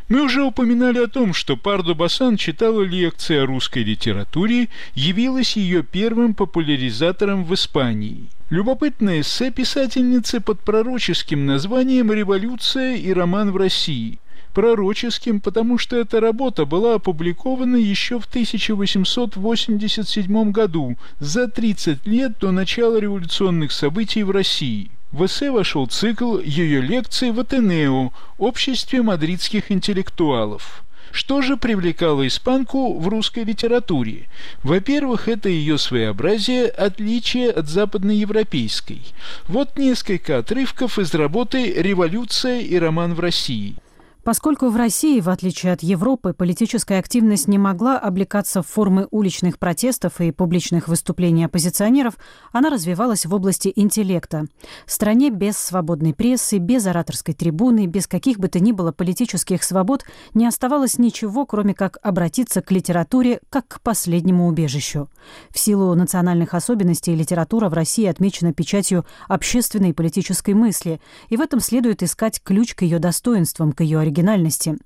Мы 0.10 0.24
уже 0.24 0.42
упоминали 0.42 0.98
о 1.04 1.08
том, 1.08 1.34
что 1.36 1.56
Пардо 1.56 1.94
Басан 1.94 2.36
читала 2.36 2.82
лекции 2.82 3.38
о 3.38 3.46
русской 3.46 3.84
литературе, 3.84 4.68
явилась 4.96 5.56
ее 5.56 5.84
первым 5.84 6.34
популяризатором 6.34 7.46
в 7.46 7.54
Испании. 7.54 8.28
Любопытное 8.50 9.22
эссе 9.22 9.52
писательницы 9.52 10.40
под 10.40 10.60
пророческим 10.62 11.46
названием 11.46 12.12
«Революция 12.12 12.96
и 12.96 13.14
роман 13.14 13.52
в 13.52 13.58
России», 13.58 14.18
пророческим, 14.56 15.40
потому 15.40 15.78
что 15.78 15.96
эта 15.96 16.20
работа 16.20 16.66
была 16.66 16.96
опубликована 16.96 17.76
еще 17.76 18.20
в 18.20 18.26
1887 18.26 20.52
году, 20.52 20.98
за 21.20 21.48
30 21.48 22.08
лет 22.08 22.40
до 22.40 22.50
начала 22.50 23.00
революционных 23.00 23.72
событий 23.72 24.24
в 24.24 24.32
России. 24.32 24.90
В 25.12 25.28
эссе 25.28 25.52
вошел 25.52 25.86
цикл 25.86 26.40
ее 26.40 26.82
лекций 26.82 27.30
в 27.30 27.40
Атенео, 27.40 28.12
обществе 28.40 29.04
мадридских 29.04 29.72
интеллектуалов. 29.72 30.84
Что 31.12 31.42
же 31.42 31.58
привлекало 31.58 32.28
испанку 32.28 32.98
в 32.98 33.08
русской 33.08 33.44
литературе? 33.44 34.28
Во-первых, 34.64 35.28
это 35.28 35.50
ее 35.50 35.78
своеобразие, 35.78 36.68
отличие 36.68 37.50
от 37.50 37.68
западноевропейской. 37.68 39.02
Вот 39.48 39.78
несколько 39.78 40.38
отрывков 40.38 41.00
из 41.00 41.14
работы 41.14 41.74
«Революция 41.74 42.62
и 42.62 42.78
роман 42.78 43.14
в 43.14 43.20
России». 43.20 43.76
Поскольку 44.24 44.70
в 44.70 44.76
России, 44.76 45.22
в 45.22 45.30
отличие 45.30 45.72
от 45.72 45.82
Европы, 45.82 46.34
политическая 46.34 47.00
активность 47.00 47.48
не 47.48 47.58
могла 47.58 47.98
облекаться 47.98 48.62
в 48.62 48.68
формы 48.68 49.08
уличных 49.12 49.58
протестов 49.58 50.20
и 50.20 50.32
публичных 50.32 50.88
выступлений 50.90 51.46
оппозиционеров, 51.46 52.16
она 52.52 52.70
развивалась 52.70 53.26
в 53.26 53.34
области 53.34 53.72
интеллекта. 53.76 54.48
В 54.86 54.92
стране 54.92 55.30
без 55.30 55.58
свободной 55.58 56.14
прессы, 56.14 56.58
без 56.58 56.86
ораторской 56.86 57.34
трибуны, 57.34 57.86
без 57.88 58.08
каких 58.08 58.40
бы 58.40 58.50
то 58.50 58.60
ни 58.60 58.74
было 58.74 58.92
политических 58.92 59.64
свобод 59.64 60.04
не 60.34 60.46
оставалось 60.46 60.98
ничего, 60.98 61.46
кроме 61.46 61.74
как 61.74 61.98
обратиться 62.02 62.62
к 62.62 62.72
литературе 62.72 63.40
как 63.50 63.68
к 63.68 63.82
последнему 63.82 64.48
убежищу. 64.48 65.10
В 65.50 65.58
силу 65.58 65.96
национальных 65.96 66.54
особенностей 66.54 67.16
литература 67.16 67.70
в 67.70 67.74
России 67.74 68.06
отмечена 68.06 68.54
печатью 68.54 69.06
общественной 69.30 69.92
и 69.92 69.94
политической 69.94 70.54
мысли, 70.54 71.00
и 71.30 71.38
в 71.38 71.42
этом 71.42 71.62
следует 71.62 72.04
искать 72.04 72.42
ключ 72.44 72.76
к 72.76 72.82
ее 72.82 73.00
достоинствам, 73.00 73.72
к 73.72 73.82
ее 73.82 74.09
оригинальности. 74.10 74.78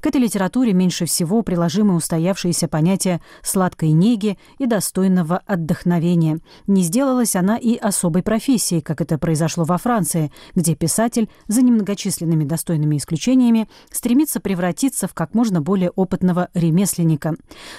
К 0.00 0.06
этой 0.06 0.20
литературе 0.20 0.72
меньше 0.72 1.06
всего 1.06 1.42
приложимы 1.42 1.94
устоявшиеся 1.94 2.68
понятия 2.68 3.20
сладкой 3.42 3.92
неги 3.92 4.38
и 4.58 4.66
достойного 4.66 5.38
отдохновения. 5.46 6.40
Не 6.66 6.82
сделалась 6.82 7.36
она 7.36 7.56
и 7.56 7.76
особой 7.76 8.22
профессией, 8.22 8.80
как 8.80 9.00
это 9.00 9.18
произошло 9.18 9.64
во 9.64 9.78
Франции, 9.78 10.32
где 10.54 10.74
писатель, 10.74 11.28
за 11.46 11.62
немногочисленными 11.62 12.44
достойными 12.44 12.96
исключениями, 12.96 13.68
стремится 13.90 14.40
превратиться 14.40 15.06
в 15.06 15.14
как 15.14 15.34
можно 15.34 15.60
более 15.60 15.90
опытного 15.90 16.48
ремесленника. 16.54 17.34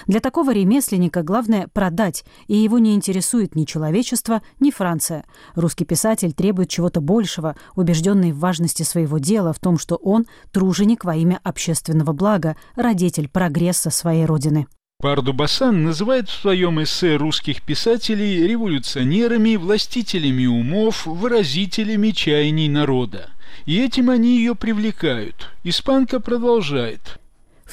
Для 0.06 0.20
такого 0.20 0.52
ремесленника 0.52 1.22
главное 1.22 1.68
продать, 1.72 2.24
и 2.46 2.56
его 2.56 2.78
не 2.78 2.94
интересует 2.94 3.54
ни 3.54 3.64
человечество, 3.64 4.42
ни 4.60 4.70
Франция. 4.70 5.24
Русский 5.54 5.84
писатель 5.84 6.32
требует 6.32 6.70
чего-то 6.70 7.00
большего, 7.00 7.56
убежденный 7.76 8.32
в 8.32 8.38
важности 8.38 8.82
своего 8.82 9.18
дела, 9.18 9.52
в 9.52 9.58
том, 9.58 9.78
что 9.78 9.96
он 9.96 10.26
труженик 10.52 10.93
во 11.02 11.16
имя 11.16 11.40
общественного 11.42 12.12
блага, 12.12 12.56
родитель 12.76 13.28
прогресса 13.28 13.90
своей 13.90 14.26
родины. 14.26 14.68
Парду-Басан 15.00 15.82
называет 15.82 16.28
в 16.28 16.40
своем 16.40 16.82
эссе 16.82 17.16
русских 17.16 17.62
писателей 17.62 18.46
революционерами, 18.46 19.56
властителями 19.56 20.46
умов, 20.46 21.04
выразителями 21.04 22.10
чаяний 22.10 22.68
народа. 22.68 23.30
И 23.66 23.82
этим 23.82 24.10
они 24.10 24.38
ее 24.38 24.54
привлекают. 24.54 25.50
Испанка 25.64 26.20
продолжает. 26.20 27.18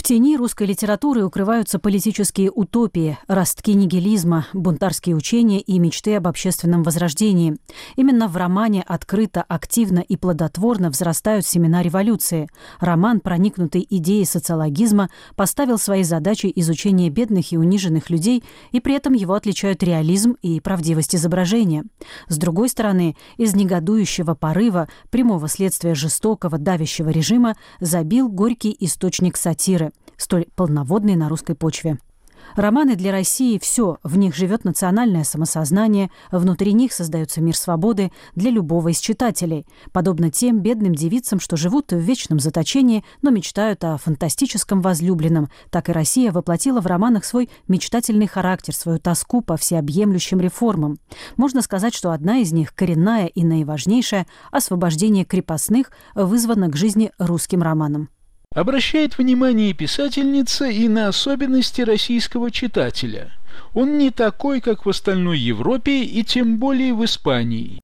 В 0.02 0.04
тени 0.04 0.36
русской 0.36 0.66
литературы 0.66 1.24
укрываются 1.24 1.78
политические 1.78 2.50
утопии, 2.50 3.20
ростки 3.28 3.76
нигилизма, 3.76 4.48
бунтарские 4.52 5.16
учения 5.16 5.62
и 5.62 5.78
мечты 5.78 6.16
об 6.16 6.28
общественном 6.28 6.82
возрождении. 6.82 7.58
Именно 7.98 8.28
в 8.28 8.36
романе 8.36 8.84
открыто, 8.88 9.44
активно 9.44 10.00
и 10.00 10.18
плодотворно 10.18 10.90
взрастают 10.90 11.46
семена 11.46 11.84
революции. 11.84 12.50
Роман, 12.80 13.20
проникнутый 13.20 13.86
идеей 13.88 14.26
социологизма, 14.26 15.12
поставил 15.36 15.78
своей 15.78 16.04
задачей 16.04 16.52
изучение 16.56 17.12
бедных 17.12 17.54
и 17.54 17.58
униженных 17.60 18.10
людей, 18.10 18.44
и 18.72 18.80
при 18.80 18.96
этом 18.96 19.14
его 19.14 19.36
отличают 19.36 19.84
реализм 19.84 20.36
и 20.42 20.62
правдивость 20.62 21.16
изображения. 21.16 21.84
С 22.28 22.40
другой 22.40 22.70
стороны, 22.70 23.16
из 23.38 23.54
негодующего 23.54 24.34
порыва, 24.34 24.90
прямого 25.12 25.48
следствия 25.48 25.94
жестокого, 25.94 26.58
давящего 26.58 27.10
режима, 27.10 27.56
забил 27.80 28.30
горький 28.30 28.76
источник 28.80 29.38
сатиры 29.38 29.91
столь 30.18 30.48
полноводные 30.56 31.18
на 31.18 31.30
русской 31.30 31.56
почве. 31.56 31.98
Романы 32.56 32.96
для 32.96 33.12
России– 33.12 33.58
все, 33.62 33.98
в 34.04 34.18
них 34.18 34.36
живет 34.36 34.66
национальное 34.66 35.24
самосознание, 35.24 36.12
внутри 36.32 36.74
них 36.74 36.92
создается 36.92 37.42
мир 37.42 37.56
свободы 37.56 38.12
для 38.36 38.52
любого 38.52 38.90
из 38.90 39.00
читателей, 39.00 39.66
подобно 39.94 40.30
тем 40.30 40.60
бедным 40.60 40.94
девицам, 40.94 41.40
что 41.40 41.56
живут 41.56 41.92
в 41.92 41.98
вечном 41.98 42.40
заточении, 42.40 43.06
но 43.22 43.30
мечтают 43.30 43.84
о 43.84 43.98
фантастическом 43.98 44.82
возлюбленном. 44.82 45.50
Так 45.70 45.90
и 45.90 45.94
Россия 45.94 46.32
воплотила 46.32 46.82
в 46.82 46.88
романах 46.88 47.24
свой 47.24 47.50
мечтательный 47.68 48.28
характер, 48.28 48.76
свою 48.76 49.00
тоску 49.00 49.42
по 49.42 49.56
всеобъемлющим 49.56 50.42
реформам. 50.42 51.00
Можно 51.38 51.62
сказать, 51.62 51.94
что 51.94 52.12
одна 52.12 52.40
из 52.40 52.52
них, 52.52 52.76
коренная 52.76 53.28
и 53.28 53.44
наиважнейшая– 53.44 54.28
освобождение 54.52 55.24
крепостных, 55.24 55.92
вызвано 56.16 56.70
к 56.70 56.76
жизни 56.76 57.12
русским 57.18 57.62
романом. 57.62 58.10
Обращает 58.54 59.18
внимание 59.18 59.74
писательница 59.74 60.66
и 60.66 60.90
на 60.90 61.08
особенности 61.08 61.82
российского 61.82 62.52
читателя. 62.52 63.32
Он 63.74 63.98
не 63.98 64.12
такой, 64.12 64.60
как 64.60 64.86
в 64.86 64.90
остальной 64.90 65.40
Европе 65.40 66.04
и 66.04 66.24
тем 66.26 66.58
более 66.58 66.94
в 66.94 67.06
Испании. 67.06 67.80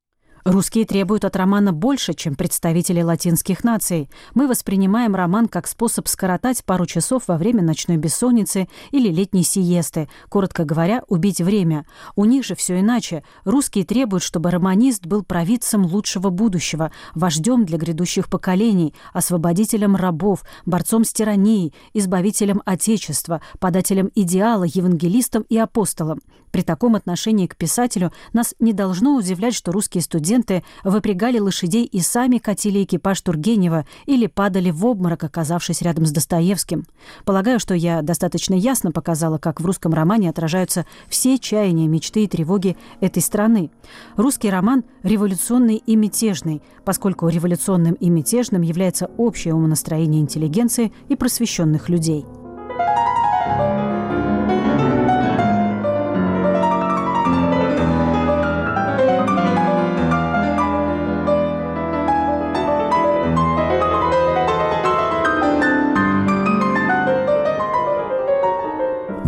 Русские 0.48 0.86
требуют 0.86 1.26
от 1.26 1.36
романа 1.36 1.74
больше, 1.74 2.14
чем 2.14 2.36
представители 2.36 3.02
латинских 3.02 3.66
наций. 3.66 4.10
Мы 4.34 4.48
воспринимаем 4.48 5.14
роман 5.14 5.50
как 5.50 5.68
способ 5.68 6.08
скоротать 6.08 6.64
пару 6.64 6.86
часов 6.86 7.24
во 7.28 7.36
время 7.36 7.62
ночной 7.62 7.98
бессонницы 7.98 8.70
или 8.91 9.10
летней 9.10 9.43
сиесты, 9.43 10.08
коротко 10.30 10.64
говоря, 10.64 11.04
убить 11.10 11.41
время. 11.41 11.86
У 12.16 12.24
них 12.24 12.45
же 12.45 12.56
все 12.56 12.80
иначе. 12.80 13.26
Русские 13.43 13.84
требуют, 13.84 14.24
чтобы 14.24 14.50
романист 14.50 15.06
был 15.06 15.22
провидцем 15.22 15.86
лучшего 15.86 16.30
будущего, 16.30 16.93
вождем 17.14 17.66
для 17.66 17.78
грядущих 17.78 18.30
поколений, 18.30 18.93
освободителем 19.12 19.98
рабов, 19.98 20.45
борцом 20.66 21.04
с 21.04 21.12
тиранией, 21.12 21.74
избавителем 21.93 22.62
Отечества, 22.64 23.41
подателем 23.60 24.12
идеала, 24.16 24.64
евангелистом 24.64 25.41
и 25.50 25.58
апостолом. 25.58 26.22
При 26.52 26.62
таком 26.62 26.95
отношении 26.95 27.48
к 27.48 27.58
писателю 27.58 28.14
нас 28.32 28.56
не 28.60 28.72
должно 28.72 29.16
удивлять, 29.16 29.54
что 29.54 29.74
русские 29.74 30.02
студенты 30.02 30.37
выпрягали 30.84 31.40
лошадей 31.40 31.86
и 31.86 32.00
сами 32.00 32.38
катили 32.38 32.84
экипаж 32.84 33.22
Тургенева 33.22 33.86
или 34.06 34.28
падали 34.28 34.72
в 34.72 34.86
обморок, 34.86 35.24
оказавшись 35.24 35.82
рядом 35.82 36.06
с 36.06 36.12
Достоевским. 36.12 36.86
Полагаю, 37.26 37.60
что 37.60 37.74
я 37.74 38.02
достаточно 38.02 38.54
ясно 38.54 38.92
показала, 38.92 39.38
как 39.38 39.62
в 39.62 39.66
русском 39.66 39.94
романе 39.94 40.30
отражаются 40.30 40.86
все 41.08 41.38
чаяния, 41.38 41.88
мечты 41.88 42.24
и 42.24 42.28
тревоги 42.28 42.78
этой 43.00 43.22
страны. 43.22 43.72
Русский 44.16 44.50
роман 44.50 44.84
революционный 45.04 45.78
и 45.78 45.96
мятежный, 45.96 46.62
поскольку 46.86 47.28
революционным 47.28 47.94
и 47.94 48.10
мятежным 48.10 48.62
является 48.62 49.10
общее 49.18 49.54
умонастроение 49.54 50.22
интеллигенции 50.22 50.92
и 51.10 51.16
просвещенных 51.16 51.90
людей. 51.90 52.26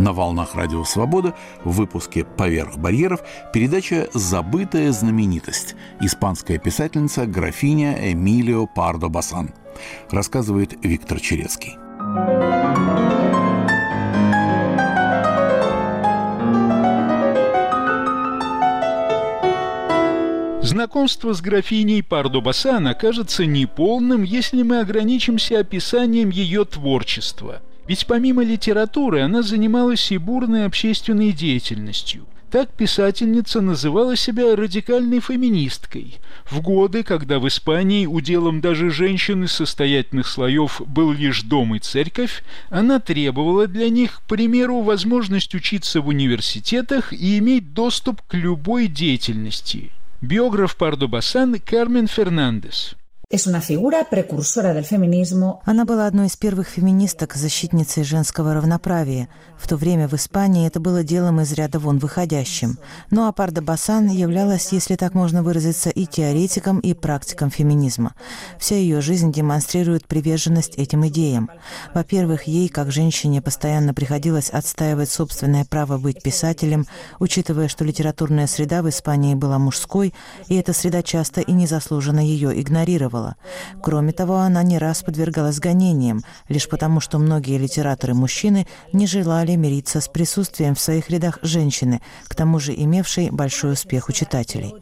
На 0.10 0.14
волнах 0.14 0.56
Радио 0.56 0.84
Свобода 0.86 1.36
в 1.64 1.74
выпуске 1.74 2.26
«Поверх 2.26 2.80
барьеров» 2.80 3.22
передача 3.54 4.10
«Забытая 4.12 4.92
знаменитость» 4.92 5.76
испанская 6.02 6.58
писательница 6.58 7.28
графиня 7.28 8.12
Эмилио 8.12 8.66
Пардо 8.66 9.08
Басан. 9.08 9.54
Рассказывает 10.10 10.84
Виктор 10.84 11.20
Черецкий. 11.20 11.78
Знакомство 20.64 21.34
с 21.34 21.42
графиней 21.42 22.02
Пардо 22.02 22.42
Басан 22.42 22.88
окажется 22.88 23.46
неполным, 23.46 24.24
если 24.24 24.64
мы 24.64 24.80
ограничимся 24.80 25.60
описанием 25.60 26.32
ее 26.32 26.66
творчества– 26.66 27.62
ведь 27.90 28.06
помимо 28.06 28.44
литературы 28.44 29.22
она 29.22 29.42
занималась 29.42 30.12
и 30.12 30.20
бурной 30.20 30.68
общественной 30.68 31.32
деятельностью. 31.32 32.28
Так 32.52 32.70
писательница 32.72 33.62
называла 33.62 34.16
себя 34.16 34.56
радикальной 34.56 35.20
феминисткой. 35.20 36.20
В 36.46 36.62
годы, 36.62 37.02
когда 37.02 37.40
в 37.40 37.48
Испании 37.48 38.06
уделом 38.06 38.62
даже 38.62 38.92
женщин 38.92 39.44
из 39.44 39.54
состоятельных 39.54 40.28
слоев 40.28 40.84
был 40.86 41.12
лишь 41.14 41.42
дом 41.42 41.74
и 41.74 41.80
церковь, 41.80 42.44
она 42.70 43.00
требовала 43.00 43.66
для 43.66 43.90
них, 43.90 44.22
к 44.22 44.28
примеру, 44.28 44.82
возможность 44.82 45.56
учиться 45.56 46.00
в 46.02 46.10
университетах 46.10 47.12
и 47.12 47.40
иметь 47.40 47.74
доступ 47.74 48.22
к 48.22 48.36
любой 48.36 48.86
деятельности. 48.86 49.90
Биограф 50.22 50.76
Пардо 50.76 51.08
Басан 51.08 51.60
Кармен 51.60 52.06
Фернандес. 52.06 52.96
Она 55.64 55.86
была 55.86 56.08
одной 56.08 56.26
из 56.26 56.36
первых 56.36 56.68
феминисток, 56.68 57.36
защитницей 57.36 58.04
женского 58.04 58.56
равноправия. 58.56 59.30
В 59.56 59.68
то 59.68 59.76
время 59.76 60.08
в 60.08 60.16
Испании 60.16 60.66
это 60.66 60.80
было 60.80 61.04
делом 61.04 61.40
из 61.40 61.54
ряда 61.54 61.78
вон 61.78 62.00
выходящим. 62.00 62.80
Но 63.12 63.28
Апарда 63.28 63.62
Басан 63.62 64.08
являлась, 64.08 64.72
если 64.72 64.96
так 64.96 65.14
можно 65.14 65.44
выразиться, 65.44 65.92
и 65.92 66.08
теоретиком, 66.08 66.80
и 66.80 66.96
практиком 66.96 67.52
феминизма. 67.52 68.16
Вся 68.58 68.78
ее 68.78 69.00
жизнь 69.00 69.32
демонстрирует 69.32 70.08
приверженность 70.08 70.74
этим 70.78 71.08
идеям. 71.10 71.52
Во-первых, 71.94 72.48
ей, 72.48 72.68
как 72.68 72.92
женщине, 72.92 73.44
постоянно 73.44 73.94
приходилось 73.94 74.50
отстаивать 74.50 75.12
собственное 75.12 75.66
право 75.66 76.00
быть 76.00 76.24
писателем, 76.24 76.88
учитывая, 77.20 77.68
что 77.68 77.86
литературная 77.86 78.48
среда 78.48 78.82
в 78.82 78.90
Испании 78.90 79.36
была 79.36 79.60
мужской, 79.60 80.16
и 80.48 80.56
эта 80.56 80.74
среда 80.74 81.04
часто 81.04 81.42
и 81.42 81.52
незаслуженно 81.52 82.22
ее 82.22 82.60
игнорировала 82.60 83.19
чувствовала. 83.20 83.36
Кроме 83.82 84.12
того, 84.12 84.38
она 84.38 84.64
не 84.64 84.78
раз 84.78 85.04
подвергалась 85.04 85.60
гонениям, 85.60 86.24
лишь 86.50 86.68
потому, 86.68 87.00
что 87.00 87.18
многие 87.20 87.58
литераторы-мужчины 87.58 88.68
не 88.94 89.08
желали 89.08 89.56
мириться 89.56 90.02
с 90.02 90.08
присутствием 90.08 90.76
в 90.76 90.80
своих 90.80 91.10
рядах 91.10 91.40
женщины, 91.42 92.02
к 92.28 92.36
тому 92.36 92.60
же 92.60 92.74
имевшей 92.74 93.30
большой 93.30 93.74
успех 93.74 94.10
у 94.10 94.12
читателей. 94.12 94.74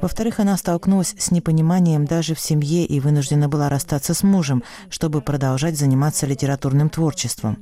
Во-вторых, 0.00 0.40
она 0.40 0.56
столкнулась 0.56 1.14
с 1.18 1.30
непониманием 1.30 2.04
даже 2.04 2.34
в 2.34 2.40
семье 2.40 2.84
и 2.84 3.00
вынуждена 3.00 3.48
была 3.48 3.68
расстаться 3.68 4.14
с 4.14 4.22
мужем, 4.22 4.62
чтобы 4.90 5.20
продолжать 5.20 5.78
заниматься 5.78 6.26
литературным 6.26 6.88
творчеством. 6.88 7.56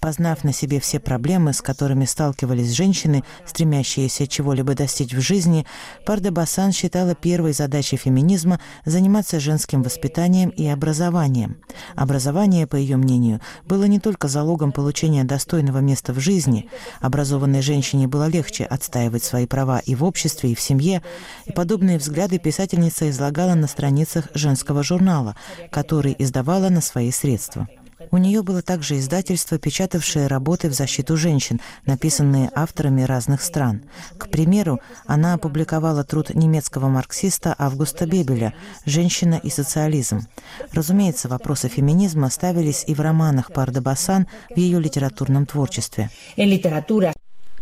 Познав 0.00 0.44
на 0.44 0.52
себе 0.52 0.80
все 0.80 0.98
проблемы, 0.98 1.52
с 1.52 1.62
которыми 1.62 2.04
сталкивались 2.04 2.72
женщины, 2.72 3.24
стремящиеся 3.46 4.26
чего-либо 4.26 4.74
достичь 4.74 5.14
в 5.14 5.20
жизни, 5.20 5.66
Парде 6.04 6.30
Басан 6.30 6.72
считала 6.72 7.14
первой 7.14 7.52
задачей 7.52 7.96
феминизма 7.96 8.60
заниматься 8.84 9.40
женским 9.40 9.71
воспитанием 9.80 10.50
и 10.50 10.66
образованием. 10.66 11.56
Образование, 11.96 12.66
по 12.66 12.76
ее 12.76 12.98
мнению, 12.98 13.40
было 13.64 13.84
не 13.84 13.98
только 13.98 14.28
залогом 14.28 14.72
получения 14.72 15.24
достойного 15.24 15.78
места 15.78 16.12
в 16.12 16.20
жизни. 16.20 16.68
Образованной 17.00 17.62
женщине 17.62 18.08
было 18.08 18.28
легче 18.28 18.64
отстаивать 18.64 19.24
свои 19.24 19.46
права 19.46 19.78
и 19.78 19.94
в 19.94 20.04
обществе, 20.04 20.52
и 20.52 20.54
в 20.54 20.60
семье, 20.60 21.00
и 21.46 21.52
подобные 21.52 21.96
взгляды 21.96 22.38
писательница 22.38 23.08
излагала 23.08 23.54
на 23.54 23.68
страницах 23.68 24.28
женского 24.34 24.82
журнала, 24.82 25.34
который 25.70 26.14
издавала 26.18 26.68
на 26.68 26.82
свои 26.82 27.10
средства. 27.10 27.66
У 28.10 28.18
нее 28.18 28.42
было 28.42 28.62
также 28.62 28.98
издательство, 28.98 29.58
печатавшее 29.58 30.26
работы 30.26 30.68
в 30.68 30.72
защиту 30.72 31.16
женщин, 31.16 31.60
написанные 31.86 32.50
авторами 32.54 33.02
разных 33.02 33.42
стран. 33.42 33.82
К 34.18 34.28
примеру, 34.28 34.80
она 35.06 35.34
опубликовала 35.34 36.04
труд 36.04 36.34
немецкого 36.34 36.88
марксиста 36.88 37.54
Августа 37.58 38.06
Бебеля 38.06 38.54
«Женщина 38.84 39.40
и 39.42 39.50
социализм». 39.50 40.26
Разумеется, 40.72 41.28
вопросы 41.28 41.68
феминизма 41.68 42.30
ставились 42.30 42.84
и 42.86 42.94
в 42.94 43.00
романах 43.00 43.52
Парда 43.52 43.80
Басан 43.80 44.26
в 44.50 44.56
ее 44.56 44.80
литературном 44.80 45.46
творчестве. 45.46 46.10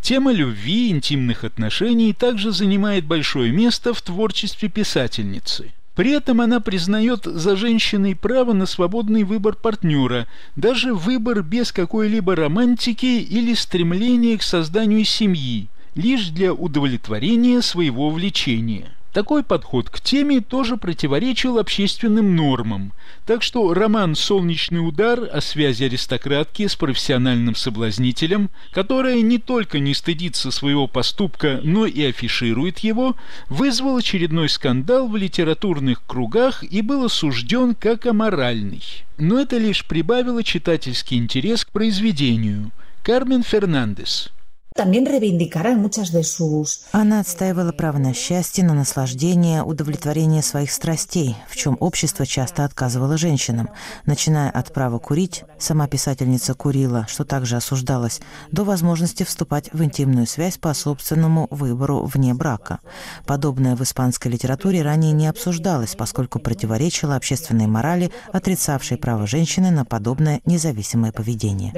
Тема 0.03 0.33
любви, 0.33 0.91
интимных 0.91 1.45
отношений 1.45 2.13
также 2.15 2.53
занимает 2.53 3.05
большое 3.05 3.53
место 3.53 3.93
в 3.93 4.01
творчестве 4.01 4.69
писательницы. 4.69 5.73
При 6.01 6.13
этом 6.13 6.41
она 6.41 6.61
признает 6.61 7.27
за 7.27 7.57
женщиной 7.57 8.17
право 8.17 8.55
на 8.55 8.65
свободный 8.65 9.23
выбор 9.23 9.55
партнера, 9.55 10.27
даже 10.57 10.95
выбор 10.95 11.43
без 11.43 11.73
какой-либо 11.73 12.35
романтики 12.35 13.21
или 13.21 13.53
стремления 13.53 14.39
к 14.39 14.43
созданию 14.43 15.05
семьи, 15.05 15.69
лишь 15.95 16.29
для 16.29 16.55
удовлетворения 16.55 17.61
своего 17.61 18.09
влечения. 18.09 18.93
Такой 19.13 19.43
подход 19.43 19.91
к 19.91 20.01
теме 20.01 20.41
тоже 20.41 20.77
противоречил 20.77 21.59
общественным 21.59 22.37
нормам, 22.37 22.93
так 23.27 23.43
что 23.43 23.75
роман 23.75 24.15
«Солнечный 24.15 24.87
удар» 24.87 25.29
о 25.33 25.41
связи 25.41 25.85
аристократки 25.85 26.69
с 26.69 26.77
профессиональным 26.77 27.57
соблазнителем, 27.57 28.51
которая 28.71 29.21
не 29.23 29.39
только 29.39 29.81
не 29.81 29.95
стыдится 29.95 30.53
своего 30.53 30.87
поступка, 30.87 31.61
но 31.65 31.87
и 31.87 32.05
афиширует 32.05 32.79
его, 32.81 33.17
вызвал 33.49 33.97
очередной 33.97 34.49
скандал 34.49 35.09
в 35.09 35.17
литературных 35.17 36.03
кругах 36.07 36.63
и 36.63 36.81
был 36.81 37.07
осужден 37.07 37.75
как 37.75 38.07
аморальный. 38.07 38.83
Но 39.19 39.41
это 39.41 39.59
лишь 39.59 39.85
прибавило 39.87 40.45
читательский 40.45 41.17
интерес 41.17 41.65
к 41.65 41.73
произведению. 41.73 42.71
Кармен 43.03 43.43
Фернандес– 43.43 44.31
она 46.93 47.21
отстаивала 47.21 47.73
право 47.73 47.99
на 47.99 48.15
счастье, 48.15 48.65
на 48.65 48.75
наслаждение, 48.75 49.63
удовлетворение 49.63 50.43
своих 50.43 50.71
страстей, 50.71 51.37
в 51.49 51.57
чем 51.57 51.77
общество 51.81 52.27
часто 52.27 52.65
отказывало 52.65 53.17
женщинам, 53.17 53.71
начиная 54.07 54.51
от 54.51 54.73
права 54.73 54.99
курить, 54.99 55.45
сама 55.59 55.87
писательница 55.87 56.55
курила, 56.55 57.07
что 57.09 57.25
также 57.25 57.57
осуждалось, 57.57 58.21
до 58.51 58.65
возможности 58.65 59.23
вступать 59.25 59.73
в 59.73 59.83
интимную 59.83 60.27
связь 60.27 60.57
по 60.57 60.73
собственному 60.75 61.49
выбору 61.51 62.05
вне 62.05 62.35
брака. 62.35 62.81
Подобное 63.27 63.77
в 63.77 63.83
испанской 63.83 64.31
литературе 64.31 64.83
ранее 64.83 65.13
не 65.13 65.27
обсуждалось, 65.27 65.95
поскольку 65.95 66.39
противоречило 66.39 67.17
общественной 67.17 67.67
морали, 67.67 68.11
отрицавшей 68.33 68.97
право 68.97 69.27
женщины 69.27 69.71
на 69.71 69.85
подобное 69.85 70.41
независимое 70.45 71.13
поведение. 71.13 71.73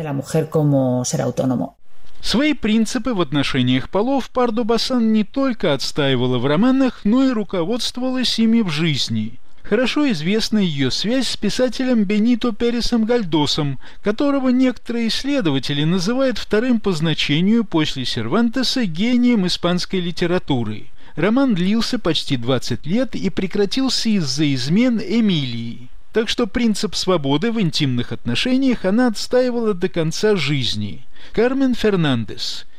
Свои 2.22 2.54
принципы 2.54 3.14
в 3.14 3.20
отношениях 3.20 3.90
полов 3.90 4.30
Пардо 4.30 4.62
Басан 4.62 5.12
не 5.12 5.24
только 5.24 5.74
отстаивала 5.74 6.38
в 6.38 6.46
романах, 6.46 7.00
но 7.02 7.24
и 7.24 7.32
руководствовалась 7.32 8.38
ими 8.38 8.60
в 8.60 8.70
жизни. 8.70 9.40
Хорошо 9.64 10.10
известна 10.12 10.58
ее 10.58 10.92
связь 10.92 11.28
с 11.28 11.36
писателем 11.36 12.04
Бенито 12.04 12.52
Пересом 12.52 13.04
Гальдосом, 13.04 13.80
которого 14.02 14.50
некоторые 14.50 15.08
исследователи 15.08 15.82
называют 15.82 16.38
вторым 16.38 16.78
по 16.78 16.92
значению 16.92 17.64
после 17.64 18.04
Сервантеса 18.04 18.84
гением 18.84 19.46
испанской 19.46 20.00
литературы. 20.00 20.86
Роман 21.16 21.54
длился 21.54 21.98
почти 21.98 22.36
20 22.36 22.86
лет 22.86 23.14
и 23.16 23.30
прекратился 23.30 24.08
из-за 24.10 24.52
измен 24.54 25.00
Эмилии. 25.00 25.88
Так 26.12 26.28
что 26.28 26.46
принцип 26.46 26.94
свободы 26.94 27.50
в 27.50 27.60
интимных 27.60 28.12
отношениях 28.12 28.84
она 28.84 29.08
отстаивала 29.08 29.74
до 29.74 29.88
конца 29.88 30.36
жизни. 30.36 31.04
Кармен 31.32 31.74
Фернандес– 31.74 32.64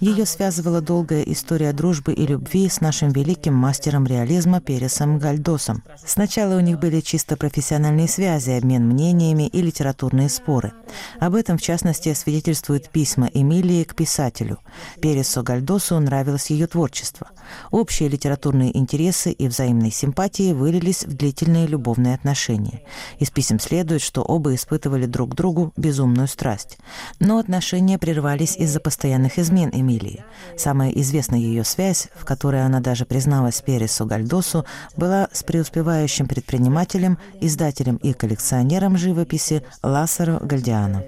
Ее 0.00 0.24
связывала 0.24 0.80
долгая 0.80 1.22
история 1.24 1.74
дружбы 1.74 2.14
и 2.14 2.26
любви 2.26 2.70
с 2.70 2.80
нашим 2.80 3.10
великим 3.10 3.52
мастером 3.52 4.06
реализма 4.06 4.62
Пересом 4.62 5.18
Гальдосом. 5.18 5.82
Сначала 6.02 6.56
у 6.56 6.60
них 6.60 6.80
были 6.80 7.02
чисто 7.02 7.36
профессиональные 7.36 8.08
связи, 8.08 8.52
обмен 8.52 8.88
мнениями 8.88 9.46
и 9.48 9.60
литературные 9.60 10.30
споры. 10.30 10.72
Об 11.20 11.34
этом, 11.34 11.58
в 11.58 11.62
частности, 11.62 12.14
свидетельствуют 12.14 12.88
письма 12.88 13.28
Эмилии 13.34 13.84
к 13.84 13.94
писателю. 13.94 14.58
Пересу 15.02 15.42
Гальдосу 15.42 16.00
нравилось 16.00 16.48
ее 16.48 16.66
творчество. 16.68 17.28
Общие 17.70 18.08
литературные 18.08 18.74
интересы 18.74 19.32
и 19.32 19.48
взаимные 19.48 19.90
симпатии 19.90 20.54
вылились 20.54 21.04
в 21.04 21.14
длительные 21.14 21.66
любовные 21.66 22.14
отношения. 22.14 22.80
Из 23.18 23.30
писем 23.30 23.60
следует, 23.60 24.00
что 24.00 24.22
оба 24.22 24.54
испытывали 24.54 25.04
друг 25.04 25.34
другу 25.34 25.74
безумную 25.76 26.26
страсть. 26.26 26.78
Но 27.20 27.38
отношения 27.38 27.65
отношения 27.66 27.98
прервались 27.98 28.56
из-за 28.56 28.78
постоянных 28.78 29.40
измен 29.40 29.70
Эмилии. 29.72 30.24
Самая 30.56 30.90
известная 30.90 31.40
ее 31.40 31.64
связь, 31.64 32.06
в 32.14 32.24
которой 32.24 32.64
она 32.64 32.78
даже 32.78 33.04
призналась 33.04 33.60
Пересу 33.60 34.06
Гальдосу, 34.06 34.64
была 34.96 35.28
с 35.32 35.42
преуспевающим 35.42 36.28
предпринимателем, 36.28 37.18
издателем 37.40 37.96
и 37.96 38.12
коллекционером 38.12 38.96
живописи 38.96 39.64
Лассаро 39.82 40.38
Гальдиано. 40.38 41.02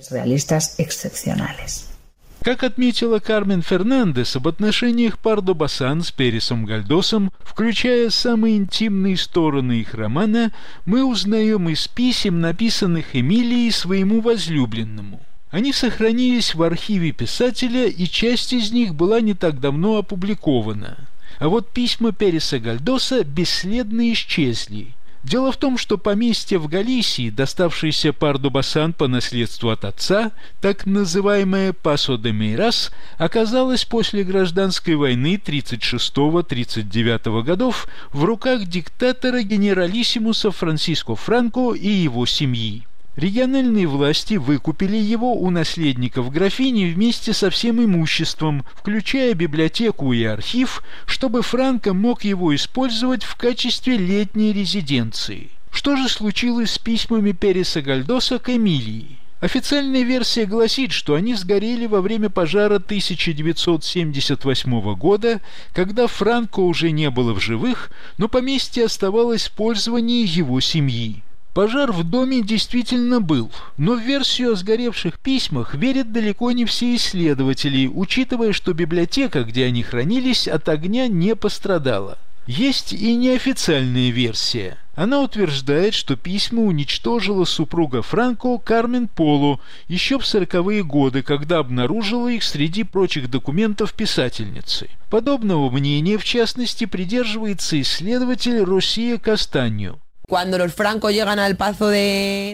Как 2.42 2.64
отметила 2.64 3.20
Кармен 3.20 3.62
Фернандес 3.62 4.34
об 4.34 4.48
отношениях 4.48 5.20
Пардо 5.20 5.54
Басан 5.54 6.02
с 6.02 6.11
Пересом 6.11 6.64
Гальдосом, 6.64 7.30
включая 7.38 8.11
самые 8.11 8.56
интимные 8.56 9.16
стороны 9.16 9.74
их 9.74 9.94
романа, 9.94 10.52
мы 10.86 11.04
узнаем 11.04 11.68
из 11.68 11.86
писем, 11.86 12.40
написанных 12.40 13.14
Эмилией 13.14 13.70
своему 13.70 14.20
возлюбленному. 14.20 15.20
Они 15.51 15.72
сохранились 15.72 16.55
в 16.55 16.62
архиве 16.62 17.12
писателя, 17.12 17.86
и 17.86 18.05
часть 18.07 18.53
из 18.53 18.70
них 18.70 18.94
была 18.94 19.20
не 19.20 19.34
так 19.34 19.61
давно 19.61 19.96
опубликована. 19.96 20.99
А 21.38 21.49
вот 21.49 21.70
письма 21.70 22.12
Переса 22.12 22.59
Гальдоса 22.59 23.24
бесследно 23.24 24.12
исчезли. 24.12 24.94
Дело 25.24 25.51
в 25.53 25.57
том, 25.57 25.78
что 25.78 25.99
поместье 25.99 26.59
в 26.59 26.68
Галисии, 26.68 27.30
доставшееся 27.30 28.12
Парду 28.12 28.51
Басан 28.51 28.92
по 28.92 29.09
наследству 29.09 29.70
от 29.70 29.84
отца, 29.84 30.32
так 30.61 30.86
называемое 30.86 31.72
Пасо 31.72 32.16
де 32.16 32.32
Мейрас, 32.32 32.90
оказалось 33.18 33.84
после 33.84 34.24
гражданской 34.24 34.94
войны 34.94 35.40
36-39 35.44 37.42
годов 37.42 37.88
в 38.12 38.24
руках 38.24 38.64
диктатора 38.66 39.42
генералиссимуса 39.42 40.51
Франсиско 40.51 41.14
Франко 41.14 41.74
и 41.74 41.88
его 41.88 42.24
семьи. 42.24 42.88
Региональные 43.18 43.86
власти 43.88 44.34
выкупили 44.34 44.96
его 44.96 45.34
у 45.34 45.50
наследников 45.50 46.30
графини 46.30 46.84
вместе 46.84 47.32
со 47.32 47.50
всем 47.50 47.84
имуществом, 47.84 48.64
включая 48.76 49.34
библиотеку 49.34 50.12
и 50.12 50.22
архив, 50.22 50.84
чтобы 51.04 51.42
Франко 51.42 51.94
мог 51.94 52.22
его 52.22 52.54
использовать 52.54 53.24
в 53.24 53.34
качестве 53.34 53.96
летней 53.96 54.52
резиденции. 54.52 55.50
Что 55.72 55.96
же 55.96 56.08
случилось 56.08 56.70
с 56.70 56.78
письмами 56.78 57.32
Переса 57.32 57.82
Гальдоса 57.82 58.38
к 58.38 58.50
Эмилии? 58.50 59.18
Официальная 59.40 60.02
версия 60.02 60.46
гласит, 60.46 60.92
что 60.92 61.14
они 61.14 61.34
сгорели 61.34 61.86
во 61.86 62.00
время 62.00 62.30
пожара 62.30 62.76
1978 62.76 64.94
года, 64.94 65.40
когда 65.72 66.06
Франко 66.06 66.60
уже 66.60 66.92
не 66.92 67.10
было 67.10 67.34
в 67.34 67.40
живых, 67.40 67.90
но 68.16 68.28
поместье 68.28 68.84
оставалось 68.84 69.48
в 69.48 69.52
пользовании 69.56 70.24
его 70.24 70.60
семьи. 70.60 71.24
Пожар 71.59 71.90
в 71.90 72.04
доме 72.04 72.40
действительно 72.40 73.20
был, 73.20 73.50
но 73.78 73.94
в 73.94 74.00
версию 74.00 74.52
о 74.52 74.54
сгоревших 74.54 75.18
письмах 75.18 75.74
верят 75.74 76.12
далеко 76.12 76.52
не 76.52 76.64
все 76.64 76.94
исследователи, 76.94 77.90
учитывая, 77.92 78.52
что 78.52 78.74
библиотека, 78.74 79.42
где 79.42 79.64
они 79.64 79.82
хранились, 79.82 80.46
от 80.46 80.68
огня 80.68 81.09
не 81.09 81.34
пострадала. 81.34 82.16
Есть 82.46 82.92
и 82.92 83.12
неофициальная 83.16 84.11
версия. 84.11 84.78
Она 84.94 85.20
утверждает, 85.20 85.94
что 85.94 86.14
письма 86.14 86.62
уничтожила 86.62 87.44
супруга 87.44 88.02
Франко 88.02 88.59
Кармен 88.59 89.09
Полу 89.09 89.61
еще 89.88 90.20
в 90.20 90.26
сороковые 90.26 90.84
годы, 90.84 91.24
когда 91.24 91.59
обнаружила 91.59 92.28
их 92.28 92.44
среди 92.44 92.84
прочих 92.84 93.28
документов 93.28 93.94
писательницы. 93.94 94.88
Подобного 95.11 95.68
мнения, 95.70 96.18
в 96.18 96.24
частности, 96.24 96.84
придерживается 96.84 97.80
исследователь 97.80 98.62
Россия 98.62 99.18
Кастанью. 99.18 99.98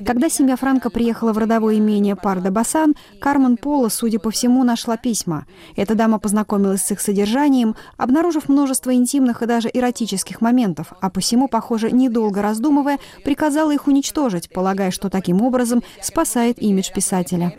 Когда 0.07 0.29
семья 0.29 0.57
Франко 0.57 0.91
приехала 0.91 1.33
в 1.33 1.39
родовое 1.39 1.79
имение 1.79 2.15
Парда 2.15 2.53
Басан, 2.53 2.95
Кармен 3.21 3.57
Пола, 3.57 3.89
судя 3.89 4.21
по 4.21 4.31
всему, 4.31 4.63
нашла 4.63 4.97
письма. 4.97 5.45
Эта 5.75 5.97
дама 5.97 6.21
познакомилась 6.21 6.83
с 6.83 6.93
их 6.93 7.01
содержанием, 7.01 7.75
обнаружив 7.97 8.49
множество 8.49 8.95
интимных 8.95 9.43
и 9.43 9.47
даже 9.47 9.69
эротических 9.75 10.41
моментов, 10.41 10.93
а 11.01 11.11
посему, 11.11 11.49
похоже, 11.49 11.91
недолго 11.91 12.43
раздумывая, 12.43 13.01
приказала 13.25 13.73
их 13.73 13.89
уничтожить, 13.89 14.51
полагая, 14.51 14.93
что 14.93 15.11
таким 15.11 15.43
образом 15.43 15.83
спасает 16.01 16.63
имидж 16.63 16.93
писателя. 16.95 17.55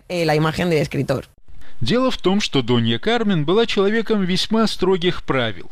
Дело 1.81 2.09
в 2.09 2.17
том, 2.17 2.39
что 2.39 2.61
Донья 2.61 2.99
Кармен 2.99 3.43
была 3.43 3.65
человеком 3.65 4.23
весьма 4.23 4.65
строгих 4.67 5.23
правил. 5.23 5.69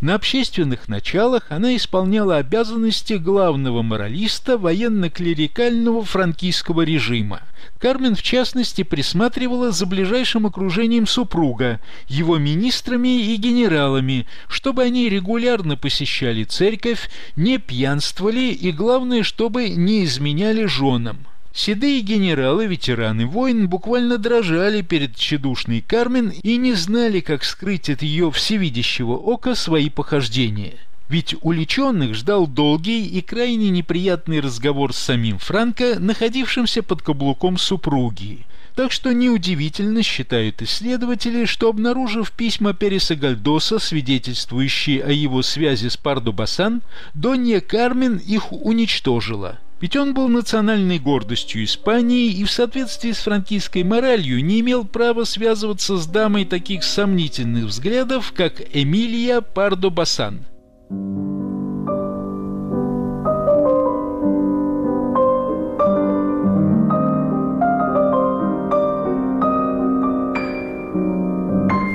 На 0.00 0.14
общественных 0.14 0.88
началах 0.88 1.46
она 1.50 1.76
исполняла 1.76 2.38
обязанности 2.38 3.14
главного 3.14 3.82
моралиста 3.82 4.58
военно-клерикального 4.58 6.04
франкийского 6.04 6.82
режима. 6.82 7.42
Кармен, 7.78 8.16
в 8.16 8.22
частности, 8.22 8.82
присматривала 8.82 9.70
за 9.70 9.86
ближайшим 9.86 10.46
окружением 10.46 11.06
супруга, 11.06 11.80
его 12.08 12.38
министрами 12.38 13.32
и 13.32 13.36
генералами, 13.36 14.26
чтобы 14.48 14.82
они 14.82 15.08
регулярно 15.08 15.76
посещали 15.76 16.44
церковь, 16.44 17.10
не 17.36 17.58
пьянствовали 17.58 18.52
и, 18.52 18.72
главное, 18.72 19.22
чтобы 19.22 19.68
не 19.68 20.04
изменяли 20.04 20.64
женам. 20.64 21.26
Седые 21.54 22.00
генералы, 22.00 22.66
ветераны 22.66 23.26
войн, 23.26 23.68
буквально 23.68 24.18
дрожали 24.18 24.82
перед 24.82 25.14
тщедушной 25.14 25.82
Кармен 25.82 26.30
и 26.30 26.56
не 26.56 26.72
знали, 26.72 27.20
как 27.20 27.44
скрыть 27.44 27.88
от 27.88 28.02
ее 28.02 28.32
всевидящего 28.32 29.12
ока 29.12 29.54
свои 29.54 29.88
похождения. 29.88 30.74
Ведь 31.08 31.36
уличенных 31.42 32.16
ждал 32.16 32.48
долгий 32.48 33.06
и 33.06 33.20
крайне 33.20 33.70
неприятный 33.70 34.40
разговор 34.40 34.92
с 34.92 34.98
самим 34.98 35.38
Франко, 35.38 36.00
находившимся 36.00 36.82
под 36.82 37.02
каблуком 37.02 37.56
супруги. 37.56 38.46
Так 38.74 38.90
что 38.90 39.12
неудивительно, 39.12 40.02
считают 40.02 40.60
исследователи, 40.60 41.44
что 41.44 41.68
обнаружив 41.68 42.32
письма 42.32 42.72
Переса 42.72 43.14
Гальдоса, 43.14 43.78
свидетельствующие 43.78 45.04
о 45.04 45.12
его 45.12 45.40
связи 45.42 45.86
с 45.86 45.96
Пардо 45.96 46.32
Басан, 46.32 46.82
Донья 47.14 47.60
Кармен 47.60 48.16
их 48.16 48.50
уничтожила– 48.50 49.60
ведь 49.84 49.96
он 49.96 50.14
был 50.14 50.28
национальной 50.28 50.98
гордостью 50.98 51.62
Испании 51.62 52.32
и 52.32 52.44
в 52.44 52.50
соответствии 52.50 53.12
с 53.12 53.18
франкийской 53.18 53.82
моралью 53.82 54.42
не 54.42 54.60
имел 54.60 54.86
права 54.86 55.24
связываться 55.24 55.98
с 55.98 56.06
дамой 56.06 56.46
таких 56.46 56.82
сомнительных 56.82 57.64
взглядов, 57.64 58.32
как 58.34 58.62
Эмилия 58.72 59.42
Пардо 59.42 59.90
Басан. 59.90 60.46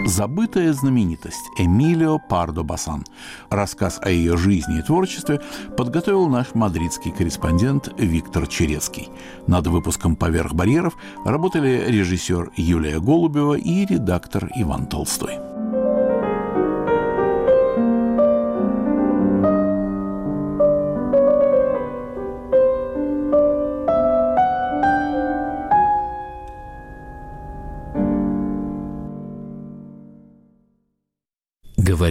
Забытая 0.10 0.74
знаменитость 0.74 1.52
Эмилио 1.60 2.18
Пардо 2.18 2.64
Басан. 2.64 3.06
Рассказ 3.52 4.00
о 4.02 4.10
ее 4.10 4.38
жизни 4.38 4.80
и 4.80 4.82
творчестве 4.82 5.40
подготовил 5.78 6.28
наш 6.28 6.56
мадридский 6.56 7.12
корреспондент 7.12 7.94
Виктор 7.96 8.48
Черецкий. 8.48 9.10
Над 9.46 9.68
выпуском 9.68 10.16
«Поверх 10.16 10.54
барьеров» 10.54 10.98
работали 11.26 11.84
режиссер 11.88 12.54
Юлия 12.56 13.00
Голубева 13.00 13.54
и 13.54 13.86
редактор 13.86 14.50
Иван 14.56 14.88
Толстой. 14.88 15.49